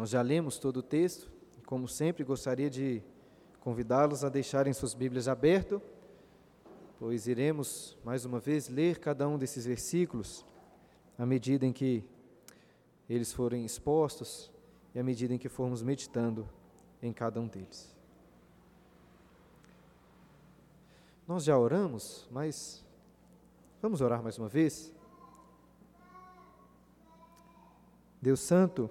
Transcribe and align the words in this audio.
Nós 0.00 0.08
já 0.08 0.22
lemos 0.22 0.58
todo 0.58 0.78
o 0.78 0.82
texto, 0.82 1.30
e 1.58 1.60
como 1.60 1.86
sempre, 1.86 2.24
gostaria 2.24 2.70
de 2.70 3.02
convidá-los 3.60 4.24
a 4.24 4.30
deixarem 4.30 4.72
suas 4.72 4.94
Bíblias 4.94 5.28
abertas, 5.28 5.78
pois 6.98 7.26
iremos 7.26 7.98
mais 8.02 8.24
uma 8.24 8.40
vez 8.40 8.70
ler 8.70 8.98
cada 8.98 9.28
um 9.28 9.36
desses 9.36 9.66
versículos 9.66 10.42
à 11.18 11.26
medida 11.26 11.66
em 11.66 11.72
que 11.74 12.02
eles 13.10 13.30
forem 13.30 13.62
expostos 13.62 14.50
e 14.94 14.98
à 14.98 15.02
medida 15.02 15.34
em 15.34 15.38
que 15.38 15.50
formos 15.50 15.82
meditando 15.82 16.48
em 17.02 17.12
cada 17.12 17.38
um 17.38 17.46
deles. 17.46 17.94
Nós 21.28 21.44
já 21.44 21.58
oramos, 21.58 22.26
mas 22.30 22.82
vamos 23.82 24.00
orar 24.00 24.22
mais 24.22 24.38
uma 24.38 24.48
vez? 24.48 24.94
Deus 28.22 28.40
Santo, 28.40 28.88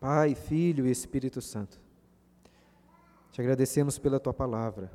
Pai, 0.00 0.34
Filho 0.34 0.86
e 0.86 0.90
Espírito 0.90 1.40
Santo, 1.40 1.78
te 3.30 3.40
agradecemos 3.40 3.98
pela 3.98 4.18
tua 4.18 4.32
palavra, 4.32 4.90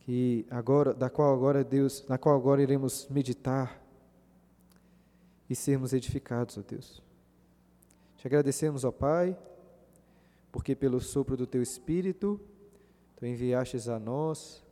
que 0.00 0.46
agora, 0.48 0.94
da 0.94 1.10
qual 1.10 1.34
agora 1.34 1.62
Deus, 1.62 2.06
na 2.08 2.16
qual 2.16 2.36
agora 2.36 2.62
iremos 2.62 3.06
meditar 3.08 3.82
e 5.50 5.54
sermos 5.54 5.92
edificados, 5.92 6.56
ó 6.56 6.62
Deus. 6.62 7.02
Te 8.16 8.26
agradecemos, 8.26 8.84
ó 8.84 8.90
Pai, 8.90 9.36
porque 10.50 10.74
pelo 10.74 11.00
sopro 11.00 11.36
do 11.36 11.46
teu 11.46 11.60
Espírito 11.60 12.40
Tu 13.22 13.26
enviastes 13.26 13.86
a 13.86 14.00
nós 14.00 14.64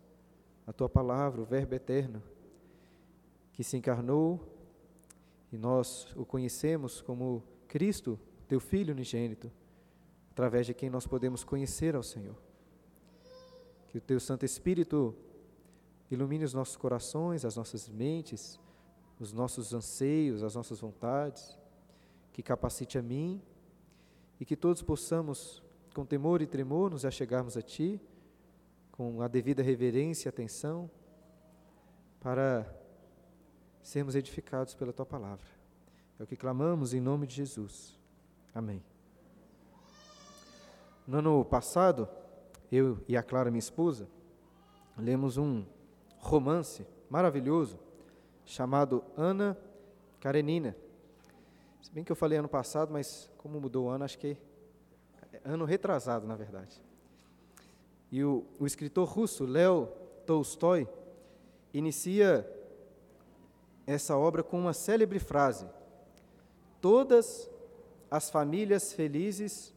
a 0.66 0.72
tua 0.72 0.88
palavra, 0.88 1.40
o 1.40 1.44
Verbo 1.44 1.72
eterno, 1.72 2.20
que 3.52 3.62
se 3.62 3.76
encarnou 3.76 4.40
e 5.52 5.56
nós 5.56 6.08
o 6.16 6.24
conhecemos 6.24 7.00
como 7.00 7.44
Cristo, 7.70 8.18
teu 8.48 8.58
Filho 8.58 8.92
unigênito, 8.92 9.48
através 10.32 10.66
de 10.66 10.74
quem 10.74 10.90
nós 10.90 11.06
podemos 11.06 11.44
conhecer 11.44 11.94
ao 11.94 12.02
Senhor. 12.02 12.36
Que 13.86 13.98
o 13.98 14.00
teu 14.00 14.18
Santo 14.18 14.44
Espírito 14.44 15.14
ilumine 16.10 16.42
os 16.42 16.52
nossos 16.52 16.76
corações, 16.76 17.44
as 17.44 17.54
nossas 17.54 17.88
mentes, 17.88 18.58
os 19.20 19.32
nossos 19.32 19.72
anseios, 19.72 20.42
as 20.42 20.56
nossas 20.56 20.80
vontades, 20.80 21.56
que 22.32 22.42
capacite 22.42 22.98
a 22.98 23.02
mim 23.02 23.40
e 24.40 24.44
que 24.44 24.56
todos 24.56 24.82
possamos, 24.82 25.62
com 25.94 26.04
temor 26.04 26.42
e 26.42 26.48
tremor, 26.48 26.90
nos 26.90 27.04
achegarmos 27.04 27.56
a 27.56 27.62
Ti 27.62 28.00
com 28.90 29.22
a 29.22 29.28
devida 29.28 29.62
reverência 29.62 30.26
e 30.26 30.30
atenção, 30.30 30.90
para 32.18 32.66
sermos 33.80 34.16
edificados 34.16 34.74
pela 34.74 34.92
tua 34.92 35.06
palavra. 35.06 35.59
É 36.20 36.22
o 36.22 36.26
que 36.26 36.36
clamamos 36.36 36.92
em 36.92 37.00
nome 37.00 37.26
de 37.26 37.34
Jesus. 37.36 37.98
Amém. 38.54 38.84
No 41.06 41.16
ano 41.16 41.42
passado, 41.46 42.06
eu 42.70 42.98
e 43.08 43.16
a 43.16 43.22
Clara, 43.22 43.50
minha 43.50 43.58
esposa, 43.58 44.06
lemos 44.98 45.38
um 45.38 45.64
romance 46.18 46.86
maravilhoso 47.08 47.78
chamado 48.44 49.02
Ana 49.16 49.56
Karenina. 50.20 50.76
Se 51.80 51.90
bem 51.90 52.04
que 52.04 52.12
eu 52.12 52.16
falei 52.16 52.38
ano 52.38 52.50
passado, 52.50 52.92
mas 52.92 53.30
como 53.38 53.58
mudou 53.58 53.86
o 53.86 53.88
ano, 53.88 54.04
acho 54.04 54.18
que 54.18 54.36
é 55.32 55.40
ano 55.42 55.64
retrasado, 55.64 56.26
na 56.26 56.36
verdade. 56.36 56.84
E 58.12 58.22
o, 58.22 58.44
o 58.58 58.66
escritor 58.66 59.08
russo 59.08 59.46
Leo 59.46 59.86
Tolstói 60.26 60.86
inicia 61.72 62.46
essa 63.86 64.18
obra 64.18 64.42
com 64.42 64.60
uma 64.60 64.74
célebre 64.74 65.18
frase: 65.18 65.66
Todas 66.80 67.50
as 68.10 68.30
famílias 68.30 68.92
felizes 68.92 69.74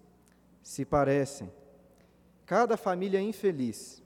se 0.62 0.86
parecem. 0.86 1.52
Cada 2.46 2.78
família 2.78 3.22
infeliz 3.22 4.02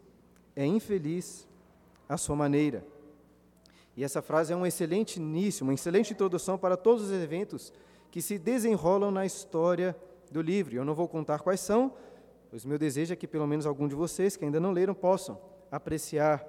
é 0.56 0.66
infeliz 0.66 1.47
à 2.08 2.18
sua 2.18 2.35
maneira. 2.35 2.85
E 3.96 4.03
essa 4.03 4.22
frase 4.22 4.53
é 4.53 4.56
um 4.56 4.66
excelente 4.66 5.18
início, 5.18 5.63
uma 5.63 5.74
excelente 5.74 6.13
introdução 6.13 6.58
para 6.58 6.78
todos 6.78 7.06
os 7.06 7.12
eventos 7.12 7.74
que 8.12 8.22
se 8.22 8.38
desenrolam 8.38 9.12
na 9.12 9.25
história 9.25 9.96
do 10.31 10.41
livro. 10.41 10.75
Eu 10.75 10.85
não 10.85 10.94
vou 10.94 11.08
contar 11.08 11.40
quais 11.40 11.59
são, 11.59 11.94
Pois 12.50 12.64
meu 12.64 12.78
desejo 12.78 13.14
é 13.14 13.16
que 13.16 13.28
pelo 13.28 13.46
menos 13.46 13.66
algum 13.66 13.88
de 13.88 13.96
vocês 13.96 14.35
que 14.35 14.46
ainda 14.46 14.59
não 14.59 14.72
leram 14.72 14.94
possam 14.94 15.40
apreciar 15.72 16.46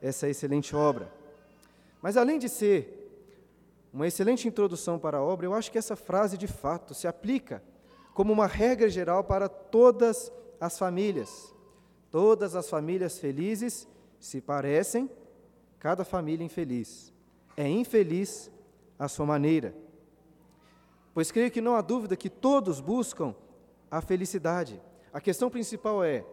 essa 0.00 0.28
excelente 0.28 0.74
obra. 0.74 1.12
Mas 2.02 2.16
além 2.16 2.38
de 2.38 2.48
ser 2.48 2.97
uma 3.92 4.06
excelente 4.06 4.46
introdução 4.46 4.98
para 4.98 5.18
a 5.18 5.22
obra, 5.22 5.46
eu 5.46 5.54
acho 5.54 5.70
que 5.70 5.78
essa 5.78 5.96
frase 5.96 6.36
de 6.36 6.46
fato 6.46 6.94
se 6.94 7.06
aplica 7.06 7.62
como 8.14 8.32
uma 8.32 8.46
regra 8.46 8.88
geral 8.88 9.24
para 9.24 9.48
todas 9.48 10.32
as 10.60 10.78
famílias. 10.78 11.54
Todas 12.10 12.54
as 12.54 12.68
famílias 12.68 13.18
felizes 13.18 13.88
se 14.18 14.40
parecem, 14.40 15.10
cada 15.78 16.04
família 16.04 16.44
infeliz 16.44 17.12
é 17.58 17.68
infeliz 17.68 18.52
à 18.96 19.08
sua 19.08 19.26
maneira. 19.26 19.74
Pois 21.12 21.32
creio 21.32 21.50
que 21.50 21.60
não 21.60 21.74
há 21.74 21.80
dúvida 21.80 22.16
que 22.16 22.30
todos 22.30 22.80
buscam 22.80 23.34
a 23.90 24.00
felicidade. 24.00 24.80
A 25.12 25.20
questão 25.20 25.50
principal 25.50 26.04
é 26.04 26.24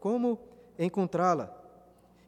como 0.00 0.40
encontrá-la. 0.76 1.56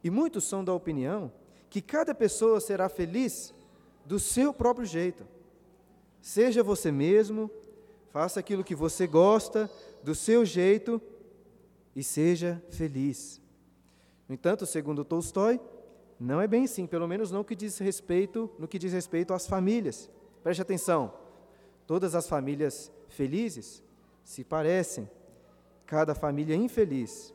E 0.04 0.08
muitos 0.08 0.44
são 0.44 0.64
da 0.64 0.72
opinião 0.72 1.32
que 1.68 1.82
cada 1.82 2.14
pessoa 2.14 2.60
será 2.60 2.88
feliz 2.88 3.52
do 4.04 4.18
seu 4.18 4.52
próprio 4.52 4.86
jeito. 4.86 5.26
Seja 6.20 6.62
você 6.62 6.90
mesmo, 6.90 7.50
faça 8.10 8.40
aquilo 8.40 8.64
que 8.64 8.74
você 8.74 9.06
gosta, 9.06 9.70
do 10.02 10.14
seu 10.14 10.44
jeito 10.44 11.00
e 11.94 12.02
seja 12.02 12.62
feliz. 12.70 13.40
No 14.28 14.34
entanto, 14.34 14.66
segundo 14.66 15.04
Tolstói, 15.04 15.60
não 16.18 16.40
é 16.40 16.46
bem 16.46 16.64
assim, 16.64 16.86
pelo 16.86 17.08
menos 17.08 17.30
não 17.30 17.44
que 17.44 17.54
diz 17.54 17.78
respeito, 17.78 18.50
no 18.58 18.68
que 18.68 18.78
diz 18.78 18.92
respeito 18.92 19.34
às 19.34 19.46
famílias. 19.46 20.10
Preste 20.42 20.62
atenção. 20.62 21.12
Todas 21.86 22.14
as 22.14 22.28
famílias 22.28 22.90
felizes 23.08 23.82
se 24.22 24.42
parecem 24.42 25.08
Cada 25.86 26.14
família 26.14 26.56
infeliz 26.56 27.34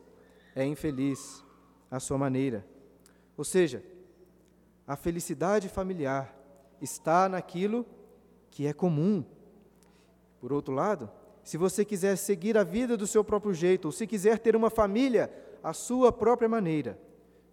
é 0.54 0.64
infeliz 0.64 1.44
à 1.90 2.00
sua 2.00 2.18
maneira. 2.18 2.66
Ou 3.36 3.44
seja, 3.44 3.82
a 4.86 4.96
felicidade 4.96 5.68
familiar 5.68 6.34
está 6.80 7.28
naquilo 7.28 7.86
que 8.50 8.66
é 8.66 8.72
comum. 8.72 9.24
Por 10.40 10.52
outro 10.52 10.74
lado, 10.74 11.10
se 11.42 11.56
você 11.56 11.84
quiser 11.84 12.16
seguir 12.16 12.56
a 12.56 12.64
vida 12.64 12.96
do 12.96 13.06
seu 13.06 13.22
próprio 13.22 13.52
jeito, 13.52 13.86
ou 13.86 13.92
se 13.92 14.06
quiser 14.06 14.38
ter 14.38 14.56
uma 14.56 14.70
família 14.70 15.32
à 15.62 15.72
sua 15.72 16.12
própria 16.12 16.48
maneira, 16.48 16.98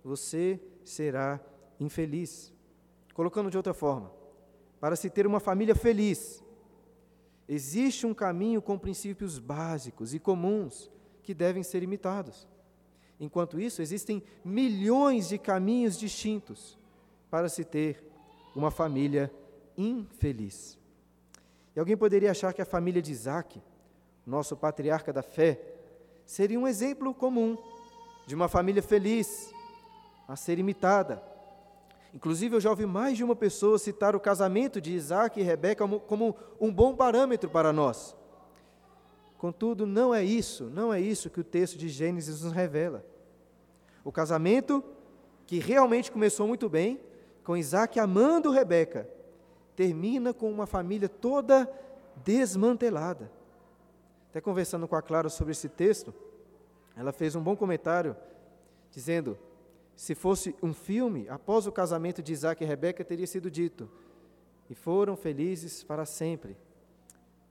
você 0.03 0.59
será 0.83 1.39
infeliz. 1.79 2.53
Colocando 3.13 3.49
de 3.49 3.57
outra 3.57 3.73
forma, 3.73 4.11
para 4.79 4.95
se 4.95 5.09
ter 5.09 5.25
uma 5.25 5.39
família 5.39 5.75
feliz, 5.75 6.43
Existe 7.47 8.05
um 8.05 8.13
caminho 8.13 8.61
com 8.61 8.77
princípios 8.77 9.39
básicos 9.39 10.13
e 10.13 10.19
comuns 10.19 10.91
que 11.23 11.33
devem 11.33 11.63
ser 11.63 11.81
imitados. 11.81 12.47
Enquanto 13.19 13.59
isso, 13.59 13.81
existem 13.81 14.21
milhões 14.43 15.29
de 15.29 15.37
caminhos 15.37 15.97
distintos 15.97 16.77
para 17.29 17.47
se 17.47 17.63
ter 17.63 18.03
uma 18.59 18.71
família 18.71 19.31
infeliz. 19.77 20.77
E 21.75 21.79
alguém 21.79 21.95
poderia 21.95 22.31
achar 22.31 22.53
que 22.53 22.61
a 22.61 22.65
família 22.65 23.01
de 23.01 23.11
Isaac, 23.11 23.61
nosso 24.25 24.55
patriarca 24.57 25.13
da 25.13 25.21
fé, 25.21 25.59
seria 26.25 26.59
um 26.59 26.67
exemplo 26.67 27.13
comum 27.13 27.57
de 28.25 28.35
uma 28.35 28.47
família 28.47 28.81
feliz 28.81 29.53
a 30.27 30.35
ser 30.35 30.59
imitada, 30.59 31.23
Inclusive, 32.13 32.55
eu 32.55 32.59
já 32.59 32.69
ouvi 32.69 32.85
mais 32.85 33.17
de 33.17 33.23
uma 33.23 33.35
pessoa 33.35 33.77
citar 33.77 34.15
o 34.15 34.19
casamento 34.19 34.79
de 34.79 34.91
Isaac 34.91 35.39
e 35.39 35.43
Rebeca 35.43 35.83
como, 35.83 35.99
como 35.99 36.35
um 36.59 36.73
bom 36.73 36.95
parâmetro 36.95 37.47
para 37.49 37.71
nós. 37.71 38.15
Contudo, 39.37 39.85
não 39.85 40.15
é 40.15 40.23
isso, 40.23 40.63
não 40.65 40.91
é 40.91 40.99
isso 40.99 41.29
que 41.29 41.39
o 41.39 41.43
texto 41.43 41.77
de 41.77 41.89
Gênesis 41.89 42.41
nos 42.41 42.53
revela. 42.53 43.05
O 44.03 44.11
casamento, 44.11 44.83
que 45.45 45.59
realmente 45.59 46.11
começou 46.11 46.47
muito 46.47 46.67
bem, 46.67 46.99
com 47.47 47.55
Isaac 47.55 47.97
amando 47.97 48.51
Rebeca, 48.51 49.09
termina 49.73 50.33
com 50.33 50.51
uma 50.51 50.67
família 50.67 51.07
toda 51.07 51.65
desmantelada. 52.17 53.31
Até 54.29 54.41
conversando 54.41 54.85
com 54.85 54.97
a 54.97 55.01
Clara 55.01 55.29
sobre 55.29 55.53
esse 55.53 55.69
texto, 55.69 56.13
ela 56.93 57.13
fez 57.13 57.37
um 57.37 57.41
bom 57.41 57.55
comentário, 57.55 58.17
dizendo: 58.91 59.39
se 59.95 60.13
fosse 60.13 60.53
um 60.61 60.73
filme, 60.73 61.25
após 61.29 61.65
o 61.65 61.71
casamento 61.71 62.21
de 62.21 62.33
Isaac 62.33 62.61
e 62.61 62.67
Rebeca, 62.67 63.05
teria 63.05 63.25
sido 63.25 63.49
dito: 63.49 63.89
e 64.69 64.75
foram 64.75 65.15
felizes 65.15 65.85
para 65.85 66.05
sempre. 66.05 66.57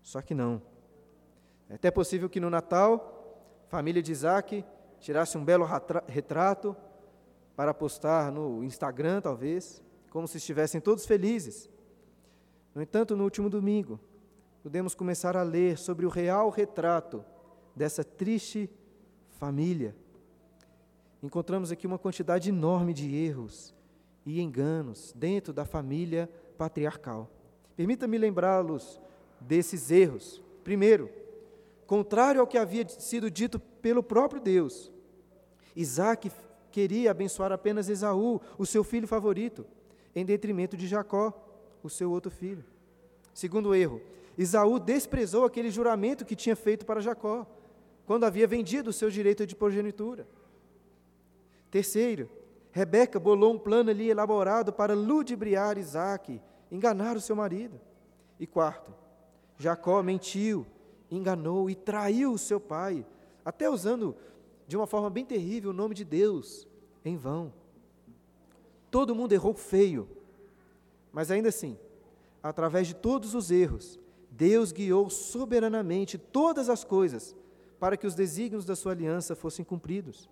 Só 0.02 0.20
que 0.20 0.34
não. 0.34 0.60
É 1.70 1.74
até 1.76 1.90
possível 1.90 2.28
que 2.28 2.38
no 2.38 2.50
Natal, 2.50 3.34
a 3.66 3.70
família 3.70 4.02
de 4.02 4.12
Isaac 4.12 4.62
tirasse 5.00 5.38
um 5.38 5.44
belo 5.44 5.66
retrato 6.06 6.76
para 7.56 7.72
postar 7.72 8.30
no 8.30 8.62
Instagram, 8.62 9.22
talvez, 9.22 9.85
como 10.10 10.26
se 10.26 10.38
estivessem 10.38 10.80
todos 10.80 11.06
felizes. 11.06 11.68
No 12.74 12.82
entanto, 12.82 13.16
no 13.16 13.24
último 13.24 13.48
domingo, 13.48 13.98
podemos 14.62 14.94
começar 14.94 15.36
a 15.36 15.42
ler 15.42 15.78
sobre 15.78 16.04
o 16.04 16.10
real 16.10 16.50
retrato 16.50 17.24
dessa 17.74 18.02
triste 18.02 18.70
família. 19.38 19.94
Encontramos 21.22 21.70
aqui 21.70 21.86
uma 21.86 21.98
quantidade 21.98 22.48
enorme 22.48 22.92
de 22.92 23.14
erros 23.14 23.74
e 24.24 24.40
enganos 24.40 25.12
dentro 25.16 25.52
da 25.52 25.64
família 25.64 26.28
patriarcal. 26.58 27.30
Permita-me 27.76 28.18
lembrá-los 28.18 29.00
desses 29.40 29.90
erros. 29.90 30.42
Primeiro, 30.64 31.10
contrário 31.86 32.40
ao 32.40 32.46
que 32.46 32.58
havia 32.58 32.88
sido 32.88 33.30
dito 33.30 33.58
pelo 33.58 34.02
próprio 34.02 34.40
Deus, 34.40 34.90
Isaac 35.74 36.30
queria 36.70 37.10
abençoar 37.10 37.52
apenas 37.52 37.88
Esaú, 37.88 38.40
o 38.58 38.66
seu 38.66 38.82
filho 38.82 39.06
favorito, 39.06 39.66
em 40.16 40.24
detrimento 40.24 40.78
de 40.78 40.86
Jacó, 40.86 41.30
o 41.82 41.90
seu 41.90 42.10
outro 42.10 42.30
filho. 42.30 42.64
Segundo 43.34 43.74
erro, 43.74 44.00
Esaú 44.38 44.78
desprezou 44.78 45.44
aquele 45.44 45.70
juramento 45.70 46.24
que 46.24 46.34
tinha 46.34 46.56
feito 46.56 46.86
para 46.86 47.02
Jacó, 47.02 47.46
quando 48.06 48.24
havia 48.24 48.46
vendido 48.46 48.88
o 48.88 48.92
seu 48.94 49.10
direito 49.10 49.46
de 49.46 49.54
progenitura. 49.54 50.26
Terceiro, 51.70 52.30
Rebeca 52.72 53.20
bolou 53.20 53.52
um 53.52 53.58
plano 53.58 53.90
ali 53.90 54.08
elaborado 54.08 54.72
para 54.72 54.94
ludibriar 54.94 55.76
Isaac, 55.76 56.40
enganar 56.72 57.14
o 57.16 57.20
seu 57.20 57.36
marido. 57.36 57.78
E 58.40 58.46
quarto, 58.46 58.94
Jacó 59.58 60.02
mentiu, 60.02 60.66
enganou 61.10 61.68
e 61.68 61.74
traiu 61.74 62.32
o 62.32 62.38
seu 62.38 62.58
pai, 62.58 63.04
até 63.44 63.68
usando 63.68 64.16
de 64.66 64.76
uma 64.76 64.86
forma 64.86 65.10
bem 65.10 65.26
terrível 65.26 65.70
o 65.70 65.74
nome 65.74 65.94
de 65.94 66.04
Deus 66.04 66.66
em 67.04 67.16
vão. 67.16 67.52
Todo 68.96 69.14
mundo 69.14 69.32
errou 69.32 69.52
feio, 69.52 70.08
mas 71.12 71.30
ainda 71.30 71.50
assim, 71.50 71.76
através 72.42 72.86
de 72.86 72.94
todos 72.94 73.34
os 73.34 73.50
erros, 73.50 74.00
Deus 74.30 74.72
guiou 74.72 75.10
soberanamente 75.10 76.16
todas 76.16 76.70
as 76.70 76.82
coisas 76.82 77.36
para 77.78 77.98
que 77.98 78.06
os 78.06 78.14
desígnios 78.14 78.64
da 78.64 78.74
sua 78.74 78.92
aliança 78.92 79.36
fossem 79.36 79.62
cumpridos. 79.62 80.30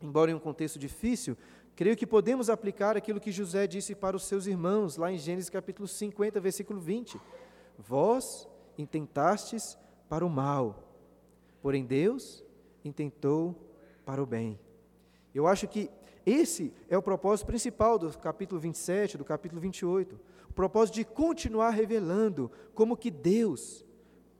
Embora 0.00 0.30
em 0.30 0.34
um 0.34 0.38
contexto 0.38 0.78
difícil, 0.78 1.36
creio 1.74 1.96
que 1.96 2.06
podemos 2.06 2.48
aplicar 2.48 2.96
aquilo 2.96 3.18
que 3.18 3.32
José 3.32 3.66
disse 3.66 3.96
para 3.96 4.16
os 4.16 4.26
seus 4.26 4.46
irmãos, 4.46 4.96
lá 4.96 5.10
em 5.10 5.18
Gênesis 5.18 5.50
capítulo 5.50 5.88
50, 5.88 6.38
versículo 6.38 6.78
20: 6.78 7.20
Vós 7.76 8.46
intentastes 8.78 9.76
para 10.08 10.24
o 10.24 10.30
mal, 10.30 10.84
porém 11.60 11.84
Deus 11.84 12.44
intentou 12.84 13.56
para 14.04 14.22
o 14.22 14.26
bem. 14.26 14.56
Eu 15.34 15.48
acho 15.48 15.66
que 15.66 15.90
esse 16.24 16.72
é 16.88 16.96
o 16.96 17.02
propósito 17.02 17.46
principal 17.46 17.98
do 17.98 18.16
capítulo 18.16 18.60
27, 18.60 19.18
do 19.18 19.24
capítulo 19.24 19.60
28. 19.60 20.18
O 20.48 20.52
propósito 20.52 20.96
de 20.96 21.04
continuar 21.04 21.70
revelando 21.70 22.50
como 22.74 22.96
que 22.96 23.10
Deus 23.10 23.84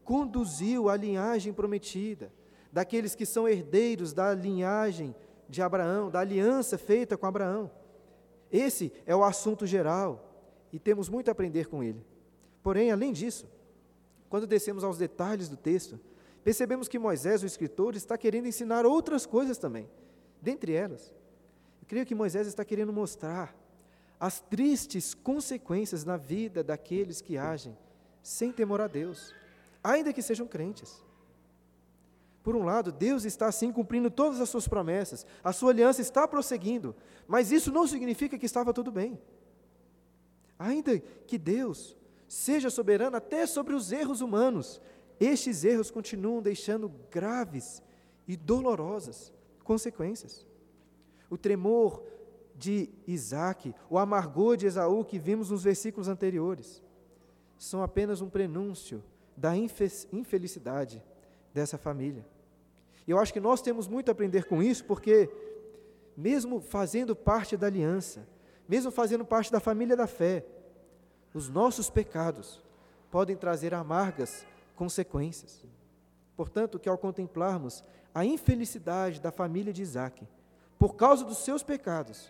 conduziu 0.04 0.88
a 0.88 0.96
linhagem 0.96 1.52
prometida, 1.52 2.32
daqueles 2.72 3.14
que 3.14 3.26
são 3.26 3.48
herdeiros 3.48 4.12
da 4.12 4.34
linhagem 4.34 5.14
de 5.48 5.62
Abraão, 5.62 6.10
da 6.10 6.20
aliança 6.20 6.78
feita 6.78 7.16
com 7.16 7.26
Abraão. 7.26 7.70
Esse 8.50 8.92
é 9.06 9.14
o 9.14 9.24
assunto 9.24 9.66
geral 9.66 10.32
e 10.72 10.78
temos 10.78 11.08
muito 11.08 11.28
a 11.28 11.32
aprender 11.32 11.66
com 11.66 11.82
ele. 11.82 12.04
Porém, 12.62 12.90
além 12.90 13.12
disso, 13.12 13.46
quando 14.28 14.46
descemos 14.46 14.84
aos 14.84 14.98
detalhes 14.98 15.48
do 15.48 15.56
texto, 15.56 15.98
percebemos 16.44 16.88
que 16.88 16.98
Moisés, 16.98 17.42
o 17.42 17.46
escritor, 17.46 17.94
está 17.94 18.16
querendo 18.16 18.46
ensinar 18.48 18.86
outras 18.86 19.26
coisas 19.26 19.58
também. 19.58 19.88
Dentre 20.40 20.72
elas, 20.72 21.12
creio 21.92 22.06
que 22.06 22.14
Moisés 22.14 22.46
está 22.46 22.64
querendo 22.64 22.90
mostrar 22.90 23.54
as 24.18 24.40
tristes 24.40 25.12
consequências 25.12 26.06
na 26.06 26.16
vida 26.16 26.64
daqueles 26.64 27.20
que 27.20 27.36
agem 27.36 27.76
sem 28.22 28.50
temor 28.50 28.80
a 28.80 28.86
Deus, 28.86 29.34
ainda 29.84 30.10
que 30.10 30.22
sejam 30.22 30.46
crentes. 30.46 31.04
Por 32.42 32.56
um 32.56 32.64
lado, 32.64 32.90
Deus 32.90 33.26
está 33.26 33.46
assim 33.46 33.70
cumprindo 33.70 34.10
todas 34.10 34.40
as 34.40 34.48
suas 34.48 34.66
promessas, 34.66 35.26
a 35.44 35.52
sua 35.52 35.70
aliança 35.70 36.00
está 36.00 36.26
prosseguindo, 36.26 36.96
mas 37.28 37.52
isso 37.52 37.70
não 37.70 37.86
significa 37.86 38.38
que 38.38 38.46
estava 38.46 38.72
tudo 38.72 38.90
bem. 38.90 39.20
Ainda 40.58 40.98
que 40.98 41.36
Deus 41.36 41.94
seja 42.26 42.70
soberano 42.70 43.18
até 43.18 43.44
sobre 43.44 43.74
os 43.74 43.92
erros 43.92 44.22
humanos, 44.22 44.80
estes 45.20 45.62
erros 45.62 45.90
continuam 45.90 46.40
deixando 46.40 46.90
graves 47.10 47.82
e 48.26 48.34
dolorosas 48.34 49.30
consequências. 49.62 50.50
O 51.32 51.38
tremor 51.38 52.04
de 52.54 52.90
Isaac, 53.06 53.74
o 53.88 53.96
amargor 53.96 54.54
de 54.54 54.66
Esaú 54.66 55.02
que 55.02 55.18
vimos 55.18 55.48
nos 55.48 55.64
versículos 55.64 56.06
anteriores, 56.06 56.82
são 57.56 57.82
apenas 57.82 58.20
um 58.20 58.28
prenúncio 58.28 59.02
da 59.34 59.56
infelicidade 59.56 61.02
dessa 61.54 61.78
família. 61.78 62.26
E 63.08 63.10
eu 63.12 63.18
acho 63.18 63.32
que 63.32 63.40
nós 63.40 63.62
temos 63.62 63.88
muito 63.88 64.10
a 64.10 64.12
aprender 64.12 64.44
com 64.44 64.62
isso, 64.62 64.84
porque, 64.84 65.30
mesmo 66.14 66.60
fazendo 66.60 67.16
parte 67.16 67.56
da 67.56 67.66
aliança, 67.66 68.28
mesmo 68.68 68.90
fazendo 68.90 69.24
parte 69.24 69.50
da 69.50 69.58
família 69.58 69.96
da 69.96 70.06
fé, 70.06 70.44
os 71.32 71.48
nossos 71.48 71.88
pecados 71.88 72.62
podem 73.10 73.36
trazer 73.36 73.72
amargas 73.72 74.44
consequências. 74.76 75.64
Portanto, 76.36 76.78
que 76.78 76.90
ao 76.90 76.98
contemplarmos 76.98 77.82
a 78.14 78.22
infelicidade 78.22 79.18
da 79.18 79.32
família 79.32 79.72
de 79.72 79.80
Isaac, 79.80 80.28
por 80.82 80.96
causa 80.96 81.24
dos 81.24 81.38
seus 81.38 81.62
pecados, 81.62 82.28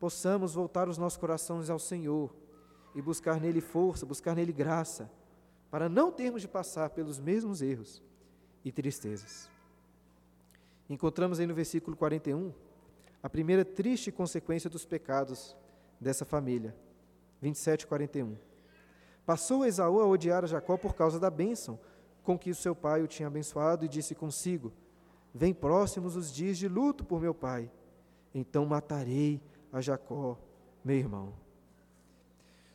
possamos 0.00 0.54
voltar 0.54 0.88
os 0.88 0.96
nossos 0.96 1.18
corações 1.18 1.68
ao 1.68 1.78
Senhor 1.78 2.34
e 2.94 3.02
buscar 3.02 3.38
nele 3.38 3.60
força, 3.60 4.06
buscar 4.06 4.34
nele 4.34 4.50
graça, 4.50 5.10
para 5.70 5.90
não 5.90 6.10
termos 6.10 6.40
de 6.40 6.48
passar 6.48 6.88
pelos 6.88 7.18
mesmos 7.18 7.60
erros 7.60 8.02
e 8.64 8.72
tristezas. 8.72 9.46
Encontramos 10.88 11.38
aí 11.38 11.46
no 11.46 11.52
versículo 11.52 11.94
41 11.98 12.50
a 13.22 13.28
primeira 13.28 13.62
triste 13.62 14.10
consequência 14.10 14.70
dos 14.70 14.86
pecados 14.86 15.54
dessa 16.00 16.24
família. 16.24 16.74
27 17.42 17.86
41. 17.86 18.38
Passou 19.26 19.66
Esaú 19.66 20.00
a 20.00 20.06
odiar 20.06 20.44
a 20.44 20.46
Jacó 20.46 20.78
por 20.78 20.94
causa 20.94 21.20
da 21.20 21.28
bênção 21.28 21.78
com 22.22 22.38
que 22.38 22.50
o 22.50 22.54
seu 22.54 22.74
pai 22.74 23.02
o 23.02 23.06
tinha 23.06 23.26
abençoado 23.26 23.84
e 23.84 23.88
disse 23.88 24.14
consigo: 24.14 24.72
Vem 25.34 25.52
próximos 25.52 26.16
os 26.16 26.32
dias 26.32 26.58
de 26.58 26.68
luto 26.68 27.04
por 27.04 27.20
meu 27.20 27.34
pai, 27.34 27.70
então 28.34 28.64
matarei 28.66 29.40
a 29.72 29.80
Jacó, 29.80 30.38
meu 30.84 30.96
irmão. 30.96 31.32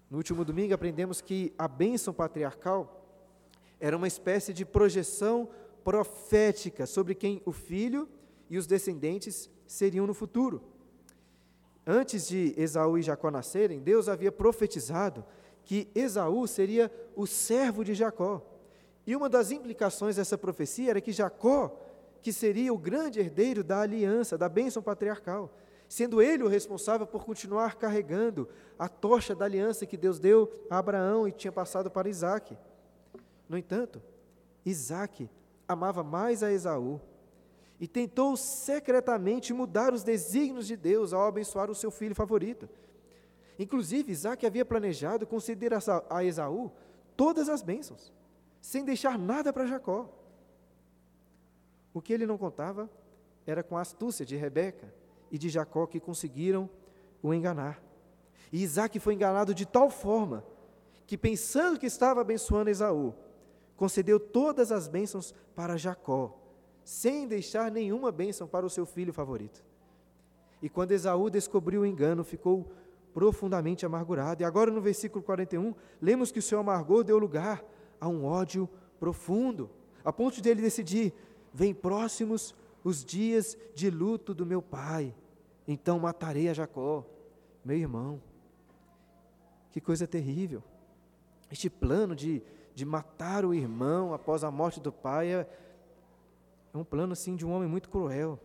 No 0.10 0.18
último 0.18 0.46
domingo 0.46 0.74
aprendemos 0.74 1.22
que 1.22 1.54
a 1.58 1.68
bênção 1.68 2.14
patriarcal 2.14 3.04
era 3.80 3.98
uma 3.98 4.08
espécie 4.08 4.54
de 4.54 4.64
projeção 4.64 5.50
profética 5.84 6.86
sobre 6.86 7.16
quem 7.16 7.42
o 7.46 7.52
filho 7.52 8.08
e 8.50 8.58
os 8.58 8.68
descendentes 8.68 9.50
seriam 9.66 10.08
no 10.08 10.14
futuro. 10.14 10.62
Antes 11.86 12.28
de 12.28 12.54
Esaú 12.56 12.98
e 12.98 13.02
Jacó 13.02 13.30
nascerem, 13.30 13.82
Deus 13.82 14.08
havia 14.08 14.32
profetizado 14.32 15.26
que 15.66 15.90
Esaú 15.94 16.48
seria 16.48 16.92
o 17.16 17.26
servo 17.26 17.84
de 17.84 17.94
Jacó. 17.94 18.42
E 19.06 19.16
uma 19.16 19.28
das 19.28 19.52
implicações 19.52 20.16
dessa 20.16 20.38
profecia 20.38 20.92
era 20.92 21.02
que 21.02 21.12
Jacó, 21.12 21.78
que 22.24 22.32
seria 22.32 22.74
o 22.74 22.78
grande 22.78 23.20
herdeiro 23.20 23.64
da 23.64 23.82
aliança, 23.82 24.38
da 24.38 24.48
bênção 24.48 24.82
patriarcal, 24.82 25.54
sendo 25.90 26.22
ele 26.22 26.42
o 26.42 26.48
responsável 26.48 27.06
por 27.06 27.26
continuar 27.26 27.76
carregando 27.76 28.48
a 28.80 28.88
tocha 28.88 29.36
da 29.36 29.46
aliança 29.46 29.86
que 29.86 29.98
Deus 29.98 30.18
deu 30.18 30.50
a 30.70 30.78
Abraão 30.78 31.28
e 31.28 31.32
tinha 31.32 31.52
passado 31.52 31.92
para 31.92 32.10
Isaac. 32.10 32.58
No 33.48 33.58
entanto, 33.58 34.02
Isaac 34.66 35.30
amava 35.68 36.02
mais 36.02 36.42
a 36.42 36.52
Esaú 36.52 37.00
e 37.80 37.88
tentou 37.88 38.38
secretamente 38.38 39.54
mudar 39.54 39.94
os 39.94 40.04
desígnios 40.04 40.66
de 40.66 40.78
Deus 40.78 41.12
ao 41.12 41.28
abençoar 41.28 41.70
o 41.70 41.76
seu 41.76 41.92
filho 41.92 42.16
favorito. 42.16 42.70
Inclusive, 43.60 44.12
Isaac 44.12 44.46
havia 44.46 44.64
planejado 44.64 45.28
conceder 45.28 45.72
a 46.10 46.24
Esaú 46.24 46.72
todas 47.18 47.50
as 47.50 47.62
bênçãos, 47.62 48.14
sem 48.62 48.86
deixar 48.86 49.20
nada 49.20 49.52
para 49.52 49.66
Jacó. 49.66 50.10
O 51.94 52.02
que 52.02 52.14
ele 52.14 52.26
não 52.26 52.38
contava 52.38 52.90
era 53.46 53.62
com 53.62 53.78
a 53.78 53.82
astúcia 53.82 54.26
de 54.26 54.36
Rebeca 54.36 54.94
e 55.32 55.38
de 55.38 55.50
Jacó 55.50 55.86
que 55.86 56.00
conseguiram 56.00 56.70
o 57.22 57.34
enganar. 57.34 57.82
E 58.52 58.62
Isaac 58.64 59.00
foi 59.00 59.14
enganado 59.14 59.54
de 59.54 59.66
tal 59.66 59.90
forma 59.90 60.44
que, 61.06 61.18
pensando 61.18 61.80
que 61.80 61.86
estava 61.86 62.22
abençoando 62.22 62.70
Esaú, 62.70 63.14
concedeu 63.76 64.20
todas 64.20 64.72
as 64.72 64.88
bênçãos 64.88 65.34
para 65.56 65.78
Jacó, 65.78 66.38
sem 66.84 67.28
deixar 67.28 67.72
nenhuma 67.72 68.12
bênção 68.12 68.48
para 68.48 68.66
o 68.66 68.70
seu 68.70 68.86
filho 68.86 69.14
favorito. 69.14 69.64
E 70.62 70.70
quando 70.70 70.92
Esaú 70.92 71.30
descobriu 71.30 71.82
o 71.82 71.86
engano, 71.86 72.24
ficou 72.24 72.72
profundamente 73.14 73.86
amargurado. 73.86 74.42
E 74.42 74.46
agora 74.46 74.72
no 74.72 74.82
versículo 74.82 75.24
41, 75.24 75.76
lemos 76.02 76.32
que 76.32 76.40
o 76.40 76.42
seu 76.42 76.60
amargor 76.60 77.04
deu 77.04 77.18
lugar 77.18 77.64
a 78.00 78.08
um 78.08 78.26
ódio 78.26 78.68
profundo, 79.00 79.70
a 80.04 80.12
ponto 80.12 80.42
de 80.42 80.50
ele 80.50 80.62
decidir: 80.62 81.14
vem 81.54 81.74
próximos 81.74 82.56
os 82.84 83.04
dias 83.04 83.58
de 83.76 83.90
luto 83.90 84.34
do 84.34 84.46
meu 84.46 84.62
pai, 84.62 85.14
então 85.68 86.00
matarei 86.00 86.50
a 86.50 86.54
Jacó, 86.54 87.06
meu 87.64 87.78
irmão. 87.78 88.22
Que 89.72 89.80
coisa 89.80 90.06
terrível. 90.06 90.62
Este 91.50 91.70
plano 91.70 92.16
de 92.16 92.44
de 92.76 92.86
matar 92.86 93.46
o 93.46 93.54
irmão 93.54 94.14
após 94.14 94.44
a 94.44 94.52
morte 94.52 94.80
do 94.80 94.92
pai 94.92 95.32
é, 95.32 95.48
é 96.74 96.78
um 96.78 96.84
plano 96.84 97.14
assim 97.14 97.36
de 97.36 97.46
um 97.46 97.52
homem 97.52 97.68
muito 97.68 97.90
cruel, 97.90 98.40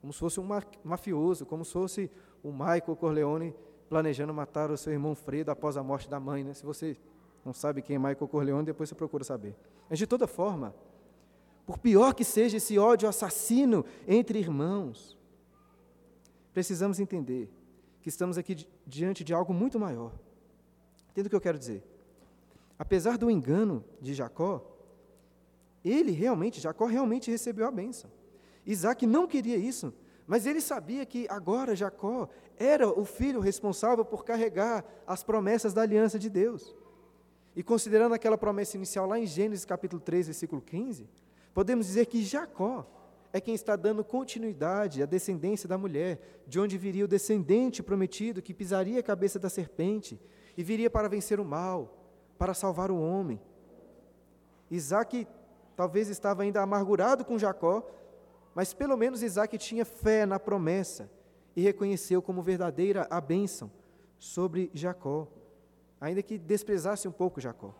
como 0.00 0.12
se 0.12 0.18
fosse 0.18 0.40
um 0.40 0.48
mafioso, 0.82 1.46
como 1.46 1.64
se 1.64 1.72
fosse 1.72 2.10
o 2.42 2.50
Michael 2.50 2.96
Corleone 2.96 3.54
planejando 3.88 4.34
matar 4.34 4.70
o 4.70 4.76
seu 4.76 4.92
irmão 4.92 5.14
Fredo 5.14 5.50
após 5.50 5.76
a 5.76 5.82
morte 5.82 6.08
da 6.08 6.18
mãe. 6.18 6.42
Né? 6.42 6.54
Se 6.54 6.64
você 6.64 6.96
não 7.44 7.52
sabe 7.52 7.82
quem 7.82 7.96
é 7.96 7.98
Michael 7.98 8.28
Corleone, 8.28 8.64
depois 8.64 8.88
você 8.88 8.94
procura 8.94 9.22
saber. 9.22 9.54
Mas 9.88 9.98
de 9.98 10.06
toda 10.06 10.26
forma, 10.26 10.74
por 11.66 11.78
pior 11.78 12.14
que 12.14 12.24
seja 12.24 12.56
esse 12.56 12.78
ódio 12.78 13.08
assassino 13.08 13.84
entre 14.06 14.38
irmãos, 14.38 15.18
precisamos 16.52 16.98
entender 16.98 17.50
que 18.00 18.08
estamos 18.08 18.36
aqui 18.36 18.66
diante 18.86 19.22
de 19.22 19.32
algo 19.32 19.54
muito 19.54 19.78
maior. 19.78 20.12
Entenda 21.10 21.28
o 21.28 21.30
que 21.30 21.36
eu 21.36 21.40
quero 21.40 21.58
dizer. 21.58 21.84
Apesar 22.78 23.16
do 23.16 23.30
engano 23.30 23.84
de 24.00 24.12
Jacó, 24.12 24.60
ele 25.84 26.10
realmente, 26.10 26.60
Jacó 26.60 26.86
realmente 26.86 27.30
recebeu 27.30 27.66
a 27.66 27.70
bênção. 27.70 28.10
Isaac 28.66 29.06
não 29.06 29.26
queria 29.26 29.56
isso, 29.56 29.92
mas 30.26 30.46
ele 30.46 30.60
sabia 30.60 31.04
que 31.04 31.26
agora 31.28 31.76
Jacó 31.76 32.28
era 32.56 32.88
o 32.88 33.04
filho 33.04 33.40
responsável 33.40 34.04
por 34.04 34.24
carregar 34.24 34.84
as 35.06 35.22
promessas 35.22 35.72
da 35.72 35.82
aliança 35.82 36.18
de 36.18 36.30
Deus. 36.30 36.74
E 37.54 37.62
considerando 37.62 38.14
aquela 38.14 38.38
promessa 38.38 38.76
inicial 38.76 39.06
lá 39.06 39.18
em 39.18 39.26
Gênesis 39.26 39.64
capítulo 39.64 40.00
3, 40.00 40.26
versículo 40.26 40.62
15, 40.62 41.08
podemos 41.54 41.86
dizer 41.86 42.06
que 42.06 42.24
Jacó 42.24 42.86
é 43.32 43.40
quem 43.40 43.54
está 43.54 43.76
dando 43.76 44.04
continuidade 44.04 45.02
à 45.02 45.06
descendência 45.06 45.68
da 45.68 45.78
mulher, 45.78 46.42
de 46.46 46.60
onde 46.60 46.76
viria 46.76 47.04
o 47.04 47.08
descendente 47.08 47.82
prometido 47.82 48.42
que 48.42 48.52
pisaria 48.52 49.00
a 49.00 49.02
cabeça 49.02 49.38
da 49.38 49.48
serpente 49.48 50.20
e 50.56 50.62
viria 50.62 50.90
para 50.90 51.08
vencer 51.08 51.40
o 51.40 51.44
mal, 51.44 51.96
para 52.36 52.52
salvar 52.52 52.90
o 52.90 53.00
homem. 53.00 53.40
Isaac 54.70 55.26
talvez 55.74 56.08
estava 56.08 56.42
ainda 56.42 56.60
amargurado 56.60 57.24
com 57.24 57.38
Jacó, 57.38 57.88
mas 58.54 58.74
pelo 58.74 58.96
menos 58.96 59.22
Isaac 59.22 59.56
tinha 59.56 59.84
fé 59.84 60.26
na 60.26 60.38
promessa 60.38 61.10
e 61.56 61.62
reconheceu 61.62 62.20
como 62.20 62.42
verdadeira 62.42 63.06
a 63.10 63.20
bênção 63.20 63.70
sobre 64.18 64.70
Jacó, 64.74 65.26
ainda 66.00 66.22
que 66.22 66.38
desprezasse 66.38 67.08
um 67.08 67.12
pouco 67.12 67.40
Jacó. 67.40 67.74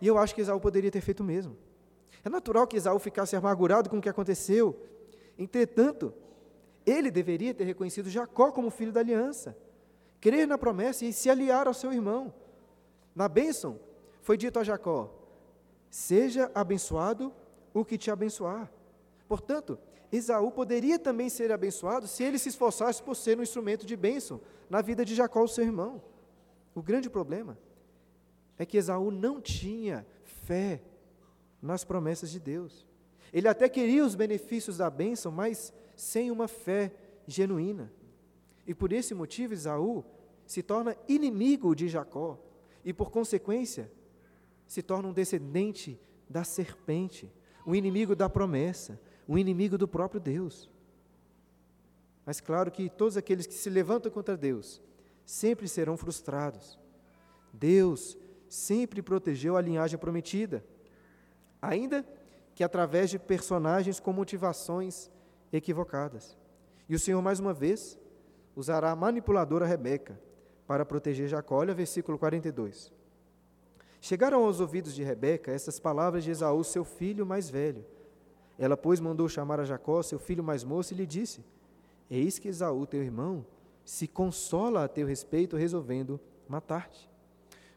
E 0.00 0.06
eu 0.06 0.18
acho 0.18 0.34
que 0.34 0.40
Esaú 0.40 0.60
poderia 0.60 0.90
ter 0.90 1.00
feito 1.00 1.20
o 1.20 1.24
mesmo. 1.24 1.56
É 2.24 2.28
natural 2.28 2.66
que 2.66 2.76
Esaú 2.76 2.98
ficasse 2.98 3.36
amargurado 3.36 3.88
com 3.88 3.98
o 3.98 4.00
que 4.00 4.08
aconteceu. 4.08 4.78
Entretanto, 5.38 6.12
ele 6.84 7.10
deveria 7.10 7.54
ter 7.54 7.64
reconhecido 7.64 8.10
Jacó 8.10 8.50
como 8.50 8.70
filho 8.70 8.92
da 8.92 9.00
aliança, 9.00 9.56
crer 10.20 10.46
na 10.46 10.58
promessa 10.58 11.04
e 11.04 11.12
se 11.12 11.30
aliar 11.30 11.66
ao 11.66 11.74
seu 11.74 11.92
irmão. 11.92 12.32
Na 13.14 13.28
bênção, 13.28 13.78
foi 14.22 14.36
dito 14.36 14.58
a 14.58 14.64
Jacó: 14.64 15.12
Seja 15.90 16.50
abençoado 16.54 17.32
o 17.72 17.84
que 17.84 17.98
te 17.98 18.10
abençoar. 18.10 18.70
Portanto, 19.28 19.78
Esaú 20.10 20.50
poderia 20.50 20.98
também 20.98 21.28
ser 21.28 21.52
abençoado 21.52 22.06
se 22.06 22.24
ele 22.24 22.38
se 22.38 22.48
esforçasse 22.48 23.02
por 23.02 23.14
ser 23.14 23.38
um 23.38 23.42
instrumento 23.42 23.84
de 23.84 23.96
bênção 23.96 24.40
na 24.68 24.80
vida 24.80 25.04
de 25.04 25.14
Jacó, 25.14 25.46
seu 25.46 25.64
irmão. 25.64 26.02
O 26.74 26.82
grande 26.82 27.10
problema 27.10 27.58
é 28.58 28.64
que 28.64 28.76
Esaú 28.76 29.10
não 29.10 29.40
tinha 29.40 30.06
fé 30.24 30.82
nas 31.60 31.84
promessas 31.84 32.30
de 32.30 32.38
Deus. 32.38 32.86
Ele 33.32 33.48
até 33.48 33.68
queria 33.68 34.04
os 34.04 34.14
benefícios 34.14 34.78
da 34.78 34.88
bênção, 34.88 35.30
mas 35.30 35.72
sem 35.96 36.30
uma 36.30 36.48
fé 36.48 36.92
genuína. 37.26 37.92
E 38.66 38.74
por 38.74 38.92
esse 38.92 39.14
motivo, 39.14 39.52
Esaú 39.52 40.04
se 40.46 40.62
torna 40.62 40.96
inimigo 41.06 41.74
de 41.74 41.88
Jacó 41.88 42.38
e, 42.84 42.92
por 42.92 43.10
consequência, 43.10 43.90
se 44.66 44.82
torna 44.82 45.08
um 45.08 45.12
descendente 45.12 46.00
da 46.28 46.44
serpente, 46.44 47.30
um 47.66 47.74
inimigo 47.74 48.14
da 48.14 48.28
promessa, 48.28 49.00
um 49.28 49.36
inimigo 49.36 49.76
do 49.76 49.88
próprio 49.88 50.20
Deus. 50.20 50.70
Mas 52.24 52.40
claro 52.40 52.70
que 52.70 52.88
todos 52.88 53.16
aqueles 53.16 53.46
que 53.46 53.54
se 53.54 53.70
levantam 53.70 54.12
contra 54.12 54.36
Deus 54.36 54.80
sempre 55.24 55.68
serão 55.68 55.96
frustrados. 55.96 56.78
Deus 57.52 58.16
sempre 58.48 59.02
protegeu 59.02 59.56
a 59.56 59.60
linhagem 59.60 59.98
prometida 59.98 60.64
ainda 61.60 62.04
que 62.54 62.64
através 62.64 63.10
de 63.10 63.18
personagens 63.18 64.00
com 64.00 64.12
motivações 64.12 65.10
equivocadas. 65.52 66.36
E 66.88 66.94
o 66.94 66.98
Senhor, 66.98 67.22
mais 67.22 67.38
uma 67.38 67.52
vez, 67.52 67.98
usará 68.56 68.90
a 68.90 68.96
manipuladora 68.96 69.66
Rebeca 69.66 70.20
para 70.66 70.84
proteger 70.84 71.28
Jacó. 71.28 71.56
Olha 71.56 71.74
versículo 71.74 72.18
42. 72.18 72.92
Chegaram 74.00 74.44
aos 74.44 74.60
ouvidos 74.60 74.94
de 74.94 75.02
Rebeca 75.02 75.52
essas 75.52 75.78
palavras 75.80 76.24
de 76.24 76.30
Esaú, 76.30 76.62
seu 76.62 76.84
filho 76.84 77.26
mais 77.26 77.50
velho. 77.50 77.84
Ela, 78.58 78.76
pois, 78.76 79.00
mandou 79.00 79.28
chamar 79.28 79.60
a 79.60 79.64
Jacó, 79.64 80.02
seu 80.02 80.18
filho 80.18 80.42
mais 80.42 80.64
moço, 80.64 80.92
e 80.92 80.96
lhe 80.96 81.06
disse: 81.06 81.44
Eis 82.10 82.38
que 82.38 82.48
Esaú, 82.48 82.86
teu 82.86 83.02
irmão, 83.02 83.44
se 83.84 84.06
consola 84.06 84.84
a 84.84 84.88
teu 84.88 85.06
respeito, 85.06 85.56
resolvendo 85.56 86.20
matar-te. 86.48 87.08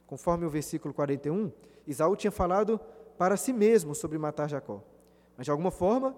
Conforme 0.08 0.46
o 0.46 0.50
versículo 0.50 0.94
41, 0.94 1.52
Esaú 1.88 2.16
tinha 2.16 2.32
falado 2.32 2.80
para 3.22 3.38
si 3.38 3.54
mesmo 3.54 3.94
sobre 3.94 4.18
matar 4.18 4.50
Jacó. 4.50 4.82
Mas 5.38 5.46
de 5.46 5.52
alguma 5.52 5.70
forma, 5.70 6.16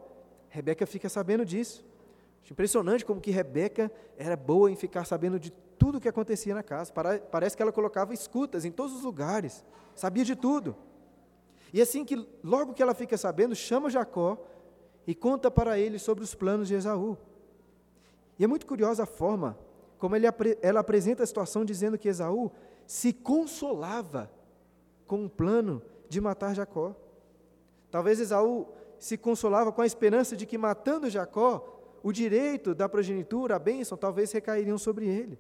Rebeca 0.48 0.88
fica 0.88 1.10
sabendo 1.10 1.44
disso. 1.44 1.84
Impressionante 2.50 3.04
como 3.04 3.20
que 3.20 3.30
Rebeca 3.30 3.92
era 4.18 4.38
boa 4.38 4.72
em 4.72 4.76
ficar 4.78 5.04
sabendo 5.04 5.38
de 5.38 5.52
tudo 5.78 5.98
o 5.98 6.00
que 6.00 6.08
acontecia 6.08 6.56
na 6.56 6.64
casa. 6.64 6.94
Parece 7.30 7.58
que 7.58 7.62
ela 7.62 7.74
colocava 7.74 8.14
escutas 8.14 8.64
em 8.64 8.72
todos 8.72 8.96
os 8.96 9.04
lugares, 9.04 9.66
sabia 9.94 10.24
de 10.24 10.34
tudo. 10.34 10.78
E 11.74 11.82
assim 11.82 12.06
que 12.06 12.26
logo 12.42 12.74
que 12.74 12.82
ela 12.82 12.94
fica 12.94 13.18
sabendo, 13.18 13.54
chama 13.54 13.90
Jacó 13.90 14.38
e 15.06 15.14
conta 15.14 15.52
para 15.52 15.78
ele 15.78 16.00
sobre 16.00 16.24
os 16.24 16.34
planos 16.34 16.70
de 16.70 16.76
Esaú. 16.76 17.18
E 18.40 18.46
é 18.46 18.48
muito 18.48 18.66
curiosa 18.66 19.04
a 19.04 19.06
forma 19.06 19.60
como 20.00 20.16
ele, 20.16 20.26
ela 20.62 20.80
apresenta 20.80 21.22
a 21.22 21.28
situação 21.28 21.66
dizendo 21.66 21.98
que 21.98 22.08
Esaú 22.08 22.50
se 22.88 23.12
consolava 23.12 24.32
com 25.06 25.26
o 25.26 25.30
plano 25.30 25.82
de 26.14 26.22
matar 26.22 26.56
Jacó. 26.56 26.96
Talvez 27.92 28.20
Esaú 28.20 28.68
se 28.98 29.18
consolava 29.18 29.72
com 29.72 29.82
a 29.82 29.86
esperança 29.86 30.36
de 30.36 30.46
que, 30.46 30.58
matando 30.58 31.10
Jacó, 31.10 31.98
o 32.02 32.12
direito 32.12 32.74
da 32.74 32.88
progenitura, 32.88 33.56
a 33.56 33.60
bênção, 33.60 33.98
talvez 33.98 34.32
recairiam 34.32 34.78
sobre 34.78 35.08
ele. 35.08 35.38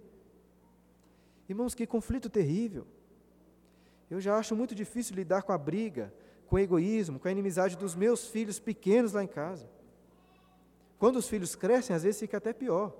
Irmãos, 1.47 1.75
que 1.75 1.85
conflito 1.85 2.29
terrível. 2.29 2.85
Eu 4.09 4.19
já 4.19 4.37
acho 4.37 4.55
muito 4.55 4.75
difícil 4.75 5.15
lidar 5.15 5.43
com 5.43 5.51
a 5.51 5.57
briga, 5.57 6.13
com 6.47 6.55
o 6.55 6.59
egoísmo, 6.59 7.19
com 7.19 7.27
a 7.27 7.31
inimizade 7.31 7.77
dos 7.77 7.95
meus 7.95 8.27
filhos 8.27 8.59
pequenos 8.59 9.13
lá 9.13 9.23
em 9.23 9.27
casa. 9.27 9.69
Quando 10.99 11.17
os 11.17 11.27
filhos 11.27 11.55
crescem, 11.55 11.95
às 11.95 12.03
vezes 12.03 12.19
fica 12.19 12.37
até 12.37 12.53
pior. 12.53 12.95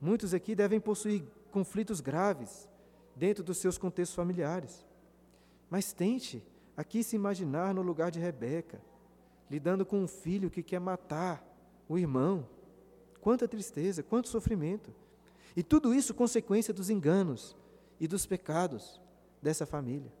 Muitos 0.00 0.34
aqui 0.34 0.54
devem 0.54 0.80
possuir 0.80 1.22
conflitos 1.50 2.00
graves 2.00 2.68
dentro 3.14 3.44
dos 3.44 3.58
seus 3.58 3.78
contextos 3.78 4.16
familiares. 4.16 4.84
Mas 5.72 5.90
tente 5.90 6.44
aqui 6.76 7.02
se 7.02 7.16
imaginar 7.16 7.72
no 7.72 7.80
lugar 7.80 8.10
de 8.10 8.20
Rebeca, 8.20 8.78
lidando 9.50 9.86
com 9.86 10.00
um 10.00 10.06
filho 10.06 10.50
que 10.50 10.62
quer 10.62 10.78
matar 10.78 11.42
o 11.88 11.98
irmão. 11.98 12.46
Quanta 13.22 13.48
tristeza, 13.48 14.02
quanto 14.02 14.28
sofrimento. 14.28 14.92
E 15.56 15.62
tudo 15.62 15.94
isso 15.94 16.12
consequência 16.12 16.74
dos 16.74 16.90
enganos 16.90 17.56
e 17.98 18.06
dos 18.06 18.26
pecados 18.26 19.00
dessa 19.40 19.64
família. 19.64 20.12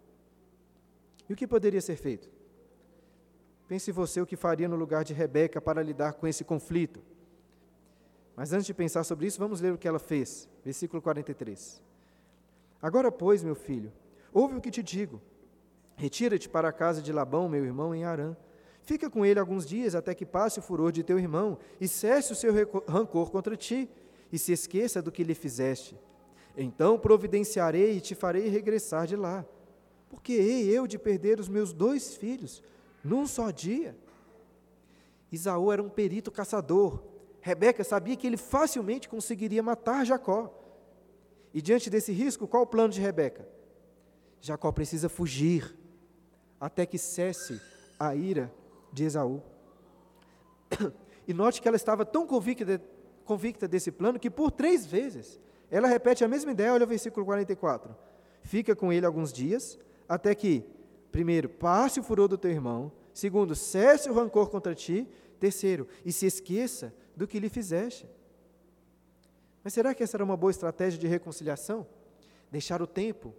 E 1.28 1.34
o 1.34 1.36
que 1.36 1.46
poderia 1.46 1.82
ser 1.82 1.96
feito? 1.96 2.30
Pense 3.68 3.92
você 3.92 4.22
o 4.22 4.26
que 4.26 4.36
faria 4.36 4.70
no 4.70 4.76
lugar 4.76 5.04
de 5.04 5.12
Rebeca 5.12 5.60
para 5.60 5.82
lidar 5.82 6.14
com 6.14 6.26
esse 6.26 6.44
conflito. 6.44 7.02
Mas 8.34 8.54
antes 8.54 8.64
de 8.64 8.72
pensar 8.72 9.04
sobre 9.04 9.26
isso, 9.26 9.38
vamos 9.38 9.60
ler 9.60 9.74
o 9.74 9.76
que 9.76 9.86
ela 9.86 9.98
fez. 9.98 10.48
Versículo 10.64 11.02
43. 11.02 11.82
Agora, 12.80 13.12
pois, 13.12 13.44
meu 13.44 13.54
filho, 13.54 13.92
ouve 14.32 14.56
o 14.56 14.60
que 14.62 14.70
te 14.70 14.82
digo. 14.82 15.20
Retira-te 15.96 16.48
para 16.48 16.68
a 16.68 16.72
casa 16.72 17.00
de 17.00 17.12
Labão, 17.12 17.48
meu 17.48 17.64
irmão, 17.64 17.94
em 17.94 18.04
Arã. 18.04 18.36
Fica 18.82 19.08
com 19.08 19.24
ele 19.24 19.38
alguns 19.38 19.64
dias 19.64 19.94
até 19.94 20.14
que 20.14 20.26
passe 20.26 20.58
o 20.58 20.62
furor 20.62 20.90
de 20.90 21.04
teu 21.04 21.18
irmão 21.18 21.58
e 21.80 21.86
cesse 21.86 22.32
o 22.32 22.36
seu 22.36 22.52
rancor 22.88 23.30
contra 23.30 23.56
ti 23.56 23.88
e 24.32 24.38
se 24.38 24.52
esqueça 24.52 25.00
do 25.00 25.12
que 25.12 25.22
lhe 25.22 25.34
fizeste. 25.34 25.96
Então 26.56 26.98
providenciarei 26.98 27.96
e 27.96 28.00
te 28.00 28.14
farei 28.14 28.48
regressar 28.48 29.06
de 29.06 29.14
lá. 29.14 29.44
Porque 30.10 30.32
hei 30.32 30.68
eu 30.68 30.86
de 30.86 30.98
perder 30.98 31.38
os 31.38 31.48
meus 31.48 31.72
dois 31.72 32.16
filhos 32.16 32.62
num 33.04 33.26
só 33.26 33.50
dia? 33.50 33.96
Isaú 35.30 35.72
era 35.72 35.82
um 35.82 35.88
perito 35.88 36.30
caçador. 36.30 37.02
Rebeca 37.40 37.82
sabia 37.82 38.16
que 38.16 38.26
ele 38.26 38.36
facilmente 38.36 39.08
conseguiria 39.08 39.62
matar 39.62 40.04
Jacó. 40.04 40.52
E 41.54 41.62
diante 41.62 41.88
desse 41.88 42.12
risco, 42.12 42.46
qual 42.46 42.64
o 42.64 42.66
plano 42.66 42.92
de 42.92 43.00
Rebeca? 43.00 43.48
Jacó 44.40 44.72
precisa 44.72 45.08
fugir 45.08 45.74
até 46.62 46.86
que 46.86 46.96
cesse 46.96 47.60
a 47.98 48.14
ira 48.14 48.52
de 48.92 49.04
Esaú. 49.04 49.42
E 51.24 51.32
note 51.32 51.62
que 51.62 51.68
ela 51.68 51.76
estava 51.76 52.04
tão 52.04 52.26
convicta, 52.26 52.82
convicta 53.24 53.68
desse 53.68 53.92
plano 53.92 54.18
que 54.18 54.28
por 54.28 54.50
três 54.50 54.84
vezes 54.84 55.38
ela 55.70 55.86
repete 55.86 56.24
a 56.24 56.28
mesma 56.28 56.50
ideia, 56.50 56.72
olha 56.72 56.82
o 56.84 56.88
versículo 56.88 57.24
44. 57.24 57.94
Fica 58.42 58.74
com 58.74 58.92
ele 58.92 59.06
alguns 59.06 59.32
dias, 59.32 59.78
até 60.08 60.34
que, 60.34 60.64
primeiro, 61.12 61.48
passe 61.48 62.00
o 62.00 62.02
furor 62.02 62.26
do 62.26 62.36
teu 62.36 62.50
irmão, 62.50 62.90
segundo, 63.14 63.54
cesse 63.54 64.10
o 64.10 64.14
rancor 64.14 64.50
contra 64.50 64.74
ti, 64.74 65.08
terceiro, 65.38 65.86
e 66.04 66.12
se 66.12 66.26
esqueça 66.26 66.92
do 67.16 67.28
que 67.28 67.38
lhe 67.38 67.48
fizeste. 67.48 68.10
Mas 69.62 69.74
será 69.74 69.94
que 69.94 70.02
essa 70.02 70.16
era 70.16 70.24
uma 70.24 70.36
boa 70.36 70.50
estratégia 70.50 70.98
de 70.98 71.06
reconciliação? 71.06 71.86
Deixar 72.50 72.82
o 72.82 72.86
tempo 72.86 73.32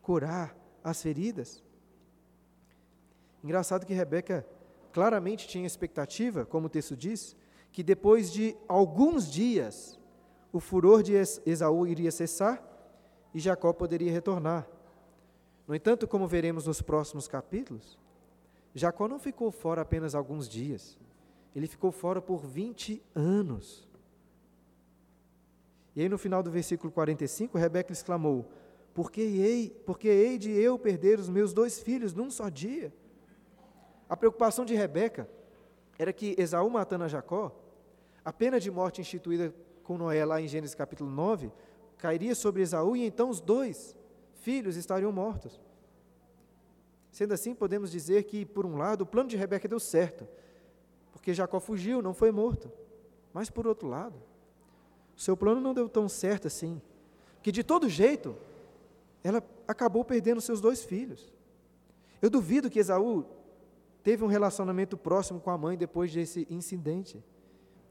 curar 0.00 0.56
as 0.84 1.02
feridas? 1.02 1.64
Engraçado 3.44 3.84
que 3.84 3.92
Rebeca 3.92 4.46
claramente 4.90 5.46
tinha 5.46 5.66
expectativa, 5.66 6.46
como 6.46 6.66
o 6.66 6.70
texto 6.70 6.96
diz, 6.96 7.36
que 7.70 7.82
depois 7.82 8.32
de 8.32 8.56
alguns 8.66 9.30
dias 9.30 10.00
o 10.50 10.58
furor 10.58 11.02
de 11.02 11.12
Esaú 11.44 11.86
iria 11.86 12.10
cessar 12.10 12.62
e 13.34 13.38
Jacó 13.38 13.70
poderia 13.74 14.10
retornar. 14.10 14.66
No 15.68 15.74
entanto, 15.74 16.08
como 16.08 16.26
veremos 16.26 16.66
nos 16.66 16.80
próximos 16.80 17.28
capítulos, 17.28 17.98
Jacó 18.74 19.06
não 19.06 19.18
ficou 19.18 19.50
fora 19.50 19.82
apenas 19.82 20.14
alguns 20.14 20.48
dias, 20.48 20.98
ele 21.54 21.66
ficou 21.66 21.92
fora 21.92 22.22
por 22.22 22.46
20 22.46 23.02
anos. 23.14 23.86
E 25.94 26.00
aí 26.00 26.08
no 26.08 26.16
final 26.16 26.42
do 26.42 26.50
versículo 26.50 26.90
45, 26.90 27.58
Rebeca 27.58 27.92
exclamou: 27.92 28.46
Por 28.94 29.10
que 29.12 29.20
hei, 29.20 29.82
porque 29.84 30.08
hei 30.08 30.38
de 30.38 30.50
eu 30.50 30.78
perder 30.78 31.18
os 31.18 31.28
meus 31.28 31.52
dois 31.52 31.78
filhos 31.78 32.14
num 32.14 32.30
só 32.30 32.48
dia? 32.48 32.90
A 34.08 34.16
preocupação 34.16 34.64
de 34.64 34.74
Rebeca 34.74 35.28
era 35.98 36.12
que 36.12 36.34
Esaú 36.38 36.68
matando 36.68 37.04
a 37.04 37.08
Jacó, 37.08 37.54
a 38.24 38.32
pena 38.32 38.58
de 38.58 38.70
morte 38.70 39.00
instituída 39.00 39.54
com 39.82 39.98
Noé 39.98 40.24
lá 40.24 40.40
em 40.40 40.48
Gênesis 40.48 40.74
capítulo 40.74 41.10
9, 41.10 41.50
cairia 41.98 42.34
sobre 42.34 42.62
Esaú 42.62 42.96
e 42.96 43.04
então 43.04 43.30
os 43.30 43.40
dois 43.40 43.96
filhos 44.40 44.76
estariam 44.76 45.12
mortos. 45.12 45.60
Sendo 47.10 47.32
assim, 47.32 47.54
podemos 47.54 47.90
dizer 47.90 48.24
que, 48.24 48.44
por 48.44 48.66
um 48.66 48.76
lado, 48.76 49.02
o 49.02 49.06
plano 49.06 49.28
de 49.28 49.36
Rebeca 49.36 49.68
deu 49.68 49.78
certo, 49.78 50.26
porque 51.12 51.32
Jacó 51.32 51.60
fugiu, 51.60 52.02
não 52.02 52.12
foi 52.12 52.32
morto. 52.32 52.70
Mas, 53.32 53.48
por 53.48 53.66
outro 53.66 53.88
lado, 53.88 54.16
o 55.16 55.20
seu 55.20 55.36
plano 55.36 55.60
não 55.60 55.72
deu 55.72 55.88
tão 55.88 56.08
certo 56.08 56.48
assim, 56.48 56.80
que 57.42 57.52
de 57.52 57.62
todo 57.62 57.88
jeito, 57.88 58.36
ela 59.22 59.42
acabou 59.66 60.04
perdendo 60.04 60.40
seus 60.40 60.60
dois 60.60 60.82
filhos. 60.82 61.32
Eu 62.20 62.28
duvido 62.28 62.68
que 62.68 62.78
Esaú 62.78 63.24
teve 64.04 64.22
um 64.22 64.28
relacionamento 64.28 64.98
próximo 64.98 65.40
com 65.40 65.50
a 65.50 65.56
mãe 65.56 65.78
depois 65.78 66.12
desse 66.12 66.46
incidente. 66.50 67.24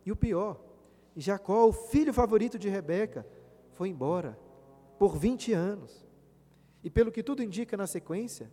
E 0.06 0.12
o 0.12 0.16
pior, 0.16 0.64
Jacó, 1.18 1.66
o 1.66 1.74
filho 1.74 2.14
favorito 2.14 2.60
de 2.60 2.70
Rebeca, 2.70 3.26
foi 3.74 3.90
embora 3.90 4.38
por 5.00 5.18
20 5.18 5.52
anos. 5.54 6.06
E 6.84 6.90
pelo 6.90 7.12
que 7.12 7.24
tudo 7.24 7.42
indica 7.42 7.76
na 7.76 7.88
sequência, 7.88 8.52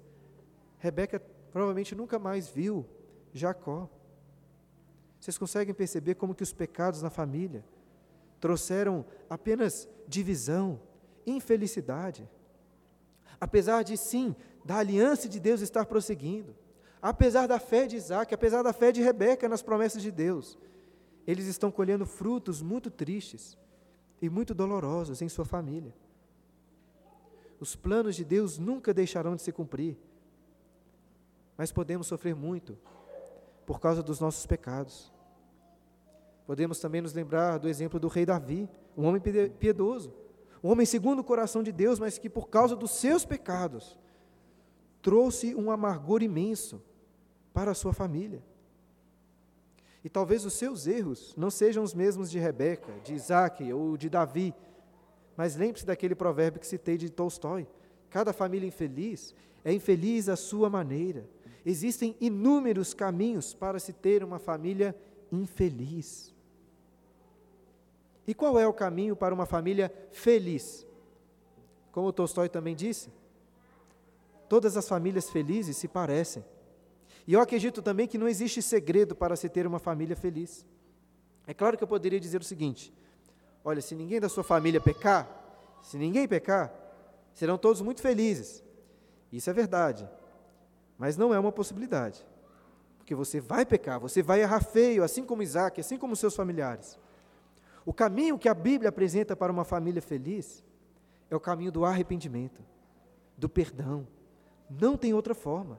Rebeca 0.79 1.21
provavelmente 1.53 1.95
nunca 1.95 2.19
mais 2.19 2.49
viu 2.49 2.87
Jacó. 3.31 3.91
Vocês 5.21 5.37
conseguem 5.37 5.75
perceber 5.75 6.15
como 6.15 6.35
que 6.35 6.43
os 6.43 6.55
pecados 6.55 7.03
na 7.03 7.11
família 7.11 7.63
trouxeram 8.41 9.05
apenas 9.29 9.87
divisão, 10.09 10.81
infelicidade. 11.27 12.27
Apesar 13.39 13.83
de 13.83 13.99
sim, 13.99 14.35
da 14.65 14.79
aliança 14.79 15.29
de 15.29 15.39
Deus 15.39 15.61
estar 15.61 15.85
prosseguindo, 15.85 16.57
apesar 17.01 17.47
da 17.47 17.59
fé 17.59 17.87
de 17.87 17.97
Isaac, 17.97 18.35
apesar 18.35 18.63
da 18.63 18.73
fé 18.73 18.93
de 18.93 19.03
Rebeca 19.03 19.49
nas 19.49 19.63
promessas 19.63 20.03
de 20.03 20.11
Deus, 20.11 20.59
eles 21.27 21.47
estão 21.47 21.71
colhendo 21.71 22.07
frutos 22.07 22.63
muito 22.63 22.91
tristes 22.91 23.57
e 24.21 24.29
muito 24.29 24.55
dolorosos 24.55 25.23
em 25.23 25.29
sua 25.29 25.45
família. 25.45 25.95
Os 27.59 27.77
planos 27.77 28.17
de 28.17 28.25
Deus 28.25 28.59
nunca 28.59 28.93
deixarão 28.95 29.37
de 29.37 29.43
se 29.43 29.53
cumprir 29.53 29.99
mas 31.61 31.71
podemos 31.71 32.07
sofrer 32.07 32.35
muito 32.35 32.79
por 33.67 33.79
causa 33.79 34.03
dos 34.03 34.19
nossos 34.19 34.47
pecados. 34.47 35.13
Podemos 36.47 36.81
também 36.81 37.03
nos 37.03 37.13
lembrar 37.13 37.59
do 37.59 37.69
exemplo 37.69 38.01
do 38.01 38.09
rei 38.09 38.25
Davi, 38.25 38.67
um 38.97 39.05
homem 39.05 39.21
piedoso, 39.59 40.11
um 40.65 40.71
homem 40.71 40.87
segundo 40.87 41.19
o 41.19 41.23
coração 41.23 41.63
de 41.63 41.71
Deus, 41.71 41.99
mas 41.99 42.17
que 42.17 42.31
por 42.31 42.49
causa 42.49 42.75
dos 42.75 42.93
seus 42.93 43.27
pecados 43.27 43.99
trouxe 45.03 45.55
um 45.55 45.71
amargor 45.71 46.23
imenso 46.23 46.83
para 47.53 47.71
a 47.71 47.75
sua 47.75 47.93
família. 47.93 48.43
E 50.03 50.09
talvez 50.09 50.45
os 50.45 50.55
seus 50.55 50.87
erros 50.87 51.35
não 51.37 51.51
sejam 51.51 51.83
os 51.83 51.95
mesmos 51.95 52.31
de 52.31 52.39
Rebeca, 52.39 52.93
de 53.05 53.15
Isaac 53.15 53.71
ou 53.73 53.97
de 53.97 54.09
Davi, 54.09 54.55
mas 55.37 55.57
lembre-se 55.57 55.87
daquele 55.87 56.15
provérbio 56.15 56.61
que 56.61 56.67
citei 56.67 56.97
de 56.97 57.11
Tolstói: 57.11 57.67
cada 58.09 58.33
família 58.33 58.67
infeliz 58.67 59.35
é 59.65 59.73
infeliz 59.73 60.29
à 60.29 60.37
sua 60.37 60.71
maneira 60.71 61.29
Existem 61.65 62.17
inúmeros 62.21 62.95
caminhos 62.95 63.53
para 63.53 63.79
se 63.79 63.93
ter 63.93 64.25
uma 64.25 64.39
família 64.39 64.97
infeliz. 65.31 66.35
E 68.27 68.35
qual 68.35 68.59
é 68.59 68.67
o 68.67 68.73
caminho 68.73 69.15
para 69.15 69.35
uma 69.35 69.47
família 69.47 69.93
feliz? 70.11 70.87
Como 71.93 72.13
Tolstói 72.13 72.49
também 72.49 72.75
disse, 72.75 73.13
todas 74.49 74.77
as 74.77 74.89
famílias 74.89 75.29
felizes 75.29 75.77
se 75.77 75.89
parecem. 75.89 76.45
E 77.27 77.33
eu 77.33 77.41
acredito 77.41 77.83
também 77.83 78.07
que 78.07 78.19
não 78.19 78.29
existe 78.29 78.63
segredo 78.63 79.15
para 79.15 79.37
se 79.37 79.49
ter 79.49 79.67
uma 79.67 79.79
família 79.79 80.17
feliz. 80.17 80.67
É 81.47 81.55
claro 81.55 81.77
que 81.77 81.85
eu 81.85 81.89
poderia 81.89 82.21
dizer 82.21 82.41
o 82.41 82.45
seguinte: 82.45 82.93
olha, 83.65 83.81
se 83.81 83.95
ninguém 83.95 84.21
da 84.21 84.29
sua 84.29 84.45
família 84.45 84.81
pecar, 84.81 85.29
se 85.83 85.97
ninguém 85.97 86.27
pecar, 86.27 86.73
serão 87.35 87.59
todos 87.59 87.81
muito 87.81 88.01
felizes. 88.01 88.63
Isso 89.33 89.49
é 89.49 89.53
verdade. 89.53 90.09
Mas 90.99 91.17
não 91.17 91.33
é 91.33 91.39
uma 91.39 91.53
possibilidade. 91.53 92.25
Porque 92.99 93.15
você 93.15 93.41
vai 93.41 93.65
pecar, 93.65 93.99
você 93.99 94.23
vai 94.23 94.43
errar 94.43 94.61
feio, 94.61 95.03
assim 95.03 95.25
como 95.25 95.43
Isaac, 95.43 95.81
assim 95.81 95.97
como 95.97 96.15
seus 96.15 96.35
familiares. 96.37 96.99
O 97.85 97.93
caminho 97.93 98.39
que 98.39 98.49
a 98.49 98.55
Bíblia 98.55 98.91
apresenta 98.91 99.35
para 99.35 99.51
uma 99.51 99.65
família 99.65 100.03
feliz 100.03 100.63
é 101.31 101.35
o 101.35 101.41
caminho 101.41 101.73
do 101.73 101.85
arrependimento, 101.85 102.61
do 103.37 103.49
perdão. 103.49 104.07
Não 104.69 104.97
tem 104.97 105.15
outra 105.15 105.35
forma. 105.35 105.79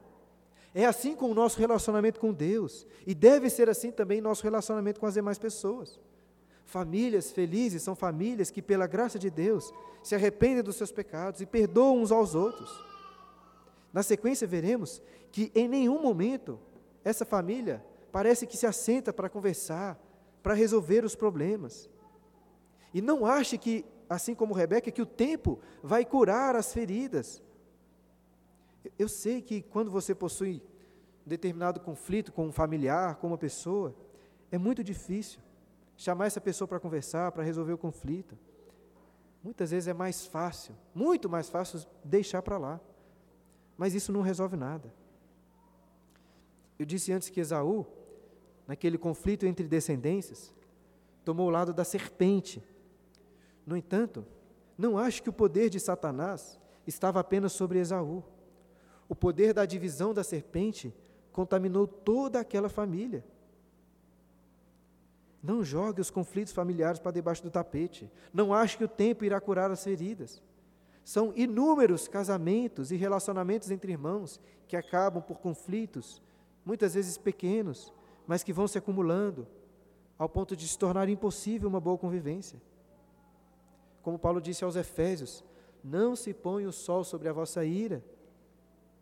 É 0.73 0.85
assim 0.85 1.15
com 1.15 1.29
o 1.29 1.33
nosso 1.33 1.59
relacionamento 1.59 2.19
com 2.19 2.31
Deus, 2.31 2.87
e 3.05 3.13
deve 3.13 3.49
ser 3.49 3.69
assim 3.69 3.91
também 3.91 4.21
nosso 4.21 4.43
relacionamento 4.43 4.99
com 4.99 5.05
as 5.05 5.13
demais 5.13 5.37
pessoas. 5.37 5.99
Famílias 6.65 7.31
felizes 7.31 7.83
são 7.83 7.95
famílias 7.95 8.49
que, 8.49 8.61
pela 8.61 8.87
graça 8.87 9.19
de 9.19 9.29
Deus, 9.29 9.73
se 10.01 10.15
arrependem 10.15 10.63
dos 10.63 10.77
seus 10.77 10.91
pecados 10.91 11.41
e 11.41 11.45
perdoam 11.45 11.97
uns 11.97 12.11
aos 12.11 12.33
outros. 12.33 12.69
Na 13.91 14.01
sequência, 14.01 14.47
veremos 14.47 15.01
que 15.31 15.51
em 15.53 15.67
nenhum 15.67 16.01
momento 16.01 16.57
essa 17.03 17.25
família 17.25 17.83
parece 18.11 18.47
que 18.47 18.55
se 18.55 18.65
assenta 18.65 19.11
para 19.11 19.29
conversar, 19.29 19.99
para 20.41 20.53
resolver 20.53 21.03
os 21.03 21.15
problemas. 21.15 21.89
E 22.93 23.01
não 23.01 23.25
ache 23.25 23.57
que, 23.57 23.85
assim 24.09 24.33
como 24.33 24.53
Rebeca, 24.53 24.91
que 24.91 25.01
o 25.01 25.05
tempo 25.05 25.59
vai 25.83 26.05
curar 26.05 26.55
as 26.55 26.73
feridas. 26.73 27.41
Eu 28.97 29.07
sei 29.07 29.41
que 29.41 29.61
quando 29.61 29.91
você 29.91 30.13
possui 30.15 30.61
determinado 31.25 31.79
conflito 31.79 32.31
com 32.31 32.47
um 32.47 32.51
familiar, 32.51 33.15
com 33.15 33.27
uma 33.27 33.37
pessoa, 33.37 33.95
é 34.51 34.57
muito 34.57 34.83
difícil 34.83 35.39
chamar 35.95 36.25
essa 36.25 36.41
pessoa 36.41 36.67
para 36.67 36.79
conversar, 36.79 37.31
para 37.31 37.43
resolver 37.43 37.73
o 37.73 37.77
conflito. 37.77 38.37
Muitas 39.43 39.71
vezes 39.71 39.87
é 39.87 39.93
mais 39.93 40.25
fácil, 40.25 40.75
muito 40.93 41.29
mais 41.29 41.49
fácil 41.49 41.85
deixar 42.03 42.41
para 42.41 42.57
lá. 42.57 42.79
Mas 43.77 43.93
isso 43.93 44.11
não 44.11 44.21
resolve 44.21 44.55
nada. 44.55 44.93
Eu 46.77 46.85
disse 46.85 47.11
antes 47.11 47.29
que 47.29 47.39
Esaú, 47.39 47.85
naquele 48.67 48.97
conflito 48.97 49.45
entre 49.45 49.67
descendências, 49.67 50.53
tomou 51.23 51.47
o 51.47 51.51
lado 51.51 51.73
da 51.73 51.83
serpente. 51.83 52.63
No 53.65 53.77
entanto, 53.77 54.25
não 54.77 54.97
acho 54.97 55.21
que 55.21 55.29
o 55.29 55.33
poder 55.33 55.69
de 55.69 55.79
Satanás 55.79 56.59
estava 56.85 57.19
apenas 57.19 57.51
sobre 57.51 57.79
Esaú. 57.79 58.23
O 59.11 59.15
poder 59.15 59.53
da 59.53 59.65
divisão 59.65 60.13
da 60.13 60.23
serpente 60.23 60.95
contaminou 61.33 61.85
toda 61.85 62.39
aquela 62.39 62.69
família. 62.69 63.25
Não 65.43 65.65
jogue 65.65 65.99
os 65.99 66.09
conflitos 66.09 66.53
familiares 66.53 66.97
para 66.97 67.11
debaixo 67.11 67.43
do 67.43 67.51
tapete. 67.51 68.09
Não 68.33 68.53
ache 68.53 68.77
que 68.77 68.85
o 68.85 68.87
tempo 68.87 69.25
irá 69.25 69.41
curar 69.41 69.69
as 69.69 69.83
feridas. 69.83 70.41
São 71.03 71.33
inúmeros 71.35 72.07
casamentos 72.07 72.89
e 72.89 72.95
relacionamentos 72.95 73.69
entre 73.69 73.91
irmãos 73.91 74.39
que 74.65 74.77
acabam 74.77 75.21
por 75.21 75.39
conflitos, 75.39 76.21
muitas 76.65 76.93
vezes 76.93 77.17
pequenos, 77.17 77.93
mas 78.25 78.43
que 78.43 78.53
vão 78.53 78.65
se 78.65 78.77
acumulando 78.77 79.45
ao 80.17 80.29
ponto 80.29 80.55
de 80.55 80.65
se 80.65 80.79
tornar 80.79 81.09
impossível 81.09 81.67
uma 81.67 81.81
boa 81.81 81.97
convivência. 81.97 82.61
Como 84.03 84.17
Paulo 84.17 84.39
disse 84.39 84.63
aos 84.63 84.77
Efésios: 84.77 85.43
Não 85.83 86.15
se 86.15 86.33
põe 86.33 86.65
o 86.65 86.71
sol 86.71 87.03
sobre 87.03 87.27
a 87.27 87.33
vossa 87.33 87.65
ira, 87.65 88.01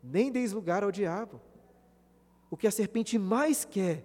nem 0.03 0.31
deis 0.31 0.51
lugar 0.51 0.83
ao 0.83 0.91
diabo. 0.91 1.41
O 2.49 2.57
que 2.57 2.67
a 2.67 2.71
serpente 2.71 3.17
mais 3.17 3.65
quer 3.65 4.03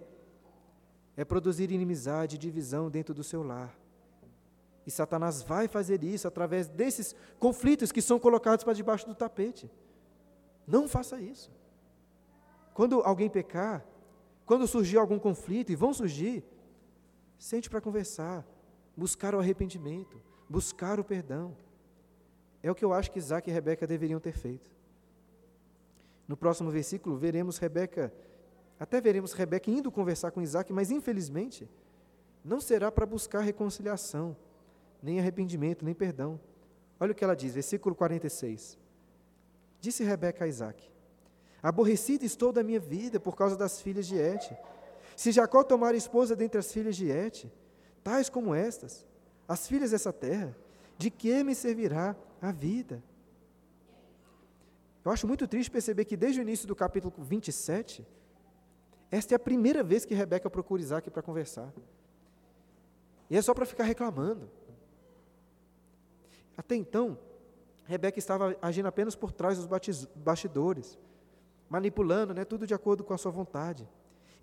é 1.17 1.23
produzir 1.23 1.71
inimizade 1.71 2.35
e 2.35 2.39
divisão 2.39 2.89
dentro 2.89 3.13
do 3.13 3.23
seu 3.23 3.41
lar. 3.41 3.75
E 4.85 4.91
Satanás 4.91 5.41
vai 5.41 5.67
fazer 5.67 6.03
isso 6.03 6.27
através 6.27 6.67
desses 6.67 7.15
conflitos 7.39 7.91
que 7.91 8.01
são 8.01 8.19
colocados 8.19 8.63
para 8.63 8.73
debaixo 8.73 9.07
do 9.07 9.15
tapete. 9.15 9.69
Não 10.67 10.87
faça 10.87 11.19
isso. 11.19 11.51
Quando 12.73 13.01
alguém 13.01 13.29
pecar, 13.29 13.83
quando 14.45 14.67
surgir 14.67 14.97
algum 14.97 15.17
conflito, 15.17 15.71
e 15.71 15.75
vão 15.75 15.93
surgir, 15.93 16.43
sente 17.39 17.69
para 17.69 17.81
conversar, 17.81 18.45
buscar 18.95 19.33
o 19.33 19.39
arrependimento, 19.39 20.21
buscar 20.47 20.99
o 20.99 21.03
perdão. 21.03 21.55
É 22.61 22.69
o 22.69 22.75
que 22.75 22.85
eu 22.85 22.93
acho 22.93 23.11
que 23.11 23.19
Isaac 23.19 23.49
e 23.49 23.53
Rebeca 23.53 23.87
deveriam 23.87 24.19
ter 24.19 24.33
feito. 24.33 24.74
No 26.27 26.35
próximo 26.35 26.71
versículo, 26.71 27.17
veremos 27.17 27.57
Rebeca, 27.57 28.11
até 28.79 28.99
veremos 28.99 29.33
Rebeca 29.33 29.69
indo 29.69 29.91
conversar 29.91 30.31
com 30.31 30.41
Isaac, 30.41 30.71
mas 30.73 30.91
infelizmente, 30.91 31.69
não 32.43 32.59
será 32.59 32.91
para 32.91 33.05
buscar 33.05 33.41
reconciliação, 33.41 34.35
nem 35.01 35.19
arrependimento, 35.19 35.85
nem 35.85 35.93
perdão. 35.93 36.39
Olha 36.99 37.11
o 37.11 37.15
que 37.15 37.23
ela 37.23 37.35
diz, 37.35 37.53
versículo 37.53 37.95
46. 37.95 38.77
Disse 39.79 40.03
Rebeca 40.03 40.45
a 40.45 40.47
Isaac: 40.47 40.89
Aborrecida 41.61 42.25
estou 42.25 42.51
da 42.51 42.63
minha 42.63 42.79
vida 42.79 43.19
por 43.19 43.35
causa 43.35 43.55
das 43.55 43.81
filhas 43.81 44.05
de 44.07 44.15
Et. 44.15 44.55
Se 45.15 45.31
Jacó 45.31 45.63
tomar 45.63 45.95
esposa 45.95 46.35
dentre 46.35 46.59
as 46.59 46.71
filhas 46.71 46.95
de 46.95 47.09
Et, 47.09 47.51
tais 48.03 48.29
como 48.29 48.53
estas, 48.53 49.05
as 49.47 49.67
filhas 49.67 49.91
dessa 49.91 50.11
terra, 50.11 50.55
de 50.97 51.09
que 51.09 51.43
me 51.43 51.55
servirá 51.55 52.15
a 52.41 52.51
vida? 52.51 53.03
Eu 55.05 55.11
acho 55.11 55.27
muito 55.27 55.47
triste 55.47 55.69
perceber 55.69 56.03
que 56.03 56.17
desde 56.17 56.39
o 56.39 56.41
início 56.41 56.67
do 56.67 56.75
capítulo 56.75 57.13
27, 57.15 58.03
esta 59.11 59.35
é 59.35 59.37
a 59.37 59.39
primeira 59.39 59.83
vez 59.83 60.03
que 60.03 60.15
Rebeca 60.15 60.49
procura 60.49 60.81
Isaac 60.81 61.11
para 61.11 61.21
conversar. 61.21 61.71
E 63.29 63.37
é 63.37 63.41
só 63.41 63.53
para 63.53 63.67
ficar 63.67 63.83
reclamando. 63.83 64.49
Até 66.57 66.75
então, 66.75 67.19
Rebeca 67.83 68.17
estava 68.17 68.57
agindo 68.59 68.87
apenas 68.87 69.15
por 69.15 69.31
trás 69.31 69.59
dos 69.59 69.67
bastidores, 70.15 70.97
manipulando 71.69 72.33
né, 72.33 72.43
tudo 72.43 72.65
de 72.65 72.73
acordo 72.73 73.03
com 73.03 73.13
a 73.13 73.17
sua 73.17 73.31
vontade. 73.31 73.87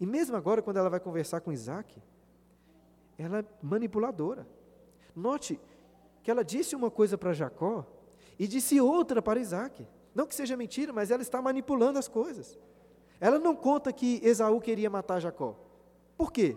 E 0.01 0.07
mesmo 0.07 0.37
agora, 0.37 0.63
quando 0.63 0.77
ela 0.77 0.89
vai 0.89 1.01
conversar 1.01 1.41
com 1.41 1.53
Isaac, 1.53 2.01
ela 3.19 3.41
é 3.41 3.45
manipuladora. 3.61 4.47
Note 5.15 5.59
que 6.23 6.31
ela 6.31 6.45
disse 6.45 6.77
uma 6.77 6.91
coisa 6.91 7.19
para 7.19 7.33
Jacó 7.33 7.85
e 8.39 8.47
disse 8.47 8.81
outra 8.81 9.21
para 9.21 9.41
Isaac. 9.41 9.85
Não 10.15 10.27
que 10.27 10.35
seja 10.35 10.57
mentira, 10.57 10.93
mas 10.93 11.11
ela 11.11 11.23
está 11.23 11.41
manipulando 11.41 11.99
as 11.99 12.09
coisas. 12.09 12.59
Ela 13.21 13.39
não 13.39 13.55
conta 13.55 13.93
que 13.93 14.21
Esaú 14.23 14.61
queria 14.61 14.91
matar 14.91 15.21
Jacó. 15.21 15.57
Por 16.17 16.33
quê? 16.33 16.57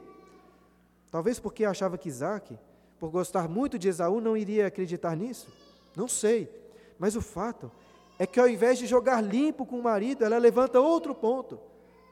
Talvez 1.12 1.40
porque 1.40 1.64
achava 1.64 1.98
que 1.98 2.10
Isaac, 2.10 2.58
por 3.00 3.10
gostar 3.10 3.48
muito 3.48 3.80
de 3.80 3.88
Esaú, 3.88 4.20
não 4.20 4.36
iria 4.36 4.68
acreditar 4.68 5.16
nisso. 5.16 5.48
Não 5.96 6.08
sei. 6.08 6.50
Mas 7.00 7.16
o 7.16 7.22
fato 7.22 7.72
é 8.18 8.26
que 8.26 8.40
ao 8.40 8.48
invés 8.48 8.78
de 8.78 8.88
jogar 8.88 9.22
limpo 9.22 9.66
com 9.66 9.80
o 9.80 9.84
marido, 9.84 10.26
ela 10.26 10.38
levanta 10.38 10.80
outro 10.80 11.14
ponto 11.14 11.60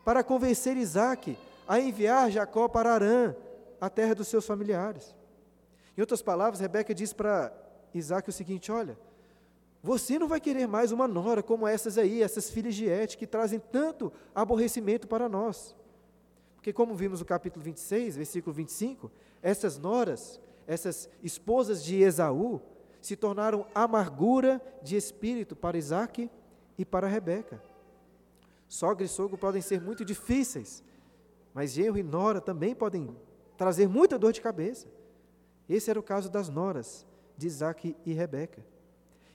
para 0.05 0.23
convencer 0.23 0.77
Isaac 0.77 1.37
a 1.67 1.79
enviar 1.79 2.29
Jacó 2.29 2.67
para 2.67 2.93
Arã, 2.93 3.35
a 3.79 3.89
terra 3.89 4.13
dos 4.13 4.27
seus 4.27 4.45
familiares. 4.45 5.15
Em 5.97 6.01
outras 6.01 6.21
palavras, 6.21 6.59
Rebeca 6.59 6.93
diz 6.93 7.13
para 7.13 7.53
Isaac 7.93 8.29
o 8.29 8.33
seguinte: 8.33 8.71
Olha, 8.71 8.97
você 9.83 10.17
não 10.17 10.29
vai 10.29 10.39
querer 10.39 10.65
mais 10.65 10.93
uma 10.93 11.09
nora 11.09 11.43
como 11.43 11.67
essas 11.67 11.97
aí, 11.97 12.23
essas 12.23 12.49
filhas 12.49 12.73
de 12.73 12.85
Et, 12.85 13.17
que 13.17 13.27
trazem 13.27 13.59
tanto 13.59 14.13
aborrecimento 14.33 15.09
para 15.09 15.27
nós. 15.27 15.75
Porque, 16.55 16.71
como 16.71 16.95
vimos 16.95 17.19
no 17.19 17.25
capítulo 17.25 17.65
26, 17.65 18.15
versículo 18.15 18.55
25, 18.55 19.11
essas 19.41 19.77
noras, 19.77 20.39
essas 20.65 21.09
esposas 21.21 21.83
de 21.83 22.01
Esaú, 22.01 22.61
se 23.01 23.17
tornaram 23.17 23.67
amargura 23.75 24.61
de 24.81 24.95
espírito 24.95 25.53
para 25.53 25.77
Isaac 25.77 26.31
e 26.77 26.85
para 26.85 27.05
Rebeca. 27.05 27.61
Sogra 28.69 29.03
e 29.03 29.09
sogro 29.09 29.37
podem 29.37 29.61
ser 29.61 29.81
muito 29.81 30.05
difíceis, 30.05 30.81
mas 31.53 31.73
genro 31.73 31.97
e 31.97 32.03
nora 32.03 32.39
também 32.39 32.73
podem 32.73 33.13
trazer 33.57 33.89
muita 33.89 34.17
dor 34.17 34.31
de 34.31 34.39
cabeça. 34.39 34.87
Esse 35.67 35.89
era 35.89 35.99
o 35.99 36.03
caso 36.03 36.29
das 36.29 36.47
noras 36.47 37.05
de 37.37 37.47
Isaac 37.47 37.97
e 38.05 38.13
Rebeca. 38.13 38.63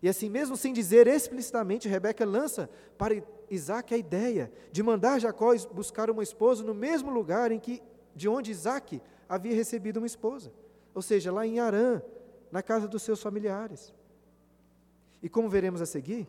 E 0.03 0.09
assim, 0.09 0.29
mesmo 0.29 0.57
sem 0.57 0.73
dizer 0.73 1.07
explicitamente, 1.07 1.89
Rebeca 1.89 2.25
lança 2.25 2.71
para 2.97 3.23
Isaac 3.51 3.93
a 3.93 3.99
ideia 3.99 4.53
de 4.71 4.83
mandar 4.83 5.19
Jacó 5.19 5.53
buscar 5.73 6.11
uma 6.11 6.23
esposa 6.23 6.63
no 6.63 6.75
mesmo 6.75 7.11
lugar 7.11 7.51
em 7.51 7.59
que, 7.59 7.83
de 8.15 8.29
onde 8.29 8.51
Isaac 8.51 9.03
havia 9.29 9.55
recebido 9.55 9.99
uma 9.99 10.07
esposa, 10.07 10.53
ou 10.95 11.03
seja, 11.03 11.33
lá 11.33 11.47
em 11.47 11.59
Arã, 11.59 12.01
na 12.51 12.63
casa 12.63 12.87
dos 12.87 13.03
seus 13.03 13.21
familiares. 13.21 13.93
E 15.23 15.29
como 15.29 15.49
veremos 15.49 15.83
a 15.83 15.87
seguir, 15.87 16.29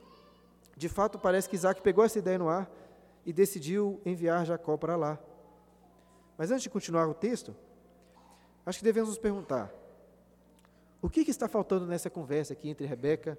de 0.76 0.90
fato 0.90 1.20
parece 1.20 1.48
que 1.48 1.56
Isaac 1.56 1.82
pegou 1.82 2.04
essa 2.04 2.20
ideia 2.20 2.40
no 2.40 2.50
ar 2.50 2.70
e 3.26 3.32
decidiu 3.32 4.02
enviar 4.04 4.46
Jacó 4.46 4.78
para 4.78 4.96
lá. 4.96 5.20
Mas 6.38 6.50
antes 6.52 6.64
de 6.64 6.70
continuar 6.70 7.08
o 7.08 7.14
texto, 7.14 7.56
acho 8.66 8.80
que 8.80 8.86
devemos 8.86 9.10
nos 9.10 9.20
perguntar: 9.20 9.72
o 11.02 11.10
que, 11.10 11.24
que 11.24 11.32
está 11.32 11.48
faltando 11.48 11.86
nessa 11.86 12.10
conversa 12.10 12.54
aqui 12.54 12.70
entre 12.70 12.88
Rebeca 12.88 13.38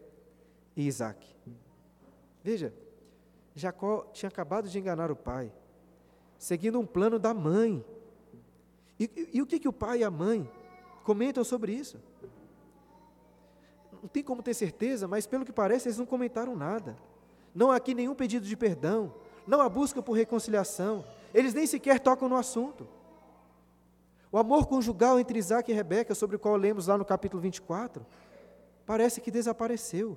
e 0.80 0.86
Isaac. 0.86 1.26
Veja, 2.42 2.72
Jacó 3.54 4.06
tinha 4.12 4.28
acabado 4.28 4.68
de 4.68 4.78
enganar 4.78 5.10
o 5.10 5.16
pai, 5.16 5.52
seguindo 6.38 6.80
um 6.80 6.86
plano 6.86 7.18
da 7.18 7.34
mãe. 7.34 7.84
E, 8.98 9.04
e, 9.04 9.30
e 9.34 9.42
o 9.42 9.46
que, 9.46 9.58
que 9.58 9.68
o 9.68 9.72
pai 9.72 9.98
e 9.98 10.04
a 10.04 10.10
mãe 10.10 10.50
comentam 11.04 11.44
sobre 11.44 11.72
isso? 11.72 12.00
Não 14.02 14.08
tem 14.08 14.22
como 14.22 14.42
ter 14.42 14.54
certeza, 14.54 15.06
mas 15.06 15.26
pelo 15.26 15.44
que 15.44 15.52
parece, 15.52 15.88
eles 15.88 15.98
não 15.98 16.06
comentaram 16.06 16.56
nada. 16.56 16.96
Não 17.54 17.70
há 17.70 17.76
aqui 17.76 17.94
nenhum 17.94 18.14
pedido 18.14 18.46
de 18.46 18.56
perdão, 18.56 19.12
não 19.46 19.60
há 19.60 19.68
busca 19.68 20.00
por 20.00 20.12
reconciliação, 20.14 21.04
eles 21.34 21.52
nem 21.52 21.66
sequer 21.66 22.00
tocam 22.00 22.28
no 22.28 22.36
assunto. 22.36 22.88
O 24.32 24.38
amor 24.38 24.66
conjugal 24.66 25.18
entre 25.20 25.38
Isaac 25.38 25.70
e 25.70 25.74
Rebeca, 25.74 26.14
sobre 26.14 26.36
o 26.36 26.38
qual 26.38 26.56
lemos 26.56 26.86
lá 26.86 26.96
no 26.96 27.04
capítulo 27.04 27.42
24, 27.42 28.06
parece 28.86 29.20
que 29.20 29.30
desapareceu. 29.30 30.16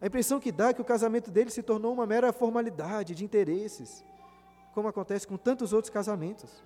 A 0.00 0.06
impressão 0.06 0.38
que 0.38 0.52
dá 0.52 0.68
é 0.68 0.72
que 0.72 0.80
o 0.80 0.84
casamento 0.84 1.30
dele 1.30 1.50
se 1.50 1.62
tornou 1.62 1.92
uma 1.92 2.06
mera 2.06 2.32
formalidade 2.32 3.14
de 3.14 3.24
interesses, 3.24 4.04
como 4.72 4.86
acontece 4.86 5.26
com 5.26 5.36
tantos 5.36 5.72
outros 5.72 5.90
casamentos. 5.90 6.62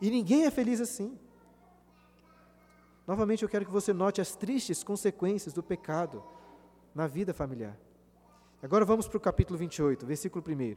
E 0.00 0.10
ninguém 0.10 0.44
é 0.44 0.50
feliz 0.50 0.80
assim. 0.80 1.18
Novamente, 3.06 3.42
eu 3.42 3.48
quero 3.48 3.64
que 3.64 3.70
você 3.70 3.92
note 3.94 4.20
as 4.20 4.36
tristes 4.36 4.84
consequências 4.84 5.54
do 5.54 5.62
pecado 5.62 6.22
na 6.94 7.06
vida 7.06 7.32
familiar. 7.32 7.76
Agora 8.62 8.84
vamos 8.84 9.08
para 9.08 9.16
o 9.16 9.20
capítulo 9.20 9.58
28, 9.58 10.04
versículo 10.04 10.44
1. 10.46 10.76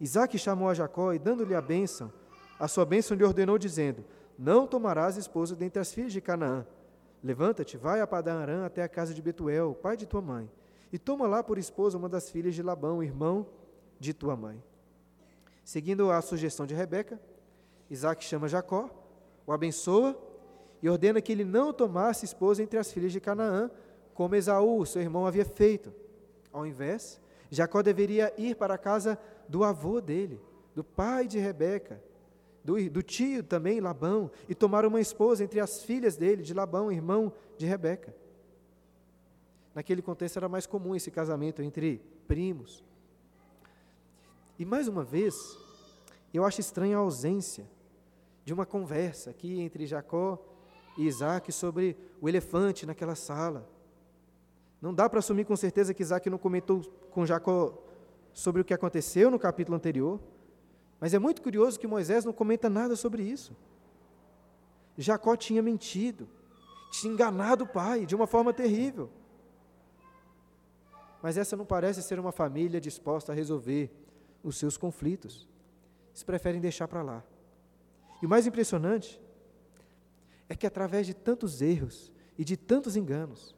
Isaac 0.00 0.36
chamou 0.36 0.68
a 0.68 0.74
Jacó 0.74 1.14
e, 1.14 1.18
dando-lhe 1.18 1.54
a 1.54 1.62
bênção, 1.62 2.12
a 2.60 2.68
sua 2.68 2.84
bênção 2.84 3.16
lhe 3.16 3.24
ordenou, 3.24 3.56
dizendo: 3.56 4.04
Não 4.38 4.66
tomarás 4.66 5.16
esposa 5.16 5.56
dentre 5.56 5.80
as 5.80 5.94
filhas 5.94 6.12
de 6.12 6.20
Canaã. 6.20 6.66
Levanta-te, 7.22 7.78
vai 7.78 8.02
a 8.02 8.06
Padan 8.06 8.66
até 8.66 8.82
a 8.82 8.88
casa 8.88 9.14
de 9.14 9.22
Betuel, 9.22 9.74
pai 9.74 9.96
de 9.96 10.04
tua 10.04 10.20
mãe 10.20 10.50
e 10.94 10.98
toma 10.98 11.26
lá 11.26 11.42
por 11.42 11.58
esposa 11.58 11.98
uma 11.98 12.08
das 12.08 12.30
filhas 12.30 12.54
de 12.54 12.62
Labão, 12.62 13.02
irmão 13.02 13.48
de 13.98 14.14
tua 14.14 14.36
mãe. 14.36 14.62
Seguindo 15.64 16.08
a 16.08 16.22
sugestão 16.22 16.64
de 16.64 16.72
Rebeca, 16.72 17.20
Isaac 17.90 18.22
chama 18.22 18.46
Jacó, 18.46 18.88
o 19.44 19.50
abençoa 19.50 20.16
e 20.80 20.88
ordena 20.88 21.20
que 21.20 21.32
ele 21.32 21.44
não 21.44 21.72
tomasse 21.72 22.24
esposa 22.24 22.62
entre 22.62 22.78
as 22.78 22.92
filhas 22.92 23.10
de 23.10 23.18
Canaã, 23.18 23.72
como 24.14 24.36
Esaú, 24.36 24.86
seu 24.86 25.02
irmão, 25.02 25.26
havia 25.26 25.44
feito. 25.44 25.92
Ao 26.52 26.64
invés, 26.64 27.20
Jacó 27.50 27.82
deveria 27.82 28.32
ir 28.38 28.54
para 28.54 28.74
a 28.74 28.78
casa 28.78 29.18
do 29.48 29.64
avô 29.64 30.00
dele, 30.00 30.40
do 30.76 30.84
pai 30.84 31.26
de 31.26 31.40
Rebeca, 31.40 32.00
do, 32.62 32.88
do 32.88 33.02
tio 33.02 33.42
também, 33.42 33.80
Labão, 33.80 34.30
e 34.48 34.54
tomar 34.54 34.86
uma 34.86 35.00
esposa 35.00 35.42
entre 35.42 35.58
as 35.58 35.82
filhas 35.82 36.16
dele, 36.16 36.44
de 36.44 36.54
Labão, 36.54 36.92
irmão 36.92 37.32
de 37.58 37.66
Rebeca. 37.66 38.14
Naquele 39.74 40.00
contexto 40.00 40.36
era 40.36 40.48
mais 40.48 40.66
comum 40.66 40.94
esse 40.94 41.10
casamento 41.10 41.60
entre 41.60 42.00
primos. 42.28 42.84
E 44.56 44.64
mais 44.64 44.86
uma 44.86 45.02
vez, 45.02 45.58
eu 46.32 46.44
acho 46.44 46.60
estranha 46.60 46.96
a 46.96 47.00
ausência 47.00 47.68
de 48.44 48.54
uma 48.54 48.64
conversa 48.64 49.30
aqui 49.30 49.60
entre 49.60 49.84
Jacó 49.84 50.38
e 50.96 51.06
Isaac 51.06 51.50
sobre 51.50 51.96
o 52.20 52.28
elefante 52.28 52.86
naquela 52.86 53.16
sala. 53.16 53.68
Não 54.80 54.94
dá 54.94 55.08
para 55.08 55.18
assumir 55.18 55.44
com 55.44 55.56
certeza 55.56 55.92
que 55.92 56.02
Isaac 56.02 56.30
não 56.30 56.38
comentou 56.38 56.82
com 57.10 57.26
Jacó 57.26 57.76
sobre 58.32 58.62
o 58.62 58.64
que 58.64 58.74
aconteceu 58.74 59.28
no 59.28 59.40
capítulo 59.40 59.76
anterior, 59.76 60.20
mas 61.00 61.14
é 61.14 61.18
muito 61.18 61.42
curioso 61.42 61.80
que 61.80 61.86
Moisés 61.86 62.24
não 62.24 62.32
comenta 62.32 62.70
nada 62.70 62.94
sobre 62.94 63.24
isso. 63.24 63.56
Jacó 64.96 65.34
tinha 65.34 65.60
mentido, 65.60 66.28
tinha 66.92 67.12
enganado 67.12 67.64
o 67.64 67.66
pai 67.68 68.06
de 68.06 68.14
uma 68.14 68.28
forma 68.28 68.52
terrível 68.52 69.10
mas 71.24 71.38
essa 71.38 71.56
não 71.56 71.64
parece 71.64 72.02
ser 72.02 72.20
uma 72.20 72.32
família 72.32 72.78
disposta 72.78 73.32
a 73.32 73.34
resolver 73.34 73.90
os 74.42 74.58
seus 74.58 74.76
conflitos. 74.76 75.48
Eles 76.10 76.22
preferem 76.22 76.60
deixar 76.60 76.86
para 76.86 77.00
lá. 77.00 77.24
E 78.20 78.26
o 78.26 78.28
mais 78.28 78.46
impressionante 78.46 79.18
é 80.50 80.54
que 80.54 80.66
através 80.66 81.06
de 81.06 81.14
tantos 81.14 81.62
erros 81.62 82.12
e 82.36 82.44
de 82.44 82.58
tantos 82.58 82.94
enganos, 82.94 83.56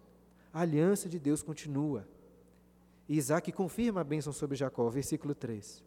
a 0.53 0.61
aliança 0.61 1.09
de 1.09 1.19
Deus 1.19 1.43
continua. 1.43 2.07
E 3.09 3.19
Isaac 3.19 3.51
confirma 3.51 4.01
a 4.01 4.05
bênção 4.05 4.33
sobre 4.33 4.57
Jacó, 4.57 4.89
versículo 4.89 5.35
3. 5.35 5.83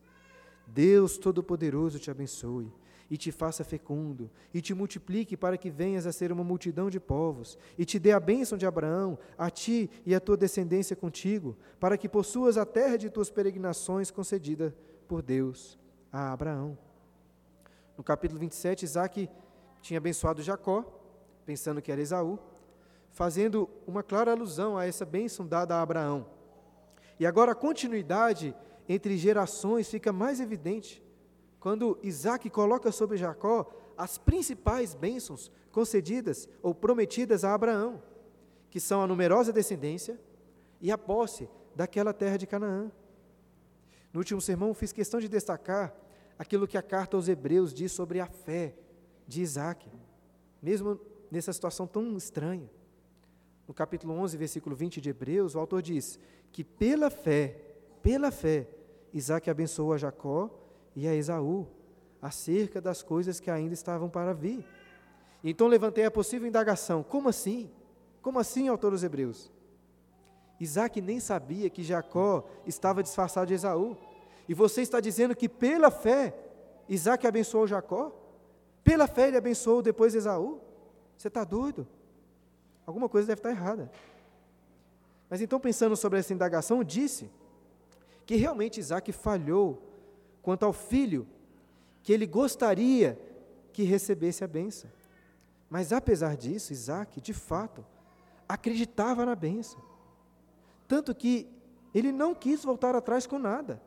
Deus 0.68 1.18
Todo-Poderoso 1.18 1.98
te 1.98 2.12
abençoe 2.12 2.70
e 3.10 3.18
te 3.18 3.32
faça 3.32 3.64
fecundo, 3.64 4.30
e 4.54 4.62
te 4.62 4.74
multiplique 4.74 5.36
para 5.36 5.58
que 5.58 5.70
venhas 5.70 6.06
a 6.06 6.12
ser 6.12 6.32
uma 6.32 6.44
multidão 6.44 6.90
de 6.90 7.00
povos, 7.00 7.58
e 7.78 7.84
te 7.84 7.98
dê 7.98 8.12
a 8.12 8.20
bênção 8.20 8.58
de 8.58 8.66
Abraão, 8.66 9.18
a 9.38 9.50
ti 9.50 9.90
e 10.06 10.14
a 10.14 10.20
tua 10.20 10.38
descendência 10.38 10.96
contigo, 10.96 11.58
para 11.80 11.98
que 11.98 12.08
possuas 12.08 12.58
a 12.58 12.66
terra 12.66 12.98
de 12.98 13.10
tuas 13.10 13.30
peregrinações 13.30 14.12
concedida 14.12 14.76
por 15.08 15.22
Deus 15.22 15.78
a 16.12 16.32
Abraão. 16.32 16.78
No 17.98 18.04
capítulo 18.04 18.40
27, 18.40 18.84
Isaac 18.84 19.30
tinha 19.82 19.98
abençoado 19.98 20.42
Jacó, 20.42 20.86
pensando 21.46 21.82
que 21.82 21.92
era 21.92 22.02
Esaú, 22.02 22.38
fazendo 23.12 23.68
uma 23.88 24.04
clara 24.04 24.32
alusão 24.32 24.78
a 24.78 24.86
essa 24.86 25.06
bênção 25.06 25.48
dada 25.48 25.76
a 25.76 25.82
Abraão. 25.82 26.28
E 27.20 27.26
agora 27.26 27.54
a 27.54 27.56
continuidade 27.56 28.56
entre 28.88 29.18
gerações 29.18 29.90
fica 29.90 30.14
mais 30.14 30.40
evidente 30.40 31.04
quando 31.60 32.00
Isaac 32.02 32.50
coloca 32.50 32.92
sobre 32.92 33.18
Jacó 33.18 33.70
as 33.98 34.18
principais 34.18 34.96
bênçãos 34.96 35.52
concedidas 35.72 36.48
ou 36.62 36.74
prometidas 36.74 37.44
a 37.44 37.54
Abraão, 37.54 38.02
que 38.70 38.80
são 38.80 39.02
a 39.02 39.08
numerosa 39.08 39.52
descendência 39.52 40.20
e 40.80 40.92
a 40.92 40.98
posse 40.98 41.50
daquela 41.76 42.14
terra 42.14 42.38
de 42.38 42.48
Canaã. 42.48 42.92
No 44.14 44.20
último 44.20 44.40
sermão, 44.40 44.74
fiz 44.74 44.92
questão 44.92 45.20
de 45.20 45.28
destacar 45.28 45.94
aquilo 46.38 46.68
que 46.68 46.78
a 46.78 46.82
carta 46.82 47.18
aos 47.18 47.28
Hebreus 47.28 47.74
diz 47.74 47.92
sobre 47.92 48.20
a 48.20 48.26
fé 48.26 48.74
de 49.28 49.42
Isaac, 49.42 49.92
mesmo 50.62 51.00
nessa 51.30 51.52
situação 51.52 51.86
tão 51.86 52.16
estranha. 52.16 52.70
No 53.68 53.74
capítulo 53.74 54.14
11, 54.14 54.38
versículo 54.38 54.76
20 54.76 55.00
de 55.02 55.10
Hebreus, 55.10 55.54
o 55.54 55.60
autor 55.60 55.82
diz 55.82 56.18
que 56.52 56.64
pela 56.64 57.10
fé, 57.10 57.62
pela 58.02 58.32
fé, 58.32 58.68
Isaac 59.14 59.50
abençoou 59.50 59.94
a 59.94 59.98
Jacó 59.98 60.50
e 61.00 61.08
a 61.08 61.16
Esaú 61.16 61.66
acerca 62.22 62.82
das 62.82 63.02
coisas 63.02 63.40
que 63.40 63.50
ainda 63.50 63.74
estavam 63.74 64.10
para 64.10 64.34
vir. 64.34 64.66
Então 65.42 65.68
levantei 65.68 66.04
a 66.04 66.12
possível 66.12 66.48
indagação: 66.48 67.02
como 67.02 67.30
assim? 67.30 67.72
Como 68.22 68.38
assim, 68.38 68.68
autor 68.68 68.92
dos 68.92 69.04
Hebreus? 69.04 69.50
Isaac 70.60 71.00
nem 71.00 71.22
sabia 71.22 71.70
que 71.70 71.82
Jacó 71.82 72.46
estava 72.68 73.02
disfarçado 73.02 73.48
de 73.48 73.54
Esaú. 73.54 73.96
E 74.48 74.54
você 74.54 74.82
está 74.82 75.00
dizendo 75.00 75.34
que 75.34 75.48
pela 75.48 75.90
fé 75.90 76.36
Isaac 76.90 77.26
abençoou 77.26 77.66
Jacó? 77.66 78.12
Pela 78.84 79.08
fé 79.08 79.30
ele 79.30 79.38
abençoou 79.38 79.82
depois 79.82 80.14
Esaú? 80.14 80.60
Você 81.18 81.30
está 81.30 81.46
doido? 81.46 81.88
Alguma 82.86 83.08
coisa 83.08 83.28
deve 83.28 83.40
estar 83.40 83.52
errada. 83.52 83.90
Mas 85.30 85.42
então, 85.42 85.60
pensando 85.60 85.96
sobre 85.96 86.20
essa 86.20 86.34
indagação, 86.34 86.84
disse 86.84 87.30
que 88.26 88.36
realmente 88.36 88.82
Isaac 88.82 89.12
falhou 89.14 89.89
quanto 90.42 90.64
ao 90.64 90.74
filho 90.74 91.28
que 92.02 92.14
ele 92.14 92.26
gostaria 92.26 93.20
que 93.74 93.84
recebesse 93.84 94.44
a 94.44 94.48
bênção. 94.48 94.90
Mas 95.70 95.94
apesar 95.94 96.36
disso, 96.36 96.74
Isaac, 96.74 97.22
de 97.22 97.34
fato, 97.34 97.86
acreditava 98.48 99.26
na 99.26 99.36
bênção. 99.36 99.82
Tanto 100.88 101.14
que 101.14 101.48
ele 101.94 102.12
não 102.12 102.34
quis 102.34 102.64
voltar 102.64 102.96
atrás 102.96 103.28
com 103.28 103.38
nada, 103.38 103.82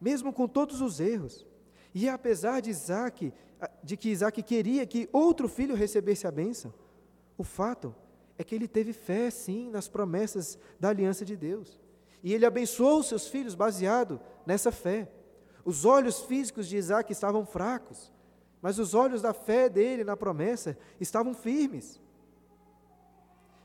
mesmo 0.00 0.32
com 0.32 0.46
todos 0.46 0.80
os 0.80 1.00
erros. 1.00 1.44
E 1.92 2.08
apesar 2.08 2.60
de 2.60 2.70
Isaac, 2.70 3.32
de 3.82 3.96
que 3.96 4.10
Isaac 4.10 4.42
queria 4.42 4.86
que 4.86 5.08
outro 5.12 5.48
filho 5.48 5.74
recebesse 5.74 6.26
a 6.26 6.30
bênção, 6.30 6.72
o 7.36 7.42
fato 7.42 7.94
é 8.38 8.44
que 8.44 8.54
ele 8.54 8.68
teve 8.68 8.92
fé, 8.92 9.30
sim, 9.30 9.70
nas 9.70 9.88
promessas 9.88 10.58
da 10.78 10.88
aliança 10.88 11.24
de 11.24 11.36
Deus. 11.36 11.78
E 12.22 12.32
ele 12.32 12.46
abençoou 12.46 13.00
os 13.00 13.06
seus 13.06 13.28
filhos 13.28 13.54
baseado 13.54 14.20
nessa 14.46 14.72
fé. 14.72 15.08
Os 15.64 15.84
olhos 15.84 16.20
físicos 16.20 16.68
de 16.68 16.76
Isaac 16.76 17.10
estavam 17.10 17.46
fracos, 17.46 18.12
mas 18.60 18.78
os 18.78 18.94
olhos 18.94 19.22
da 19.22 19.32
fé 19.32 19.68
dele 19.68 20.04
na 20.04 20.16
promessa 20.16 20.76
estavam 21.00 21.34
firmes. 21.34 22.00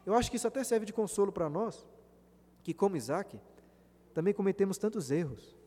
Eu 0.05 0.13
acho 0.13 0.29
que 0.29 0.37
isso 0.37 0.47
até 0.47 0.63
serve 0.63 0.85
de 0.85 0.93
consolo 0.93 1.31
para 1.31 1.49
nós, 1.49 1.85
que 2.63 2.73
como 2.73 2.95
Isaac, 2.95 3.39
também 4.13 4.33
cometemos 4.33 4.77
tantos 4.77 5.11
erros. 5.11 5.57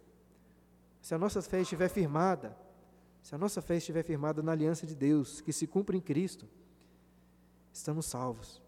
Se 1.00 1.14
a 1.14 1.18
nossa 1.18 1.40
fé 1.42 1.60
estiver 1.60 1.88
firmada, 1.88 2.56
se 3.22 3.34
a 3.34 3.38
nossa 3.38 3.62
fé 3.62 3.76
estiver 3.76 4.02
firmada 4.02 4.42
na 4.42 4.52
aliança 4.52 4.86
de 4.86 4.94
Deus, 4.94 5.40
que 5.40 5.52
se 5.52 5.66
cumpre 5.66 5.96
em 5.96 6.00
Cristo, 6.00 6.46
estamos 7.72 8.06
salvos. 8.06 8.60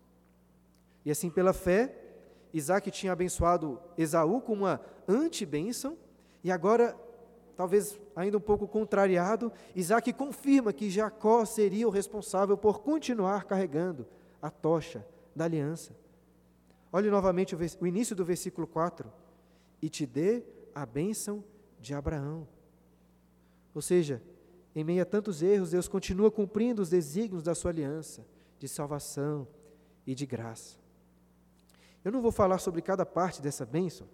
E 1.05 1.11
assim, 1.11 1.29
pela 1.29 1.53
fé, 1.53 1.95
Isaac 2.53 2.91
tinha 2.91 3.13
abençoado 3.13 3.81
Esaú 3.99 4.41
com 4.41 4.53
uma 4.53 4.81
antibênção, 5.09 5.99
e 6.43 6.51
agora, 6.53 6.97
talvez 7.57 7.99
ainda 8.15 8.37
um 8.39 8.41
pouco 8.41 8.67
contrariado, 8.67 9.53
Isaac 9.75 10.13
confirma 10.13 10.73
que 10.73 10.91
Jacó 10.91 11.45
seria 11.45 11.87
o 11.87 11.91
responsável 11.91 12.57
por 12.57 12.81
continuar 12.81 13.45
carregando 13.45 14.07
a 14.41 14.51
tocha 14.51 15.07
da 15.35 15.45
aliança. 15.45 15.95
Olhe 16.93 17.11
novamente 17.11 17.55
o, 17.55 17.59
o 17.81 17.87
início 17.87 18.15
do 18.15 18.25
versículo 18.25 18.67
4. 18.67 19.11
E 19.83 19.89
te 19.89 20.07
dê 20.07 20.45
a 20.75 20.87
bênção 20.87 21.45
de 21.81 21.93
Abraão. 21.93 22.47
Ou 23.75 23.83
seja, 23.83 24.23
em 24.75 24.85
meio 24.85 25.03
a 25.03 25.05
tantos 25.05 25.43
erros, 25.43 25.71
Deus 25.73 25.89
continua 25.89 26.31
cumprindo 26.31 26.81
os 26.81 26.89
desígnios 26.89 27.43
da 27.43 27.55
sua 27.55 27.71
aliança 27.71 28.25
de 28.59 28.69
salvação 28.69 29.47
e 30.07 30.15
de 30.15 30.25
graça. 30.25 30.79
Eu 32.05 32.13
não 32.13 32.23
vou 32.23 32.31
falar 32.31 32.59
sobre 32.59 32.81
cada 32.83 33.05
parte 33.05 33.43
dessa 33.43 33.65
bênção, 33.67 34.07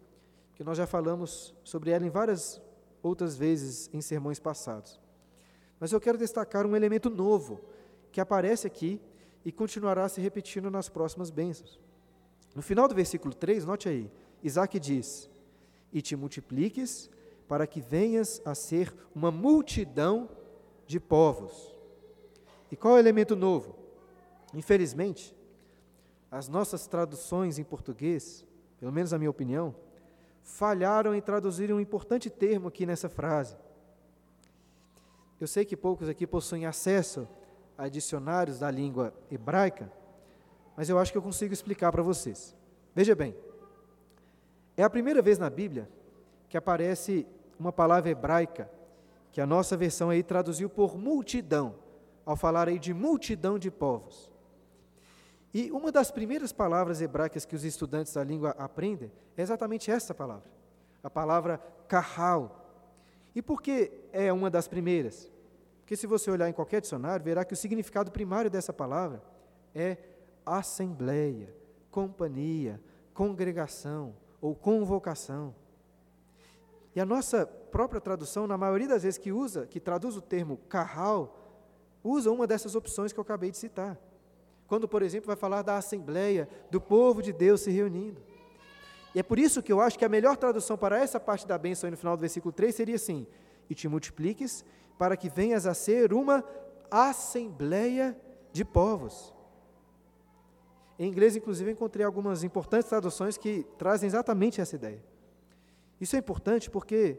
porque 0.49 0.65
nós 0.65 0.79
já 0.79 0.87
falamos 0.87 1.55
sobre 1.65 1.91
ela 1.91 2.07
em 2.07 2.11
várias 2.11 2.63
outras 3.03 3.37
vezes 3.37 3.91
em 3.93 4.01
sermões 4.01 4.39
passados. 4.39 5.01
Mas 5.79 5.93
eu 5.93 6.01
quero 6.01 6.19
destacar 6.19 6.67
um 6.67 6.77
elemento 6.77 7.09
novo 7.09 7.61
que 8.13 8.21
aparece 8.21 8.67
aqui 8.67 9.01
e 9.45 9.51
continuará 9.51 10.09
se 10.09 10.21
repetindo 10.21 10.71
nas 10.71 10.89
próximas 10.89 11.31
bênçãos. 11.31 11.81
No 12.55 12.63
final 12.63 12.89
do 12.89 12.95
versículo 12.95 13.33
3, 13.33 13.65
note 13.65 13.89
aí, 13.89 14.11
Isaac 14.43 14.79
diz: 14.79 15.31
E 15.93 16.03
te 16.03 16.17
multipliques 16.17 17.09
para 17.49 17.67
que 17.67 17.81
venhas 17.81 18.41
a 18.45 18.55
ser 18.55 18.95
uma 19.15 19.31
multidão 19.31 20.29
de 20.87 21.01
povos. 21.01 21.75
E 22.71 22.77
qual 22.77 22.95
é 22.95 22.97
o 22.97 23.01
elemento 23.01 23.35
novo? 23.35 23.77
Infelizmente, 24.55 25.35
as 26.31 26.49
nossas 26.49 26.87
traduções 26.87 27.59
em 27.59 27.65
português, 27.65 28.45
pelo 28.79 28.93
menos 28.93 29.13
a 29.13 29.19
minha 29.19 29.31
opinião, 29.31 29.75
falharam 30.43 31.15
em 31.15 31.21
traduzir 31.21 31.73
um 31.73 31.81
importante 31.81 32.29
termo 32.29 32.69
aqui 32.69 32.87
nessa 32.87 33.09
frase. 33.09 33.57
Eu 35.41 35.47
sei 35.47 35.65
que 35.65 35.77
poucos 35.77 36.09
aqui 36.09 36.27
possuem 36.27 36.67
acesso 36.67 37.27
a 37.77 37.89
dicionários 37.89 38.59
da 38.59 38.71
língua 38.71 39.15
hebraica, 39.31 39.91
mas 40.77 40.89
eu 40.89 40.99
acho 40.99 41.13
que 41.13 41.19
eu 41.19 41.23
consigo 41.23 41.53
explicar 41.55 41.91
para 41.91 42.03
vocês. 42.03 42.55
Veja 42.95 43.15
bem, 43.15 43.35
é 44.77 44.83
a 44.83 44.91
primeira 44.91 45.23
vez 45.23 45.39
na 45.39 45.49
Bíblia 45.49 45.89
que 46.49 46.57
aparece 46.57 47.27
uma 47.59 47.73
palavra 47.73 48.11
hebraica 48.11 48.71
que 49.33 49.41
a 49.41 49.47
nossa 49.47 49.77
versão 49.77 50.11
aí 50.11 50.23
traduziu 50.23 50.69
por 50.69 50.99
multidão, 50.99 51.75
ao 52.27 52.37
falar 52.37 52.69
aí 52.69 52.79
de 52.79 52.93
multidão 52.93 53.59
de 53.59 53.71
povos. 53.71 54.30
E 55.53 55.71
uma 55.73 55.91
das 55.91 56.11
primeiras 56.11 56.53
palavras 56.53 57.01
hebraicas 57.01 57.45
que 57.45 57.57
os 57.57 57.65
estudantes 57.65 58.13
da 58.13 58.23
língua 58.23 58.51
aprendem 58.57 59.11
é 59.37 59.43
exatamente 59.43 59.91
essa 59.91 60.15
palavra, 60.15 60.49
a 61.03 61.11
palavra 61.11 61.59
kahal. 61.89 62.57
E 63.35 63.43
por 63.43 63.61
que 63.61 63.91
é 64.13 64.33
uma 64.33 64.49
das 64.49 64.69
primeiras? 64.69 65.31
Porque 65.81 65.97
se 65.97 66.07
você 66.07 66.31
olhar 66.31 66.49
em 66.49 66.53
qualquer 66.53 66.81
dicionário, 66.81 67.25
verá 67.25 67.45
que 67.45 67.53
o 67.53 67.57
significado 67.57 68.13
primário 68.13 68.49
dessa 68.49 68.73
palavra 68.73 69.21
é 69.75 69.97
assembleia, 70.47 71.53
companhia, 71.91 72.81
congregação 73.13 74.15
ou 74.41 74.55
convocação. 74.55 75.55
E 76.95 77.01
a 77.01 77.07
nossa 77.07 77.45
própria 77.47 78.01
tradução, 78.01 78.47
na 78.47 78.57
maioria 78.57 78.89
das 78.89 79.03
vezes 79.03 79.19
que 79.19 79.33
usa, 79.33 79.67
que 79.67 79.81
traduz 79.81 80.17
o 80.17 80.21
termo 80.21 80.59
kahal, 80.69 81.37
usa 82.03 82.31
uma 82.31 82.47
dessas 82.47 82.75
opções 82.75 83.13
que 83.13 83.19
eu 83.19 83.23
acabei 83.23 83.51
de 83.51 83.57
citar. 83.57 83.99
Quando, 84.71 84.87
por 84.87 85.03
exemplo, 85.03 85.27
vai 85.27 85.35
falar 85.35 85.63
da 85.63 85.77
assembleia, 85.77 86.49
do 86.71 86.81
povo 86.81 87.21
de 87.21 87.33
Deus 87.33 87.63
se 87.63 87.73
reunindo. 87.73 88.23
E 89.13 89.19
é 89.19 89.23
por 89.23 89.37
isso 89.37 89.61
que 89.61 89.73
eu 89.73 89.81
acho 89.81 89.99
que 89.99 90.05
a 90.05 90.09
melhor 90.09 90.37
tradução 90.37 90.79
para 90.79 90.97
essa 90.97 91.19
parte 91.19 91.45
da 91.45 91.59
bênção 91.59 91.89
aí 91.89 91.91
no 91.91 91.97
final 91.97 92.17
do 92.17 92.21
versículo 92.21 92.53
3 92.53 92.73
seria 92.73 92.95
assim: 92.95 93.27
E 93.69 93.75
te 93.75 93.89
multipliques 93.89 94.65
para 94.97 95.17
que 95.17 95.29
venhas 95.29 95.67
a 95.67 95.75
ser 95.75 96.13
uma 96.13 96.45
assembleia 96.89 98.17
de 98.53 98.65
povos. 98.65 99.35
Em 100.97 101.09
inglês, 101.09 101.35
inclusive, 101.35 101.73
encontrei 101.73 102.07
algumas 102.07 102.45
importantes 102.45 102.89
traduções 102.89 103.37
que 103.37 103.67
trazem 103.77 104.07
exatamente 104.07 104.61
essa 104.61 104.77
ideia. 104.77 105.03
Isso 106.01 106.15
é 106.15 106.21
importante 106.21 106.71
porque 106.71 107.19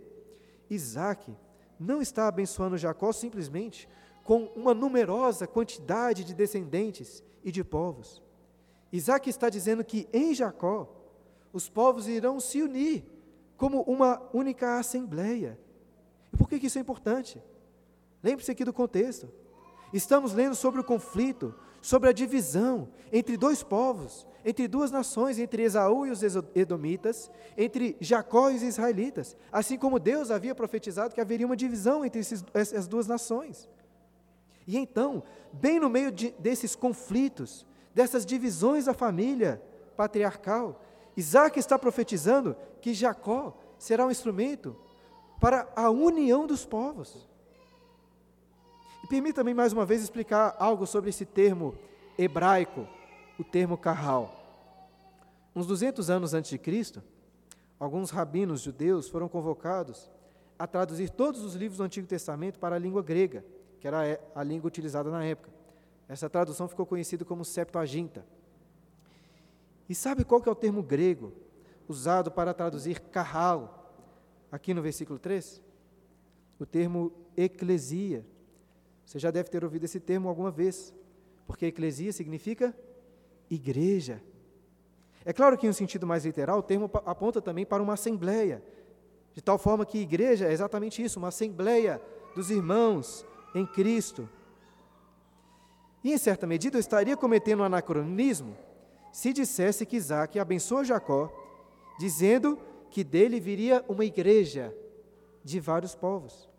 Isaac 0.70 1.36
não 1.78 2.02
está 2.02 2.30
abençoando 2.30 2.78
Jacó 2.78 3.12
simplesmente 3.12 3.90
com 4.23 4.45
uma 4.55 4.73
numerosa 4.73 5.47
quantidade 5.47 6.23
de 6.23 6.34
descendentes 6.34 7.23
e 7.43 7.51
de 7.51 7.63
povos. 7.63 8.21
Isaac 8.91 9.29
está 9.29 9.49
dizendo 9.49 9.84
que 9.84 10.07
em 10.12 10.34
Jacó, 10.34 10.88
os 11.53 11.69
povos 11.69 12.07
irão 12.07 12.39
se 12.39 12.62
unir 12.62 13.03
como 13.57 13.81
uma 13.81 14.21
única 14.34 14.79
assembleia. 14.79 15.60
E 16.34 16.38
por 16.38 16.47
que 16.49 16.55
isso 16.55 16.77
é 16.77 16.81
importante? 16.81 17.41
Lembre-se 18.23 18.51
aqui 18.51 18.63
do 18.63 18.73
contexto. 18.73 19.29
Estamos 19.93 20.34
lendo 20.34 20.55
sobre 20.55 20.79
o 20.79 20.84
conflito, 20.84 21.53
sobre 21.81 22.10
a 22.10 22.13
divisão 22.13 22.89
entre 23.12 23.36
dois 23.36 23.63
povos, 23.63 24.25
entre 24.45 24.67
duas 24.67 24.91
nações, 24.91 25.38
entre 25.38 25.63
Esaú 25.63 26.05
e 26.05 26.12
os 26.12 26.21
Edomitas, 26.55 27.29
entre 27.57 27.97
Jacó 27.99 28.49
e 28.49 28.55
os 28.55 28.63
israelitas, 28.63 29.36
assim 29.51 29.77
como 29.77 29.99
Deus 29.99 30.31
havia 30.31 30.55
profetizado 30.55 31.13
que 31.13 31.21
haveria 31.21 31.45
uma 31.45 31.57
divisão 31.57 32.05
entre 32.05 32.21
esses, 32.21 32.43
essas 32.53 32.88
duas 32.88 33.07
nações. 33.07 33.69
E 34.67 34.78
então, 34.78 35.24
bem 35.52 35.80
no 35.80 35.89
meio 35.89 36.12
de, 36.12 36.32
desses 36.39 36.76
conflitos, 36.76 37.65
dessas 37.93 38.26
divisões 38.26 38.86
da 38.86 38.93
família 38.93 39.62
patriarcal, 39.95 40.82
Isaac 41.15 41.60
está 41.60 41.78
profetizando 41.78 42.56
que 42.82 42.93
Jacó 42.93 43.58
será 43.78 44.06
um 44.06 44.12
instrumento 44.12 44.76
para 45.39 45.67
a 45.76 45.89
união 45.89 46.45
dos 46.45 46.65
povos. 46.65 47.28
E 49.04 49.08
permita-me 49.08 49.54
mais 49.54 49.74
uma 49.74 49.86
vez 49.86 50.02
explicar 50.02 50.56
algo 50.60 50.86
sobre 50.86 51.10
esse 51.10 51.26
termo 51.26 51.76
hebraico, 52.17 52.88
o 53.39 53.43
termo 53.43 53.78
carral. 53.78 54.38
Uns 55.56 55.67
200 55.67 56.10
anos 56.10 56.34
antes 56.34 56.52
de 56.52 56.58
Cristo, 56.58 57.04
alguns 57.80 58.12
rabinos 58.12 58.62
judeus 58.62 59.10
foram 59.10 59.28
convocados 59.28 60.10
a 60.58 60.67
traduzir 60.67 61.10
todos 61.10 61.43
os 61.43 61.56
livros 61.56 61.80
do 61.80 61.84
Antigo 61.84 62.08
Testamento 62.08 62.60
para 62.60 62.76
a 62.76 62.80
língua 62.80 63.02
grega, 63.02 63.43
que 63.82 63.88
era 63.88 64.22
a 64.36 64.44
língua 64.44 64.67
utilizada 64.67 65.10
na 65.10 65.26
época. 65.26 65.50
Essa 66.08 66.30
tradução 66.30 66.67
ficou 66.67 66.86
conhecida 66.86 67.26
como 67.26 67.44
Septuaginta. 67.44 68.24
E 69.89 69.96
sabe 69.96 70.24
qual 70.24 70.39
que 70.39 70.48
é 70.48 70.52
o 70.52 70.56
termo 70.56 70.84
grego 70.84 71.34
usado 71.88 72.32
para 72.32 72.54
traduzir 72.54 73.00
carral 73.00 73.91
aqui 74.52 74.72
no 74.72 74.84
versículo 74.84 75.17
3? 75.17 75.60
O 76.60 76.65
termo 76.65 77.12
eclesia. 77.36 78.24
Você 79.04 79.17
já 79.17 79.32
deve 79.32 79.50
ter 79.50 79.63
ouvido 79.63 79.86
esse 79.86 80.00
termo 80.00 80.30
alguma 80.30 80.52
vez, 80.52 80.94
porque 81.48 81.65
eclesia 81.65 82.13
significa 82.13 82.78
igreja. 83.50 84.22
É 85.26 85.34
claro 85.34 85.58
que, 85.58 85.65
em 85.65 85.72
um 85.72 85.74
sentido 85.74 86.06
mais 86.06 86.24
literal, 86.24 86.60
o 86.60 86.63
termo 86.63 86.89
aponta 87.04 87.41
também 87.41 87.65
para 87.65 87.82
uma 87.82 87.94
assembleia, 87.94 88.63
de 89.34 89.41
tal 89.41 89.58
forma 89.58 89.88
que 89.88 89.98
igreja 89.98 90.46
é 90.46 90.54
exatamente 90.54 91.02
isso, 91.04 91.17
uma 91.17 91.30
assembleia 91.30 92.00
dos 92.36 92.52
irmãos 92.52 93.26
em 93.54 93.66
Cristo. 93.66 94.30
E, 96.04 96.14
em 96.14 96.18
certa 96.18 96.48
medida, 96.48 96.78
eu 96.78 96.80
estaria 96.80 97.16
cometendo 97.16 97.62
um 97.62 97.66
anacronismo 97.66 98.56
se 99.12 99.34
dissesse 99.34 99.86
que 99.86 99.98
Isaac 99.98 100.40
abençoa 100.40 100.86
Jacó, 100.86 101.32
dizendo 102.00 102.58
que 102.90 103.04
dele 103.04 103.40
viria 103.40 103.84
uma 103.88 104.06
igreja 104.06 104.76
de 105.44 105.60
vários 105.60 105.94
povos. 105.94 106.50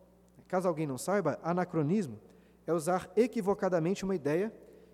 Caso 0.47 0.69
alguém 0.69 0.87
não 0.87 0.99
saiba, 0.99 1.39
anacronismo 1.43 2.19
é 2.67 2.73
usar 2.73 3.11
equivocadamente 3.17 4.05
uma 4.05 4.15
ideia 4.15 4.53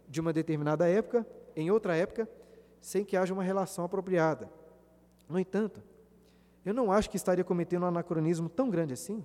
de 0.09 0.21
uma 0.21 0.33
determinada 0.33 0.89
época 0.89 1.27
em 1.57 1.71
outra 1.71 1.97
época, 1.97 2.29
sem 2.81 3.05
que 3.05 3.17
haja 3.17 3.35
uma 3.35 3.43
relação 3.43 3.85
apropriada. 3.85 4.49
No 5.29 5.39
entanto, 5.39 5.83
eu 6.65 6.73
não 6.73 6.93
acho 6.93 7.11
que 7.11 7.17
estaria 7.17 7.43
cometendo 7.43 7.83
um 7.83 7.89
anacronismo 7.89 8.49
tão 8.49 8.71
grande 8.71 8.95
assim, 8.95 9.25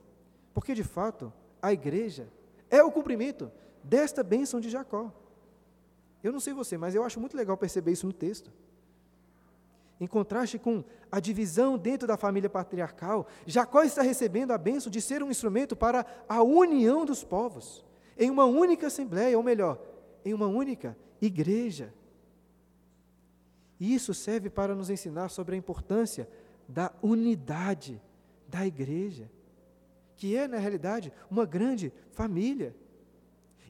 porque 0.54 0.74
de 0.74 0.84
fato 0.84 1.32
a 1.62 1.72
igreja 1.72 2.28
é 2.74 2.82
o 2.82 2.92
cumprimento 2.92 3.52
desta 3.84 4.24
bênção 4.24 4.60
de 4.60 4.68
Jacó. 4.68 5.14
Eu 6.24 6.32
não 6.32 6.40
sei 6.40 6.54
você, 6.54 6.76
mas 6.76 6.96
eu 6.96 7.04
acho 7.04 7.20
muito 7.20 7.38
legal 7.38 7.56
perceber 7.56 7.92
isso 7.92 8.08
no 8.08 8.14
texto. 8.14 8.52
Em 10.00 10.08
contraste 10.08 10.58
com 10.58 10.84
a 11.12 11.20
divisão 11.20 11.78
dentro 11.78 12.08
da 12.08 12.18
família 12.18 12.50
patriarcal, 12.50 13.28
Jacó 13.46 13.84
está 13.84 14.02
recebendo 14.02 14.52
a 14.52 14.58
bênção 14.58 14.92
de 14.92 15.00
ser 15.00 15.22
um 15.22 15.30
instrumento 15.30 15.76
para 15.76 16.04
a 16.28 16.42
união 16.42 17.06
dos 17.06 17.24
povos, 17.24 17.86
em 18.18 18.32
uma 18.32 18.46
única 18.46 18.88
assembleia, 18.88 19.38
ou 19.38 19.44
melhor, 19.44 19.80
em 20.26 20.34
uma 20.34 20.48
única 20.48 20.98
igreja. 21.22 21.94
E 23.80 23.94
isso 23.94 24.16
serve 24.16 24.50
para 24.50 24.74
nos 24.74 24.90
ensinar 24.90 25.30
sobre 25.30 25.54
a 25.54 25.60
importância 25.60 26.28
da 26.68 26.92
unidade 27.04 28.02
da 28.48 28.66
igreja, 28.66 29.30
que 30.24 30.38
é, 30.38 30.48
na 30.48 30.58
realidade, 30.58 31.12
uma 31.30 31.46
grande 31.46 31.92
família. 32.14 32.74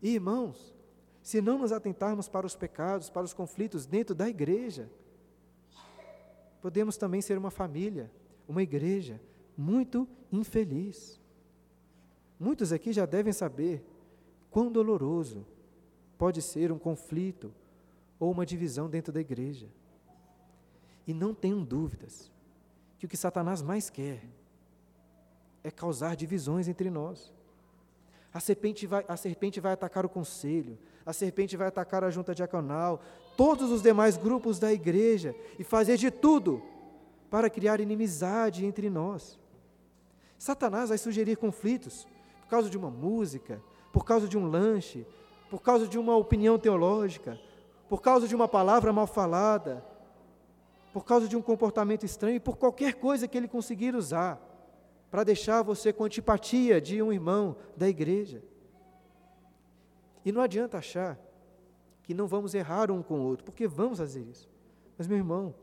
E, 0.04 0.14
irmãos, 0.14 0.72
se 1.20 1.42
não 1.42 1.58
nos 1.58 1.72
atentarmos 1.72 2.30
para 2.30 2.46
os 2.46 2.56
pecados, 2.56 3.10
para 3.10 3.24
os 3.24 3.34
conflitos 3.34 3.88
dentro 3.88 4.14
da 4.14 4.30
igreja, 4.30 4.88
podemos 6.62 6.96
também 6.96 7.24
ser 7.24 7.40
uma 7.40 7.50
família, 7.50 8.12
uma 8.48 8.62
igreja 8.62 9.20
muito 9.58 10.08
infeliz. 10.32 11.20
Muitos 12.40 12.72
aqui 12.72 12.94
já 12.94 13.08
devem 13.08 13.34
saber 13.34 13.84
quão 14.52 14.72
doloroso 14.72 15.44
pode 16.20 16.40
ser 16.40 16.72
um 16.72 16.78
conflito 16.78 17.52
ou 18.20 18.30
uma 18.30 18.46
divisão 18.46 18.88
dentro 18.88 19.12
da 19.12 19.22
igreja. 19.22 19.68
E 21.08 21.16
não 21.16 21.34
tenham 21.34 21.64
dúvidas 21.64 22.32
que 23.00 23.08
o 23.08 23.10
que 23.10 23.18
Satanás 23.18 23.64
mais 23.64 23.90
quer 23.90 24.24
é 25.64 25.72
causar 25.72 26.16
divisões 26.16 26.68
entre 26.68 26.90
nós. 26.90 27.32
A 28.34 28.40
serpente 28.40 28.88
vai, 28.88 29.06
a 29.08 29.16
serpente 29.16 29.60
vai 29.60 29.74
atacar 29.74 30.06
o 30.06 30.10
conselho, 30.10 30.78
a 31.06 31.14
serpente 31.14 31.56
vai 31.56 31.68
atacar 31.68 32.04
a 32.04 32.10
junta 32.10 32.34
diaconal, 32.34 33.02
todos 33.38 33.72
os 33.72 33.82
demais 33.82 34.18
grupos 34.18 34.60
da 34.60 34.74
igreja 34.74 35.36
e 35.60 35.64
fazer 35.64 35.98
de 35.98 36.10
tudo 36.10 36.62
para 37.30 37.50
criar 37.50 37.80
inimizade 37.80 38.66
entre 38.66 38.90
nós. 38.90 39.40
Satanás 40.38 40.90
vai 40.90 40.98
sugerir 40.98 41.38
conflitos 41.38 42.08
por 42.42 42.48
causa 42.50 42.70
de 42.70 42.78
uma 42.78 42.90
música, 42.90 43.62
por 43.92 44.04
causa 44.04 44.28
de 44.28 44.38
um 44.38 44.48
lanche, 44.48 45.06
por 45.50 45.62
causa 45.62 45.88
de 45.88 45.98
uma 45.98 46.16
opinião 46.16 46.58
teológica, 46.58 47.40
por 47.88 48.02
causa 48.02 48.28
de 48.28 48.36
uma 48.36 48.48
palavra 48.48 48.92
mal 48.92 49.06
falada, 49.06 49.86
por 50.92 51.06
causa 51.06 51.28
de 51.28 51.38
um 51.38 51.42
comportamento 51.42 52.06
estranho, 52.06 52.42
por 52.42 52.58
qualquer 52.58 52.96
coisa 52.96 53.28
que 53.28 53.38
ele 53.38 53.48
conseguir 53.48 53.96
usar 53.96 54.53
para 55.14 55.24
deixar 55.24 55.62
você 55.62 55.94
com 55.94 56.06
antipatia 56.06 56.82
de 56.82 57.00
um 57.00 57.14
irmão 57.14 57.56
da 57.78 57.88
igreja. 57.88 58.42
E 60.26 60.32
não 60.32 60.42
adianta 60.42 60.80
achar 60.80 61.20
que 62.02 62.16
não 62.16 62.26
vamos 62.26 62.56
errar 62.56 62.90
um 62.90 63.04
com 63.04 63.20
o 63.20 63.24
outro, 63.24 63.46
porque 63.46 63.68
vamos 63.68 64.00
fazer 64.00 64.22
isso. 64.22 64.50
Mas, 64.98 65.06
meu 65.06 65.16
irmão, 65.16 65.54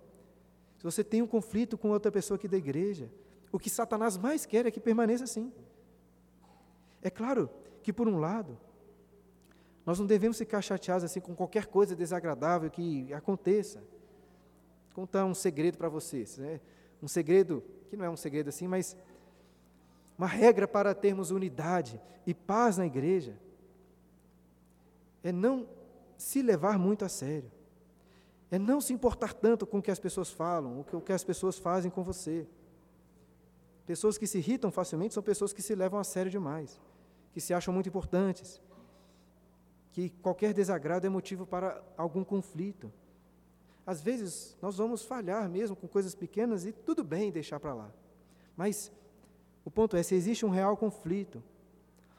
se 0.79 0.85
você 0.85 1.03
tem 1.03 1.21
um 1.21 1.27
conflito 1.27 1.77
com 1.77 1.91
outra 1.91 2.13
pessoa 2.13 2.37
aqui 2.37 2.47
da 2.47 2.57
igreja, 2.57 3.11
o 3.51 3.59
que 3.59 3.69
Satanás 3.69 4.17
mais 4.17 4.47
quer 4.47 4.67
é 4.67 4.71
que 4.71 4.79
permaneça 4.79 5.25
assim. 5.25 5.53
É 7.03 7.11
claro 7.11 7.51
que, 7.83 7.93
por 7.93 8.07
um 8.07 8.21
lado, 8.21 8.57
nós 9.85 9.99
não 9.99 10.07
devemos 10.07 10.39
ficar 10.39 10.63
chateados 10.63 11.03
assim 11.03 11.19
com 11.19 11.35
qualquer 11.35 11.67
coisa 11.67 11.97
desagradável 11.97 12.71
que 12.71 13.13
aconteça. 13.13 13.81
Vou 13.81 14.95
contar 14.95 15.25
um 15.25 15.35
segredo 15.35 15.77
para 15.77 15.89
vocês, 15.89 16.39
né? 16.39 16.61
Um 17.03 17.09
segredo 17.09 17.65
que 17.89 17.97
não 17.97 18.05
é 18.05 18.11
um 18.11 18.17
segredo 18.17 18.49
assim, 18.49 18.69
mas 18.69 18.97
uma 20.21 20.27
regra 20.27 20.69
para 20.69 20.95
termos 20.95 21.31
unidade 21.31 21.99
e 22.27 22.35
paz 22.35 22.77
na 22.77 22.85
igreja 22.85 23.41
é 25.23 25.33
não 25.33 25.67
se 26.19 26.43
levar 26.43 26.79
muito 26.79 27.07
a 27.07 27.09
sério. 27.09 27.51
É 28.51 28.59
não 28.59 28.83
se 28.83 28.93
importar 28.93 29.33
tanto 29.33 29.67
com 29.67 29.79
o 29.79 29.83
que 29.83 29.91
as 29.91 29.99
pessoas 29.99 30.31
falam, 30.31 30.85
o 30.93 31.01
que 31.01 31.15
as 31.15 31.25
pessoas 31.25 31.57
fazem 31.57 31.91
com 31.91 32.03
você. 32.03 32.47
Pessoas 33.87 34.19
que 34.19 34.27
se 34.27 34.37
irritam 34.37 34.71
facilmente 34.71 35.15
são 35.15 35.23
pessoas 35.23 35.55
que 35.55 35.63
se 35.63 35.75
levam 35.75 35.99
a 35.99 36.05
sério 36.05 36.31
demais, 36.31 36.79
que 37.33 37.41
se 37.41 37.55
acham 37.55 37.73
muito 37.73 37.89
importantes, 37.89 38.61
que 39.91 40.11
qualquer 40.11 40.53
desagrado 40.53 41.07
é 41.07 41.09
motivo 41.09 41.47
para 41.47 41.83
algum 41.97 42.25
conflito. 42.25 42.93
Às 43.87 44.03
vezes, 44.03 44.55
nós 44.61 44.77
vamos 44.77 45.03
falhar 45.03 45.49
mesmo 45.49 45.75
com 45.75 45.89
coisas 45.89 46.15
pequenas 46.15 46.67
e 46.67 46.73
tudo 46.73 47.03
bem 47.03 47.33
deixar 47.33 47.59
para 47.59 47.73
lá. 47.73 47.91
Mas 48.55 48.93
o 49.65 49.71
ponto 49.71 49.97
é: 49.97 50.03
se 50.03 50.15
existe 50.15 50.45
um 50.47 50.51
real 50.51 50.77
conflito, 50.77 51.43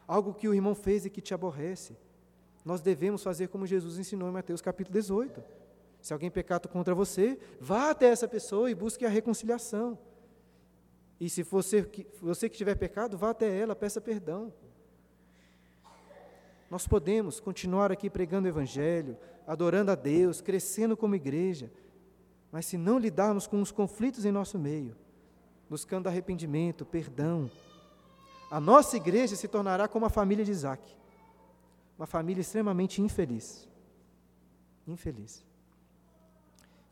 algo 0.08 0.34
que 0.34 0.48
o 0.48 0.54
irmão 0.54 0.76
fez 0.76 1.06
e 1.06 1.10
que 1.10 1.22
te 1.22 1.34
aborrece, 1.34 1.98
nós 2.64 2.82
devemos 2.82 3.24
fazer 3.24 3.48
como 3.48 3.66
Jesus 3.66 3.98
ensinou 3.98 4.30
em 4.30 4.34
Mateus 4.34 4.62
capítulo 4.62 4.94
18. 4.94 5.44
Se 6.02 6.14
alguém 6.14 6.32
pecado 6.32 6.68
contra 6.68 6.96
você, 6.96 7.38
vá 7.60 7.92
até 7.92 8.08
essa 8.08 8.28
pessoa 8.28 8.70
e 8.72 8.76
busque 8.76 9.06
a 9.06 9.10
reconciliação. 9.10 9.98
E 11.20 11.30
se 11.30 11.44
você, 11.44 11.88
você 12.20 12.50
que 12.50 12.58
tiver 12.58 12.76
pecado, 12.76 13.18
vá 13.18 13.30
até 13.30 13.56
ela, 13.56 13.76
peça 13.76 14.02
perdão. 14.02 14.52
Nós 16.70 16.88
podemos 16.88 17.40
continuar 17.40 17.92
aqui 17.92 18.10
pregando 18.10 18.48
o 18.48 18.50
Evangelho, 18.50 19.18
adorando 19.46 19.92
a 19.92 19.96
Deus, 19.96 20.42
crescendo 20.42 20.98
como 20.98 21.16
igreja, 21.16 21.72
mas 22.52 22.66
se 22.66 22.78
não 22.78 22.98
lidarmos 22.98 23.46
com 23.46 23.62
os 23.62 23.72
conflitos 23.72 24.26
em 24.26 24.32
nosso 24.32 24.58
meio, 24.58 24.96
buscando 25.72 26.08
arrependimento, 26.08 26.86
perdão. 26.86 27.50
A 28.52 28.60
nossa 28.60 28.98
igreja 28.98 29.38
se 29.38 29.48
tornará 29.48 29.88
como 29.88 30.06
a 30.06 30.10
família 30.10 30.44
de 30.44 30.52
Isaac, 30.52 30.84
uma 31.98 32.06
família 32.06 32.42
extremamente 32.42 33.02
infeliz. 33.02 33.70
Infeliz. 34.86 35.46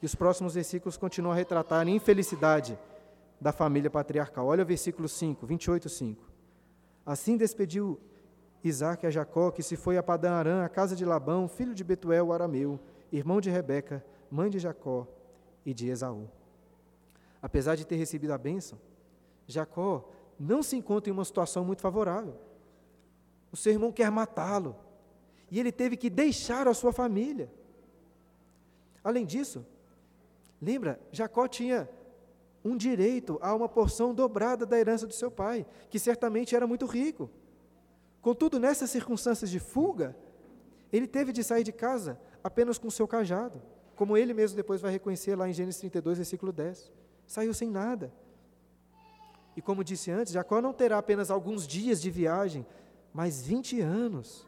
E 0.01 0.05
os 0.05 0.15
próximos 0.15 0.53
versículos 0.53 0.95
continuam 0.95 1.33
a 1.33 1.35
retratar 1.35 1.85
a 1.85 1.89
infelicidade 1.89 2.79
da 3.41 3.51
família 3.51 3.89
patriarcal. 3.89 4.47
Olha 4.47 4.63
o 4.63 4.65
versículo 4.65 5.09
5, 5.09 5.45
28, 5.45 5.89
5. 5.89 6.23
Assim 7.05 7.35
despediu 7.35 7.99
Isaac 8.63 9.05
a 9.05 9.09
Jacó, 9.09 9.51
que 9.51 9.61
se 9.61 9.75
foi 9.75 9.97
a 9.97 10.03
Padã 10.03 10.35
Arã, 10.35 10.63
a 10.63 10.69
casa 10.69 10.95
de 10.95 11.03
Labão, 11.03 11.49
filho 11.49 11.75
de 11.75 11.83
Betuel, 11.83 12.27
o 12.27 12.31
arameu, 12.31 12.79
irmão 13.11 13.41
de 13.41 13.49
Rebeca, 13.49 14.01
mãe 14.31 14.49
de 14.49 14.57
Jacó 14.57 15.05
e 15.65 15.73
de 15.73 15.89
Esaú. 15.89 16.29
Apesar 17.41 17.75
de 17.75 17.85
ter 17.85 17.95
recebido 17.95 18.31
a 18.31 18.37
bênção, 18.37 18.79
Jacó 19.47 20.09
não 20.39 20.61
se 20.61 20.75
encontra 20.75 21.09
em 21.09 21.13
uma 21.13 21.25
situação 21.25 21.65
muito 21.65 21.81
favorável. 21.81 22.35
O 23.51 23.57
seu 23.57 23.71
irmão 23.71 23.91
quer 23.91 24.11
matá-lo, 24.11 24.75
e 25.49 25.59
ele 25.59 25.71
teve 25.71 25.97
que 25.97 26.09
deixar 26.09 26.67
a 26.67 26.73
sua 26.73 26.93
família. 26.93 27.51
Além 29.03 29.25
disso, 29.25 29.65
lembra, 30.61 30.99
Jacó 31.11 31.47
tinha 31.47 31.89
um 32.63 32.75
direito 32.75 33.39
a 33.41 33.53
uma 33.55 33.67
porção 33.67 34.13
dobrada 34.13 34.65
da 34.65 34.77
herança 34.77 35.07
do 35.07 35.13
seu 35.13 35.31
pai, 35.31 35.65
que 35.89 35.97
certamente 35.97 36.55
era 36.55 36.67
muito 36.67 36.85
rico. 36.85 37.29
Contudo, 38.21 38.59
nessas 38.59 38.89
circunstâncias 38.89 39.49
de 39.49 39.59
fuga, 39.59 40.15
ele 40.91 41.07
teve 41.07 41.31
de 41.31 41.43
sair 41.43 41.63
de 41.63 41.71
casa 41.71 42.19
apenas 42.43 42.77
com 42.77 42.89
seu 42.89 43.07
cajado, 43.07 43.61
como 43.95 44.17
ele 44.17 44.33
mesmo 44.33 44.55
depois 44.55 44.81
vai 44.81 44.91
reconhecer 44.91 45.35
lá 45.35 45.49
em 45.49 45.53
Gênesis 45.53 45.79
32, 45.79 46.17
versículo 46.17 46.51
10. 46.51 46.91
Saiu 47.29 47.53
sem 47.53 47.69
nada. 47.69 48.11
E 49.55 49.61
como 49.61 49.83
disse 49.83 50.09
antes, 50.09 50.33
Jacó 50.33 50.59
não 50.59 50.73
terá 50.73 50.97
apenas 50.97 51.29
alguns 51.29 51.67
dias 51.67 52.01
de 52.01 52.09
viagem, 52.09 52.65
mas 53.13 53.43
20 53.43 53.79
anos. 53.81 54.47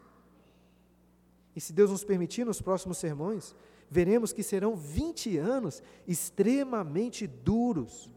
E 1.56 1.62
se 1.62 1.72
Deus 1.74 1.92
nos 1.92 2.04
permitir, 2.04 2.44
nos 2.44 2.60
próximos 2.60 2.98
sermões, 2.98 3.56
veremos 3.88 4.34
que 4.34 4.42
serão 4.42 4.76
20 4.76 5.38
anos 5.38 5.84
extremamente 6.08 7.28
duros, 7.28 8.12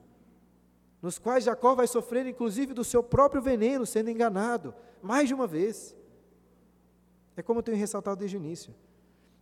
nos 1.03 1.19
quais 1.19 1.45
Jacó 1.45 1.75
vai 1.75 1.87
sofrer 1.87 2.27
inclusive 2.27 2.73
do 2.73 2.85
seu 2.85 3.03
próprio 3.03 3.43
veneno, 3.43 3.85
sendo 3.85 4.09
enganado, 4.09 4.75
mais 5.03 5.29
de 5.29 5.35
uma 5.35 5.47
vez. 5.47 5.95
É 7.37 7.43
como 7.43 7.59
eu 7.59 7.63
tenho 7.63 7.77
ressaltado 7.77 8.21
desde 8.21 8.39
o 8.39 8.41
início. 8.41 8.75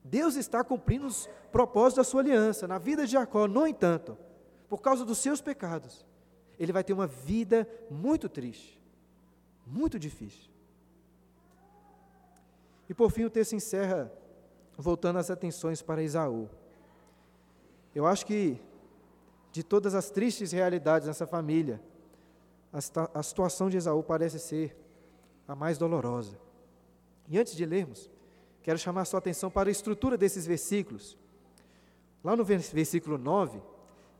Deus 0.03 0.35
está 0.35 0.65
cumprindo 0.65 1.07
os 1.07 1.29
propósitos 1.53 2.05
da 2.05 2.11
sua 2.11 2.23
aliança 2.23 2.67
na 2.67 2.77
vida 2.77 3.07
de 3.07 3.13
Jacó, 3.13 3.47
no 3.47 3.69
entanto, 3.69 4.19
por 4.73 4.81
causa 4.81 5.05
dos 5.05 5.19
seus 5.19 5.43
pecados, 5.43 6.03
ele 6.59 6.73
vai 6.73 6.83
ter 6.83 6.95
uma 6.95 7.07
vida 7.07 7.69
muito 7.91 8.27
triste, 8.27 8.81
muito 9.67 9.99
difícil. 9.99 10.51
E 12.89 12.95
por 12.95 13.11
fim 13.11 13.25
o 13.25 13.29
texto 13.29 13.55
encerra 13.55 14.11
voltando 14.79 15.19
as 15.19 15.31
atenções 15.31 15.83
para 15.83 16.03
Esaú. 16.03 16.49
Eu 17.95 18.07
acho 18.07 18.25
que, 18.25 18.59
de 19.51 19.63
todas 19.63 19.95
as 19.95 20.09
tristes 20.09 20.53
realidades 20.53 21.07
nessa 21.07 21.27
família, 21.27 21.79
a, 22.73 23.23
situação 23.23 23.69
de 23.69 23.77
Esaú 23.77 24.03
parece 24.03 24.39
ser 24.39 24.75
a 25.47 25.55
mais 25.55 25.77
dolorosa. 25.77 26.39
E 27.29 27.39
antes 27.39 27.55
de 27.55 27.67
lermos, 27.67 28.11
quero 28.63 28.79
chamar 28.79 29.05
sua 29.05 29.19
atenção 29.19 29.51
para 29.51 29.69
a 29.69 29.71
estrutura 29.71 30.17
desses 30.17 30.47
versículos. 30.47 31.19
Lá 32.25 32.35
no 32.35 32.43
versículo 32.43 33.19
9, 33.19 33.61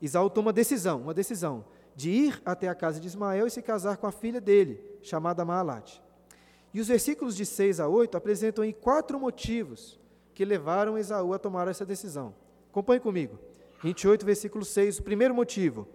Esaú 0.05 0.29
toma 0.29 0.47
uma 0.47 0.53
decisão, 0.53 1.01
uma 1.01 1.13
decisão 1.13 1.65
de 1.95 2.09
ir 2.09 2.41
até 2.43 2.67
a 2.67 2.75
casa 2.75 2.99
de 2.99 3.07
Ismael 3.07 3.47
e 3.47 3.51
se 3.51 3.61
casar 3.61 3.97
com 3.97 4.07
a 4.07 4.11
filha 4.11 4.41
dele, 4.41 4.83
chamada 5.01 5.45
Maalate. 5.45 6.01
E 6.73 6.81
os 6.81 6.87
versículos 6.87 7.35
de 7.35 7.45
6 7.45 7.79
a 7.79 7.87
8 7.87 8.17
apresentam 8.17 8.63
aí 8.63 8.73
quatro 8.73 9.19
motivos 9.19 9.99
que 10.33 10.43
levaram 10.43 10.97
Esaú 10.97 11.33
a 11.33 11.39
tomar 11.39 11.67
essa 11.67 11.85
decisão. 11.85 12.33
Acompanhe 12.71 12.99
comigo. 12.99 13.37
28, 13.83 14.25
versículo 14.25 14.65
6, 14.65 14.99
o 14.99 15.03
primeiro 15.03 15.35
motivo. 15.35 15.87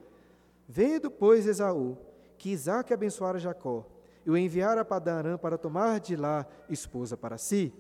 Vendo, 0.69 1.11
pois, 1.11 1.47
Esaú, 1.47 1.99
que 2.37 2.51
Isaac 2.51 2.93
abençoara 2.93 3.39
Jacó, 3.39 3.85
e 4.25 4.31
o 4.31 4.37
enviara 4.37 4.83
a 4.83 4.85
Padarã 4.85 5.37
para 5.37 5.59
tomar 5.59 5.99
de 5.99 6.15
lá 6.15 6.47
esposa 6.69 7.17
para 7.17 7.39
si. 7.39 7.73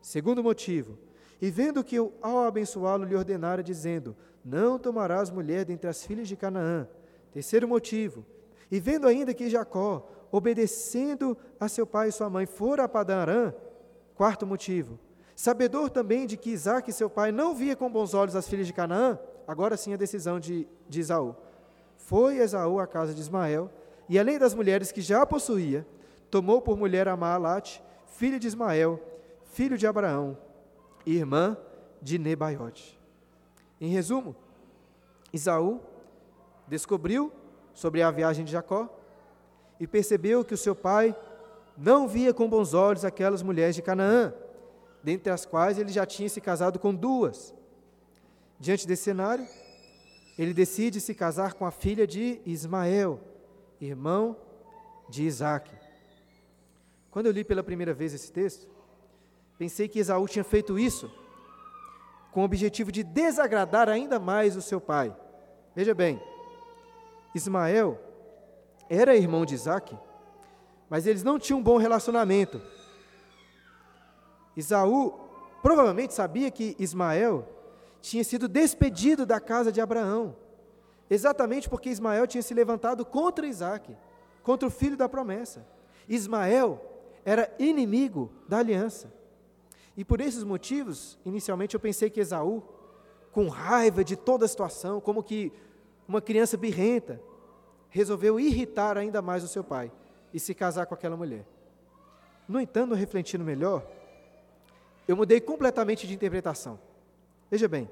Segundo 0.00 0.42
motivo. 0.42 0.96
E 1.40 1.50
vendo 1.50 1.84
que 1.84 1.96
eu, 1.96 2.12
ao 2.22 2.44
abençoá-lo, 2.44 3.04
lhe 3.04 3.14
ordenara, 3.14 3.62
dizendo: 3.62 4.16
Não 4.44 4.78
tomarás 4.78 5.30
mulher 5.30 5.64
dentre 5.64 5.88
as 5.88 6.04
filhas 6.04 6.28
de 6.28 6.36
Canaã. 6.36 6.88
Terceiro 7.32 7.68
motivo. 7.68 8.24
E 8.70 8.80
vendo 8.80 9.06
ainda 9.06 9.34
que 9.34 9.50
Jacó, 9.50 10.08
obedecendo 10.30 11.36
a 11.58 11.68
seu 11.68 11.86
pai 11.86 12.08
e 12.08 12.12
sua 12.12 12.30
mãe, 12.30 12.46
fora 12.46 12.84
a 12.84 12.88
Padarã. 12.88 13.52
Quarto 14.14 14.46
motivo 14.46 14.98
Sabedor 15.38 15.88
também 15.88 16.26
de 16.26 16.36
que 16.36 16.50
Isaac, 16.50 16.92
seu 16.92 17.08
pai, 17.08 17.30
não 17.30 17.54
via 17.54 17.76
com 17.76 17.88
bons 17.88 18.12
olhos 18.12 18.34
as 18.34 18.48
filhas 18.48 18.66
de 18.66 18.72
Canaã, 18.72 19.16
agora 19.46 19.76
sim 19.76 19.94
a 19.94 19.96
decisão 19.96 20.40
de, 20.40 20.66
de 20.88 20.98
Esaú. 20.98 21.36
Foi 21.96 22.38
Esaú 22.38 22.80
à 22.80 22.88
casa 22.88 23.14
de 23.14 23.20
Ismael, 23.20 23.70
e 24.08 24.18
além 24.18 24.36
das 24.36 24.52
mulheres 24.52 24.90
que 24.90 25.00
já 25.00 25.24
possuía, 25.24 25.86
tomou 26.28 26.60
por 26.60 26.76
mulher 26.76 27.06
a 27.06 27.16
Maalate, 27.16 27.80
filha 28.08 28.36
de 28.36 28.48
Ismael, 28.48 29.00
filho 29.44 29.78
de 29.78 29.86
Abraão, 29.86 30.36
irmã 31.06 31.56
de 32.02 32.18
Nebaiote. 32.18 32.97
Em 33.80 33.88
resumo, 33.88 34.34
Esaú 35.32 35.80
descobriu 36.66 37.32
sobre 37.72 38.02
a 38.02 38.10
viagem 38.10 38.44
de 38.44 38.52
Jacó 38.52 38.88
e 39.78 39.86
percebeu 39.86 40.44
que 40.44 40.54
o 40.54 40.58
seu 40.58 40.74
pai 40.74 41.16
não 41.76 42.08
via 42.08 42.34
com 42.34 42.48
bons 42.48 42.74
olhos 42.74 43.04
aquelas 43.04 43.42
mulheres 43.42 43.76
de 43.76 43.82
Canaã, 43.82 44.34
dentre 45.02 45.30
as 45.30 45.46
quais 45.46 45.78
ele 45.78 45.92
já 45.92 46.04
tinha 46.04 46.28
se 46.28 46.40
casado 46.40 46.78
com 46.78 46.92
duas. 46.92 47.54
Diante 48.58 48.86
desse 48.86 49.04
cenário, 49.04 49.46
ele 50.36 50.52
decide 50.52 51.00
se 51.00 51.14
casar 51.14 51.54
com 51.54 51.64
a 51.64 51.70
filha 51.70 52.06
de 52.06 52.40
Ismael, 52.44 53.20
irmão 53.80 54.36
de 55.08 55.22
Isaac. 55.22 55.70
Quando 57.12 57.26
eu 57.26 57.32
li 57.32 57.44
pela 57.44 57.62
primeira 57.62 57.94
vez 57.94 58.12
esse 58.12 58.32
texto, 58.32 58.66
pensei 59.56 59.86
que 59.86 60.00
Esaú 60.00 60.26
tinha 60.26 60.44
feito 60.44 60.76
isso 60.76 61.08
com 62.38 62.42
o 62.42 62.44
objetivo 62.44 62.92
de 62.92 63.02
desagradar 63.02 63.88
ainda 63.88 64.20
mais 64.20 64.54
o 64.54 64.62
seu 64.62 64.80
pai. 64.80 65.12
Veja 65.74 65.92
bem, 65.92 66.22
Ismael 67.34 67.98
era 68.88 69.16
irmão 69.16 69.44
de 69.44 69.56
Isaac, 69.56 69.98
mas 70.88 71.04
eles 71.04 71.24
não 71.24 71.36
tinham 71.36 71.58
um 71.58 71.62
bom 71.64 71.78
relacionamento. 71.78 72.62
Isaú 74.56 75.18
provavelmente 75.64 76.14
sabia 76.14 76.48
que 76.48 76.76
Ismael 76.78 77.44
tinha 78.00 78.22
sido 78.22 78.46
despedido 78.46 79.26
da 79.26 79.40
casa 79.40 79.72
de 79.72 79.80
Abraão, 79.80 80.36
exatamente 81.10 81.68
porque 81.68 81.90
Ismael 81.90 82.24
tinha 82.24 82.40
se 82.40 82.54
levantado 82.54 83.04
contra 83.04 83.48
Isaac, 83.48 83.96
contra 84.44 84.68
o 84.68 84.70
filho 84.70 84.96
da 84.96 85.08
promessa. 85.08 85.66
Ismael 86.08 86.80
era 87.24 87.52
inimigo 87.58 88.30
da 88.48 88.58
aliança. 88.58 89.12
E 89.98 90.04
por 90.04 90.20
esses 90.20 90.44
motivos, 90.44 91.18
inicialmente 91.26 91.74
eu 91.74 91.80
pensei 91.80 92.08
que 92.08 92.20
Esaú, 92.20 92.62
com 93.32 93.48
raiva 93.48 94.04
de 94.04 94.14
toda 94.14 94.44
a 94.44 94.48
situação, 94.48 95.00
como 95.00 95.24
que 95.24 95.52
uma 96.06 96.20
criança 96.22 96.56
birrenta, 96.56 97.20
resolveu 97.90 98.38
irritar 98.38 98.96
ainda 98.96 99.20
mais 99.20 99.42
o 99.42 99.48
seu 99.48 99.64
pai 99.64 99.90
e 100.32 100.38
se 100.38 100.54
casar 100.54 100.86
com 100.86 100.94
aquela 100.94 101.16
mulher. 101.16 101.44
No 102.46 102.60
entanto, 102.60 102.94
refletindo 102.94 103.42
melhor, 103.42 103.84
eu 105.08 105.16
mudei 105.16 105.40
completamente 105.40 106.06
de 106.06 106.14
interpretação. 106.14 106.78
Veja 107.50 107.66
bem, 107.66 107.90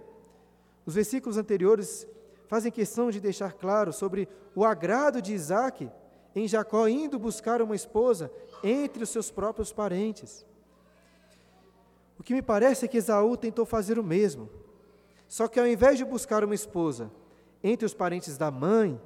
os 0.86 0.94
versículos 0.94 1.36
anteriores 1.36 2.06
fazem 2.46 2.70
questão 2.70 3.10
de 3.10 3.18
deixar 3.18 3.52
claro 3.54 3.92
sobre 3.92 4.28
o 4.54 4.64
agrado 4.64 5.20
de 5.20 5.34
Isaac 5.34 5.90
em 6.36 6.46
Jacó 6.46 6.86
indo 6.86 7.18
buscar 7.18 7.60
uma 7.60 7.74
esposa 7.74 8.30
entre 8.62 9.02
os 9.02 9.10
seus 9.10 9.28
próprios 9.28 9.72
parentes. 9.72 10.46
O 12.18 12.22
que 12.22 12.34
me 12.34 12.42
parece 12.42 12.84
é 12.84 12.88
que 12.88 12.96
Esaú 12.96 13.36
tentou 13.36 13.64
fazer 13.66 13.98
o 13.98 14.04
mesmo, 14.04 14.48
só 15.28 15.48
que 15.48 15.60
ao 15.60 15.66
invés 15.66 15.98
de 15.98 16.04
buscar 16.04 16.44
uma 16.44 16.54
esposa 16.54 17.10
entre 17.62 17.84
os 17.84 17.94
parentes 17.94 18.38
da 18.38 18.50
mãe, 18.50 19.00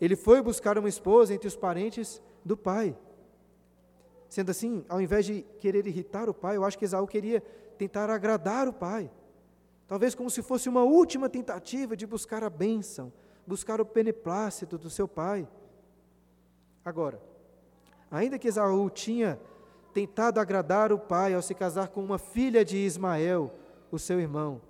ele 0.00 0.16
foi 0.16 0.42
buscar 0.42 0.76
uma 0.76 0.88
esposa 0.88 1.32
entre 1.32 1.46
os 1.46 1.56
parentes 1.56 2.20
do 2.44 2.56
pai. 2.56 2.96
Sendo 4.28 4.50
assim, 4.50 4.84
ao 4.88 5.00
invés 5.00 5.26
de 5.26 5.42
querer 5.60 5.86
irritar 5.86 6.28
o 6.28 6.34
pai, 6.34 6.56
eu 6.56 6.64
acho 6.64 6.78
que 6.78 6.84
Esaú 6.84 7.06
queria 7.06 7.40
tentar 7.78 8.10
agradar 8.10 8.66
o 8.66 8.72
pai. 8.72 9.10
Talvez 9.86 10.14
como 10.14 10.30
se 10.30 10.42
fosse 10.42 10.68
uma 10.68 10.82
última 10.82 11.28
tentativa 11.28 11.96
de 11.96 12.06
buscar 12.06 12.42
a 12.42 12.50
bênção, 12.50 13.12
buscar 13.46 13.80
o 13.80 13.84
beneplácito 13.84 14.78
do 14.78 14.88
seu 14.88 15.06
pai. 15.06 15.46
Agora, 16.84 17.20
ainda 18.10 18.38
que 18.38 18.48
Esaú 18.48 18.88
tinha 18.90 19.38
tentado 19.92 20.40
agradar 20.40 20.92
o 20.92 20.98
pai 20.98 21.34
ao 21.34 21.42
se 21.42 21.54
casar 21.54 21.88
com 21.88 22.02
uma 22.02 22.18
filha 22.18 22.64
de 22.64 22.76
Ismael, 22.78 23.52
o 23.90 23.98
seu 23.98 24.18
irmão, 24.20 24.60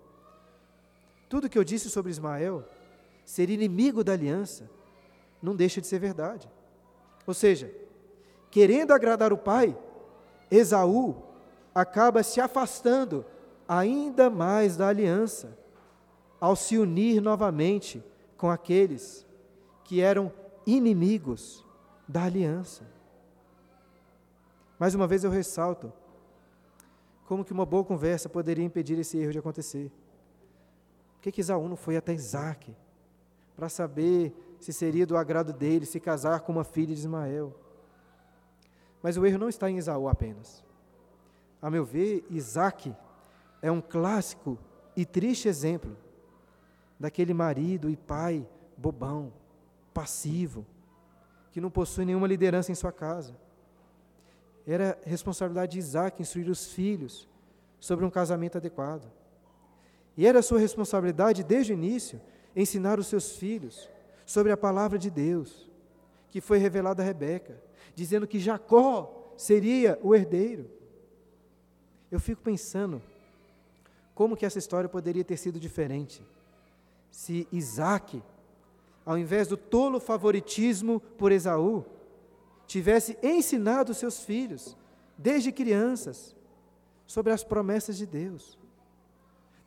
tudo 1.29 1.49
que 1.49 1.57
eu 1.57 1.65
disse 1.65 1.89
sobre 1.89 2.11
Ismael, 2.11 2.65
ser 3.25 3.49
inimigo 3.49 4.05
da 4.05 4.13
aliança, 4.13 4.69
não 5.41 5.57
deixa 5.57 5.81
de 5.81 5.87
ser 5.87 5.99
verdade. 5.99 6.51
Ou 7.27 7.33
seja, 7.33 7.73
querendo 8.51 8.93
agradar 8.93 9.33
o 9.33 9.39
pai, 9.39 9.77
Esaú 10.51 11.17
acaba 11.75 12.23
se 12.23 12.41
afastando 12.41 13.25
ainda 13.67 14.29
mais 14.29 14.77
da 14.77 14.89
aliança. 14.89 15.57
ao 16.39 16.57
se 16.57 16.77
unir 16.77 17.23
novamente 17.23 18.03
com 18.37 18.51
aqueles 18.51 19.25
que 19.85 20.01
eram 20.01 20.33
inimigos 20.67 21.65
da 22.09 22.25
aliança. 22.25 22.83
Mais 24.83 24.97
uma 24.97 25.07
vez 25.07 25.23
eu 25.23 25.31
ressalto 25.31 25.93
como 27.29 27.45
que 27.45 27.53
uma 27.53 27.65
boa 27.65 27.85
conversa 27.85 28.29
poderia 28.29 28.65
impedir 28.65 28.99
esse 28.99 29.17
erro 29.17 29.31
de 29.31 29.39
acontecer. 29.39 29.93
Por 31.15 31.21
que, 31.21 31.31
que 31.31 31.41
Isaú 31.41 31.69
não 31.69 31.77
foi 31.77 31.97
até 31.97 32.13
Isaac 32.13 32.75
para 33.55 33.69
saber 33.69 34.35
se 34.59 34.73
seria 34.73 35.07
do 35.07 35.17
agrado 35.17 35.53
dele 35.53 35.87
se 35.87 36.01
casar 36.01 36.41
com 36.41 36.51
uma 36.51 36.65
filha 36.65 36.97
de 36.97 37.01
Ismael? 37.01 37.55
Mas 39.01 39.17
o 39.17 39.25
erro 39.25 39.39
não 39.39 39.49
está 39.49 39.71
em 39.71 39.79
Isaú 39.79 40.09
apenas. 40.09 40.65
A 41.63 41.71
meu 41.71 41.85
ver, 41.85 42.27
Isaac 42.29 42.93
é 43.63 43.71
um 43.71 43.81
clássico 43.81 44.59
e 44.97 45.07
triste 45.07 45.47
exemplo 45.47 45.97
daquele 46.99 47.33
marido 47.33 47.89
e 47.89 47.97
pai 47.97 48.45
bobão, 48.77 49.33
passivo, 49.95 50.67
que 51.53 51.61
não 51.61 51.71
possui 51.71 52.05
nenhuma 52.05 52.27
liderança 52.27 52.73
em 52.73 52.75
sua 52.75 52.91
casa. 52.91 53.41
Era 54.67 54.99
responsabilidade 55.05 55.73
de 55.73 55.79
Isaac 55.79 56.21
instruir 56.21 56.49
os 56.49 56.67
filhos 56.67 57.29
sobre 57.81 58.05
um 58.05 58.11
casamento 58.11 58.59
adequado. 58.59 59.11
E 60.17 60.27
era 60.27 60.43
sua 60.43 60.59
responsabilidade, 60.59 61.43
desde 61.43 61.73
o 61.73 61.75
início, 61.75 62.21
ensinar 62.55 62.99
os 62.99 63.07
seus 63.07 63.37
filhos 63.37 63.89
sobre 64.27 64.53
a 64.53 64.57
palavra 64.57 64.99
de 64.99 65.11
Deus, 65.11 65.71
que 66.29 66.41
foi 66.41 66.59
revelada 66.59 67.03
a 67.03 67.07
Rebeca, 67.07 67.61
dizendo 67.95 68.27
que 68.27 68.39
Jacó 68.39 69.35
seria 69.37 69.99
o 70.03 70.15
herdeiro. 70.15 70.71
Eu 72.11 72.21
fico 72.21 72.43
pensando 72.43 73.03
como 74.15 74.37
que 74.37 74.47
essa 74.47 74.59
história 74.59 74.89
poderia 74.89 75.25
ter 75.25 75.37
sido 75.37 75.59
diferente 75.59 76.23
se 77.13 77.47
Isaac, 77.53 78.23
ao 79.05 79.19
invés 79.19 79.47
do 79.47 79.57
tolo 79.57 80.01
favoritismo 80.01 80.99
por 81.19 81.31
Esaú, 81.31 81.85
tivesse 82.73 83.19
ensinado 83.23 83.93
seus 83.93 84.25
filhos, 84.25 84.75
desde 85.19 85.53
crianças, 85.53 86.35
sobre 87.07 87.31
as 87.31 87.45
promessas 87.45 87.99
de 87.99 88.07
Deus. 88.07 88.59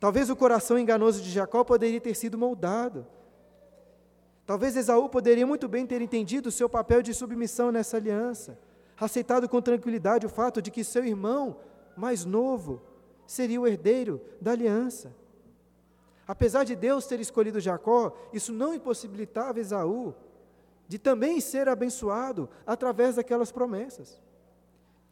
Talvez 0.00 0.28
o 0.28 0.34
coração 0.34 0.76
enganoso 0.76 1.22
de 1.22 1.30
Jacó 1.30 1.62
poderia 1.62 2.00
ter 2.00 2.16
sido 2.16 2.36
moldado. 2.36 3.06
Talvez 4.44 4.76
Esaú 4.76 5.08
poderia 5.08 5.46
muito 5.46 5.68
bem 5.68 5.86
ter 5.86 6.02
entendido 6.02 6.48
o 6.48 6.52
seu 6.52 6.68
papel 6.68 7.00
de 7.00 7.14
submissão 7.14 7.70
nessa 7.70 7.96
aliança, 7.96 8.58
aceitado 8.98 9.48
com 9.48 9.62
tranquilidade 9.62 10.26
o 10.26 10.28
fato 10.28 10.60
de 10.60 10.72
que 10.72 10.82
seu 10.82 11.04
irmão 11.04 11.58
mais 11.96 12.24
novo 12.24 12.82
seria 13.24 13.60
o 13.60 13.68
herdeiro 13.68 14.20
da 14.40 14.50
aliança. 14.50 15.14
Apesar 16.26 16.64
de 16.64 16.74
Deus 16.74 17.06
ter 17.06 17.20
escolhido 17.20 17.60
Jacó, 17.60 18.12
isso 18.32 18.52
não 18.52 18.74
impossibilitava 18.74 19.60
Esaú 19.60 20.12
de 20.88 20.98
também 20.98 21.40
ser 21.40 21.68
abençoado 21.68 22.48
através 22.66 23.16
daquelas 23.16 23.50
promessas. 23.50 24.20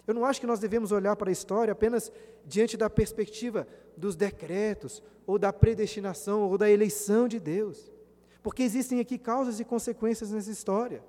Eu 0.07 0.14
não 0.14 0.25
acho 0.25 0.41
que 0.41 0.47
nós 0.47 0.61
devemos 0.61 0.93
olhar 0.93 1.16
para 1.16 1.31
a 1.31 1.33
história 1.33 1.72
apenas 1.72 2.12
diante 2.45 2.77
da 2.77 2.91
perspectiva 2.91 3.66
dos 3.97 4.14
decretos, 4.16 5.03
ou 5.27 5.39
da 5.39 5.53
predestinação, 5.53 6.43
ou 6.43 6.59
da 6.59 6.70
eleição 6.70 7.27
de 7.27 7.41
Deus, 7.41 7.91
porque 8.43 8.62
existem 8.62 9.01
aqui 9.01 9.16
causas 9.16 9.59
e 9.59 9.64
consequências 9.64 10.31
nessa 10.31 10.51
história. 10.51 11.03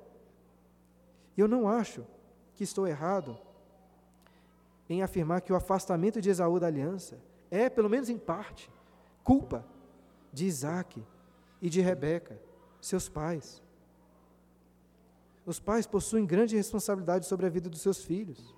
E 1.36 1.42
eu 1.42 1.48
não 1.48 1.68
acho 1.68 2.06
que 2.56 2.64
estou 2.64 2.88
errado 2.88 3.38
em 4.90 5.04
afirmar 5.04 5.42
que 5.42 5.52
o 5.52 5.56
afastamento 5.56 6.22
de 6.22 6.30
Esaú 6.30 6.60
da 6.60 6.68
aliança 6.68 7.18
é, 7.52 7.70
pelo 7.70 7.90
menos 7.90 8.10
em 8.10 8.18
parte, 8.18 8.72
culpa 9.24 9.66
de 10.32 10.46
Isaac 10.46 11.04
e 11.62 11.70
de 11.70 11.82
Rebeca, 11.82 12.40
seus 12.80 13.10
pais. 13.10 13.62
Os 15.46 15.60
pais 15.60 15.86
possuem 15.86 16.26
grande 16.26 16.56
responsabilidade 16.56 17.26
sobre 17.26 17.46
a 17.46 17.50
vida 17.50 17.70
dos 17.70 17.82
seus 17.82 18.04
filhos. 18.04 18.56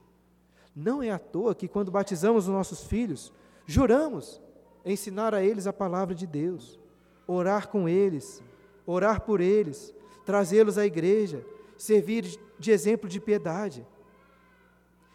Não 0.75 1.03
é 1.03 1.09
à 1.11 1.19
toa 1.19 1.53
que, 1.53 1.67
quando 1.67 1.91
batizamos 1.91 2.47
os 2.47 2.53
nossos 2.53 2.83
filhos, 2.83 3.33
juramos 3.65 4.41
ensinar 4.85 5.33
a 5.33 5.43
eles 5.43 5.67
a 5.67 5.73
palavra 5.73 6.15
de 6.15 6.25
Deus, 6.25 6.79
orar 7.27 7.67
com 7.67 7.89
eles, 7.89 8.41
orar 8.85 9.21
por 9.21 9.41
eles, 9.41 9.93
trazê-los 10.25 10.77
à 10.77 10.85
igreja, 10.85 11.45
servir 11.77 12.39
de 12.57 12.71
exemplo 12.71 13.09
de 13.09 13.19
piedade. 13.19 13.85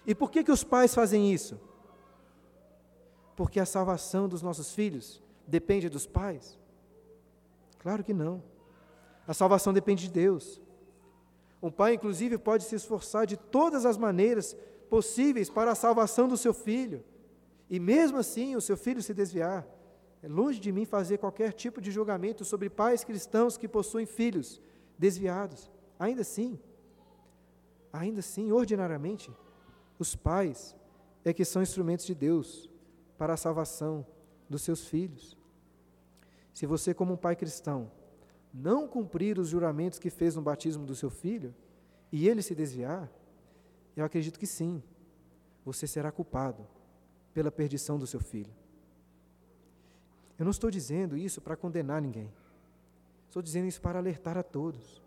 E 0.06 0.14
por 0.14 0.30
que, 0.30 0.44
que 0.44 0.52
os 0.52 0.62
pais 0.62 0.94
fazem 0.94 1.32
isso? 1.32 1.58
Porque 3.34 3.58
a 3.58 3.66
salvação 3.66 4.28
dos 4.28 4.42
nossos 4.42 4.74
filhos 4.74 5.22
depende 5.46 5.88
dos 5.88 6.06
pais? 6.06 6.58
Claro 7.78 8.04
que 8.04 8.14
não. 8.14 8.42
A 9.26 9.34
salvação 9.34 9.72
depende 9.72 10.04
de 10.04 10.12
Deus. 10.12 10.61
Um 11.62 11.70
pai, 11.70 11.94
inclusive, 11.94 12.36
pode 12.38 12.64
se 12.64 12.74
esforçar 12.74 13.26
de 13.26 13.36
todas 13.36 13.86
as 13.86 13.96
maneiras 13.96 14.56
possíveis 14.90 15.48
para 15.48 15.70
a 15.70 15.76
salvação 15.76 16.26
do 16.26 16.36
seu 16.36 16.52
filho, 16.52 17.04
e 17.70 17.78
mesmo 17.78 18.18
assim 18.18 18.56
o 18.56 18.60
seu 18.60 18.76
filho 18.76 19.00
se 19.00 19.14
desviar. 19.14 19.66
É 20.22 20.28
longe 20.28 20.60
de 20.60 20.70
mim 20.70 20.84
fazer 20.84 21.18
qualquer 21.18 21.52
tipo 21.52 21.80
de 21.80 21.90
julgamento 21.90 22.44
sobre 22.44 22.68
pais 22.68 23.04
cristãos 23.04 23.56
que 23.56 23.68
possuem 23.68 24.06
filhos 24.06 24.60
desviados. 24.98 25.70
Ainda 25.98 26.22
assim, 26.22 26.58
ainda 27.92 28.20
assim, 28.20 28.52
ordinariamente, 28.52 29.30
os 29.98 30.14
pais 30.14 30.76
é 31.24 31.32
que 31.32 31.44
são 31.44 31.62
instrumentos 31.62 32.04
de 32.04 32.14
Deus 32.14 32.68
para 33.16 33.34
a 33.34 33.36
salvação 33.36 34.04
dos 34.48 34.62
seus 34.62 34.86
filhos. 34.86 35.36
Se 36.52 36.66
você, 36.66 36.92
como 36.92 37.14
um 37.14 37.16
pai 37.16 37.34
cristão, 37.34 37.90
não 38.52 38.86
cumprir 38.86 39.38
os 39.38 39.48
juramentos 39.48 39.98
que 39.98 40.10
fez 40.10 40.36
no 40.36 40.42
batismo 40.42 40.84
do 40.84 40.94
seu 40.94 41.10
filho, 41.10 41.54
e 42.10 42.28
ele 42.28 42.42
se 42.42 42.54
desviar, 42.54 43.10
eu 43.96 44.04
acredito 44.04 44.38
que 44.38 44.46
sim, 44.46 44.82
você 45.64 45.86
será 45.86 46.12
culpado 46.12 46.66
pela 47.32 47.50
perdição 47.50 47.98
do 47.98 48.06
seu 48.06 48.20
filho. 48.20 48.52
Eu 50.38 50.44
não 50.44 50.50
estou 50.50 50.70
dizendo 50.70 51.16
isso 51.16 51.40
para 51.40 51.56
condenar 51.56 52.02
ninguém. 52.02 52.30
Estou 53.28 53.40
dizendo 53.40 53.66
isso 53.66 53.80
para 53.80 53.98
alertar 53.98 54.36
a 54.36 54.42
todos, 54.42 55.02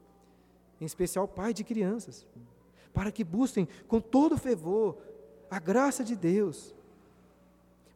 em 0.82 0.86
especial 0.86 1.28
pai 1.28 1.54
de 1.54 1.64
crianças, 1.64 2.26
para 2.92 3.12
que 3.12 3.24
busquem 3.24 3.68
com 3.88 4.02
todo 4.02 4.38
fervor 4.38 4.98
a 5.50 5.60
graça 5.60 6.04
de 6.04 6.16
Deus, 6.16 6.74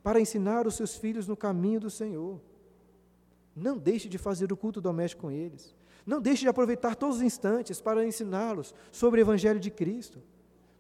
para 0.04 0.20
ensinar 0.20 0.68
os 0.68 0.76
seus 0.76 0.96
filhos 0.96 1.28
no 1.28 1.36
caminho 1.36 1.80
do 1.80 1.90
Senhor. 1.90 2.40
Não 3.60 3.78
deixe 3.78 4.08
de 4.08 4.18
fazer 4.18 4.52
o 4.54 4.58
culto 4.58 4.80
doméstico 4.80 5.24
com 5.24 5.32
eles. 5.32 5.76
Não 6.06 6.22
deixe 6.22 6.42
de 6.44 6.48
aproveitar 6.48 6.96
todos 6.96 7.18
os 7.18 7.22
instantes 7.22 7.82
para 7.82 8.06
ensiná-los 8.06 8.74
sobre 8.90 9.20
o 9.20 9.24
Evangelho 9.24 9.60
de 9.60 9.70
Cristo. 9.70 10.22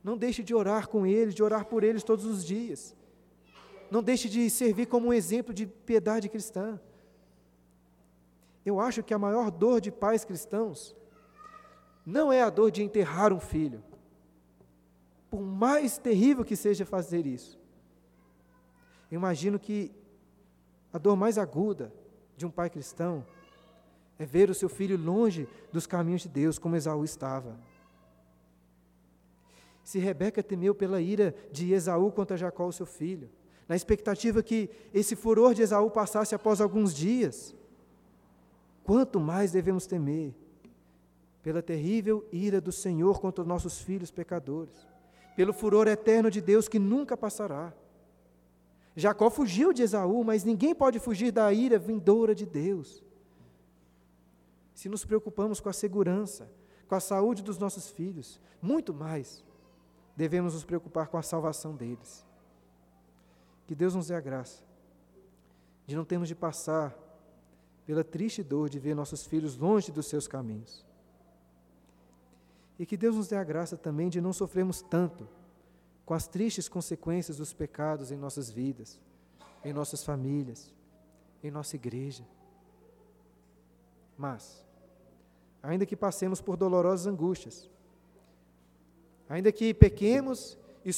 Não 0.01 0.17
deixe 0.17 0.41
de 0.41 0.55
orar 0.55 0.87
com 0.87 1.05
eles, 1.05 1.35
de 1.35 1.43
orar 1.43 1.65
por 1.65 1.83
eles 1.83 2.03
todos 2.03 2.25
os 2.25 2.43
dias. 2.43 2.95
Não 3.91 4.01
deixe 4.01 4.29
de 4.29 4.49
servir 4.49 4.85
como 4.85 5.09
um 5.09 5.13
exemplo 5.13 5.53
de 5.53 5.67
piedade 5.67 6.29
cristã. 6.29 6.79
Eu 8.65 8.79
acho 8.79 9.03
que 9.03 9.13
a 9.13 9.19
maior 9.19 9.51
dor 9.51 9.81
de 9.81 9.91
pais 9.91 10.23
cristãos 10.23 10.95
não 12.05 12.31
é 12.31 12.41
a 12.41 12.49
dor 12.49 12.71
de 12.71 12.81
enterrar 12.81 13.33
um 13.33 13.39
filho, 13.39 13.83
por 15.29 15.41
mais 15.41 15.97
terrível 15.97 16.45
que 16.45 16.55
seja 16.55 16.85
fazer 16.85 17.25
isso. 17.25 17.59
Eu 19.11 19.17
imagino 19.17 19.59
que 19.59 19.91
a 20.93 20.97
dor 20.97 21.15
mais 21.17 21.37
aguda 21.37 21.91
de 22.39 22.45
um 22.45 22.49
pai 22.49 22.69
cristão 22.69 23.25
é 24.17 24.25
ver 24.25 24.49
o 24.49 24.53
seu 24.53 24.69
filho 24.69 24.97
longe 24.97 25.47
dos 25.73 25.85
caminhos 25.85 26.21
de 26.21 26.29
Deus, 26.29 26.57
como 26.57 26.75
Esaú 26.77 27.03
estava. 27.03 27.57
Se 29.83 29.99
Rebeca 29.99 30.41
temeu 30.41 30.73
pela 30.73 31.01
ira 31.01 31.35
de 31.51 31.73
Esaú 31.73 32.11
contra 32.11 32.37
Jacó, 32.37 32.65
o 32.65 32.71
seu 32.71 32.85
filho, 32.85 33.29
na 33.67 33.75
expectativa 33.75 34.41
que 34.41 34.69
esse 34.93 35.15
furor 35.15 35.53
de 35.53 35.63
Esaú 35.63 35.91
passasse 35.91 36.33
após 36.33 36.61
alguns 36.61 36.95
dias, 36.95 37.53
quanto 38.83 39.19
mais 39.19 39.51
devemos 39.51 39.85
temer 39.85 40.33
pela 41.43 41.61
terrível 41.61 42.25
ira 42.31 42.61
do 42.61 42.71
Senhor 42.71 43.19
contra 43.19 43.41
os 43.41 43.47
nossos 43.47 43.81
filhos 43.81 44.11
pecadores, 44.11 44.87
pelo 45.35 45.53
furor 45.53 45.87
eterno 45.87 46.31
de 46.31 46.39
Deus 46.39 46.67
que 46.69 46.79
nunca 46.79 47.17
passará. 47.17 47.73
Jacó 48.95 49.29
fugiu 49.29 49.71
de 49.71 49.83
Esaú, 49.83 50.23
mas 50.23 50.43
ninguém 50.43 50.73
pode 50.73 50.99
fugir 50.99 51.31
da 51.31 51.51
ira 51.53 51.77
vindoura 51.77 52.33
de 52.33 52.45
Deus. 52.45 53.03
Se 54.73 54.89
nos 54.89 55.05
preocupamos 55.05 55.59
com 55.59 55.69
a 55.69 55.73
segurança, 55.73 56.49
com 56.87 56.95
a 56.95 56.99
saúde 56.99 57.43
dos 57.43 57.57
nossos 57.57 57.89
filhos, 57.89 58.39
muito 58.61 58.93
mais 58.93 59.43
devemos 60.15 60.53
nos 60.53 60.63
preocupar 60.63 61.07
com 61.07 61.17
a 61.17 61.21
salvação 61.21 61.75
deles. 61.75 62.25
Que 63.67 63.75
Deus 63.75 63.95
nos 63.95 64.07
dê 64.07 64.15
a 64.15 64.19
graça 64.19 64.63
de 65.85 65.95
não 65.95 66.05
termos 66.05 66.27
de 66.27 66.35
passar 66.35 66.95
pela 67.85 68.03
triste 68.03 68.43
dor 68.43 68.69
de 68.69 68.77
ver 68.79 68.95
nossos 68.95 69.25
filhos 69.25 69.57
longe 69.57 69.91
dos 69.91 70.07
seus 70.07 70.27
caminhos. 70.27 70.85
E 72.77 72.85
que 72.85 72.95
Deus 72.95 73.15
nos 73.15 73.27
dê 73.27 73.35
a 73.35 73.43
graça 73.43 73.75
também 73.75 74.09
de 74.09 74.21
não 74.21 74.31
sofrermos 74.31 74.81
tanto 74.81 75.27
com 76.09 76.15
as 76.15 76.25
tristes 76.25 76.67
consequências 76.67 77.37
dos 77.37 77.53
pecados 77.53 78.11
em 78.11 78.17
nossas 78.17 78.49
vidas, 78.49 78.99
em 79.63 79.71
nossas 79.71 80.03
famílias, 80.03 80.73
em 81.43 81.51
nossa 81.51 81.75
igreja. 81.75 82.25
Mas, 84.17 84.65
ainda 85.61 85.85
que 85.85 85.95
passemos 85.95 86.41
por 86.41 86.57
dolorosas 86.57 87.05
angústias, 87.05 87.69
ainda 89.29 89.51
que 89.51 89.71
pequemos 89.71 90.57
e, 90.83 90.89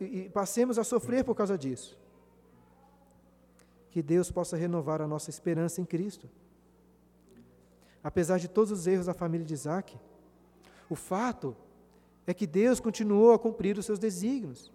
e 0.00 0.28
passemos 0.30 0.76
a 0.76 0.82
sofrer 0.82 1.24
por 1.24 1.36
causa 1.36 1.56
disso, 1.56 1.96
que 3.92 4.02
Deus 4.02 4.28
possa 4.32 4.56
renovar 4.56 5.00
a 5.00 5.06
nossa 5.06 5.30
esperança 5.30 5.80
em 5.80 5.84
Cristo. 5.84 6.28
Apesar 8.02 8.40
de 8.40 8.48
todos 8.48 8.72
os 8.72 8.88
erros 8.88 9.06
da 9.06 9.14
família 9.14 9.46
de 9.46 9.54
Isaac, 9.54 9.96
o 10.90 10.96
fato 10.96 11.56
é 12.26 12.34
que 12.34 12.46
Deus 12.46 12.80
continuou 12.80 13.32
a 13.32 13.38
cumprir 13.38 13.76
os 13.78 13.86
seus 13.86 13.98
desígnios, 13.98 14.72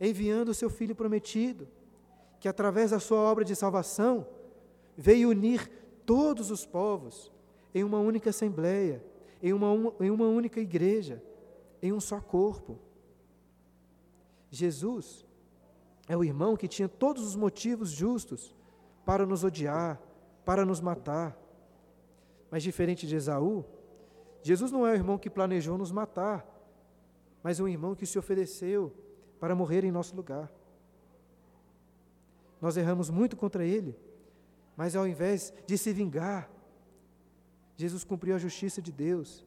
enviando 0.00 0.50
o 0.50 0.54
seu 0.54 0.68
filho 0.68 0.94
prometido, 0.94 1.68
que 2.40 2.48
através 2.48 2.90
da 2.90 3.00
sua 3.00 3.18
obra 3.18 3.44
de 3.44 3.54
salvação 3.54 4.26
veio 4.96 5.30
unir 5.30 5.70
todos 6.04 6.50
os 6.50 6.64
povos 6.64 7.30
em 7.74 7.84
uma 7.84 7.98
única 7.98 8.30
assembleia, 8.30 9.04
em 9.42 9.52
uma, 9.52 9.94
em 10.00 10.10
uma 10.10 10.26
única 10.26 10.60
igreja, 10.60 11.22
em 11.82 11.92
um 11.92 12.00
só 12.00 12.20
corpo. 12.20 12.78
Jesus 14.50 15.26
é 16.08 16.16
o 16.16 16.24
irmão 16.24 16.56
que 16.56 16.66
tinha 16.66 16.88
todos 16.88 17.24
os 17.24 17.36
motivos 17.36 17.90
justos 17.90 18.54
para 19.04 19.26
nos 19.26 19.44
odiar, 19.44 20.00
para 20.44 20.64
nos 20.64 20.80
matar. 20.80 21.38
Mas 22.50 22.62
diferente 22.62 23.06
de 23.06 23.14
Esaú, 23.14 23.64
Jesus 24.42 24.72
não 24.72 24.86
é 24.86 24.92
o 24.92 24.94
irmão 24.94 25.18
que 25.18 25.28
planejou 25.28 25.76
nos 25.76 25.92
matar, 25.92 26.57
mas 27.48 27.60
um 27.60 27.66
irmão 27.66 27.94
que 27.94 28.04
se 28.04 28.18
ofereceu 28.18 28.92
para 29.40 29.54
morrer 29.54 29.82
em 29.82 29.90
nosso 29.90 30.14
lugar. 30.14 30.52
Nós 32.60 32.76
erramos 32.76 33.08
muito 33.08 33.38
contra 33.38 33.64
ele, 33.64 33.98
mas 34.76 34.94
ao 34.94 35.08
invés 35.08 35.50
de 35.66 35.78
se 35.78 35.90
vingar, 35.90 36.50
Jesus 37.74 38.04
cumpriu 38.04 38.34
a 38.34 38.38
justiça 38.38 38.82
de 38.82 38.92
Deus 38.92 39.46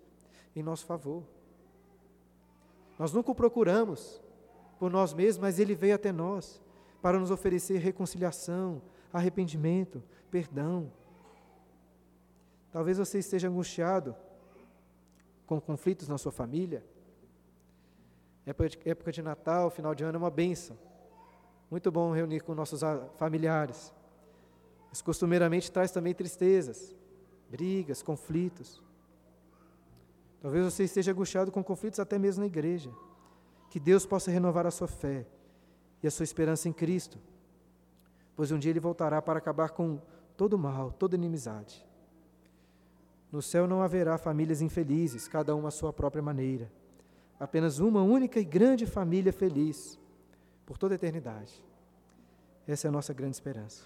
em 0.55 0.63
nosso 0.63 0.83
favor. 0.83 1.23
Nós 2.97 3.13
nunca 3.13 3.29
o 3.29 3.35
procuramos 3.35 4.19
por 4.79 4.89
nós 4.89 5.13
mesmos, 5.13 5.39
mas 5.43 5.59
ele 5.59 5.75
veio 5.75 5.93
até 5.93 6.11
nós 6.11 6.59
para 7.03 7.19
nos 7.19 7.29
oferecer 7.29 7.77
reconciliação, 7.77 8.81
arrependimento, 9.13 10.01
perdão. 10.31 10.91
Talvez 12.71 12.97
você 12.97 13.19
esteja 13.19 13.47
angustiado 13.47 14.15
com 15.45 15.61
conflitos 15.61 16.07
na 16.07 16.17
sua 16.17 16.31
família. 16.31 16.83
Época 18.85 19.11
de 19.11 19.21
Natal, 19.21 19.69
final 19.69 19.95
de 19.95 20.03
ano 20.03 20.17
é 20.17 20.19
uma 20.19 20.31
benção. 20.31 20.77
Muito 21.69 21.91
bom 21.91 22.11
reunir 22.11 22.41
com 22.41 22.53
nossos 22.53 22.81
familiares. 23.17 23.93
Mas 24.89 25.01
costumeiramente 25.01 25.71
traz 25.71 25.91
também 25.91 26.13
tristezas, 26.13 26.95
brigas, 27.49 28.03
conflitos. 28.03 28.83
Talvez 30.41 30.65
você 30.65 30.83
esteja 30.83 31.11
angustiado 31.11 31.51
com 31.51 31.63
conflitos 31.63 31.99
até 31.99 32.19
mesmo 32.19 32.41
na 32.41 32.47
igreja. 32.47 32.91
Que 33.69 33.79
Deus 33.79 34.05
possa 34.05 34.29
renovar 34.29 34.67
a 34.67 34.71
sua 34.71 34.87
fé 34.87 35.25
e 36.03 36.07
a 36.07 36.11
sua 36.11 36.23
esperança 36.23 36.67
em 36.67 36.73
Cristo, 36.73 37.17
pois 38.35 38.51
um 38.51 38.59
dia 38.59 38.71
Ele 38.71 38.79
voltará 38.79 39.21
para 39.21 39.37
acabar 39.37 39.69
com 39.69 40.01
todo 40.35 40.57
mal, 40.57 40.91
toda 40.91 41.15
inimizade. 41.15 41.85
No 43.31 43.41
céu 43.41 43.65
não 43.65 43.81
haverá 43.81 44.17
famílias 44.17 44.61
infelizes, 44.61 45.27
cada 45.27 45.55
uma 45.55 45.69
à 45.69 45.71
sua 45.71 45.93
própria 45.93 46.21
maneira. 46.21 46.69
Apenas 47.41 47.79
uma 47.79 48.03
única 48.03 48.39
e 48.39 48.43
grande 48.43 48.85
família 48.85 49.33
feliz 49.33 49.99
por 50.63 50.77
toda 50.77 50.93
a 50.93 50.95
eternidade. 50.95 51.51
Essa 52.67 52.87
é 52.87 52.89
a 52.89 52.91
nossa 52.91 53.15
grande 53.15 53.35
esperança. 53.35 53.83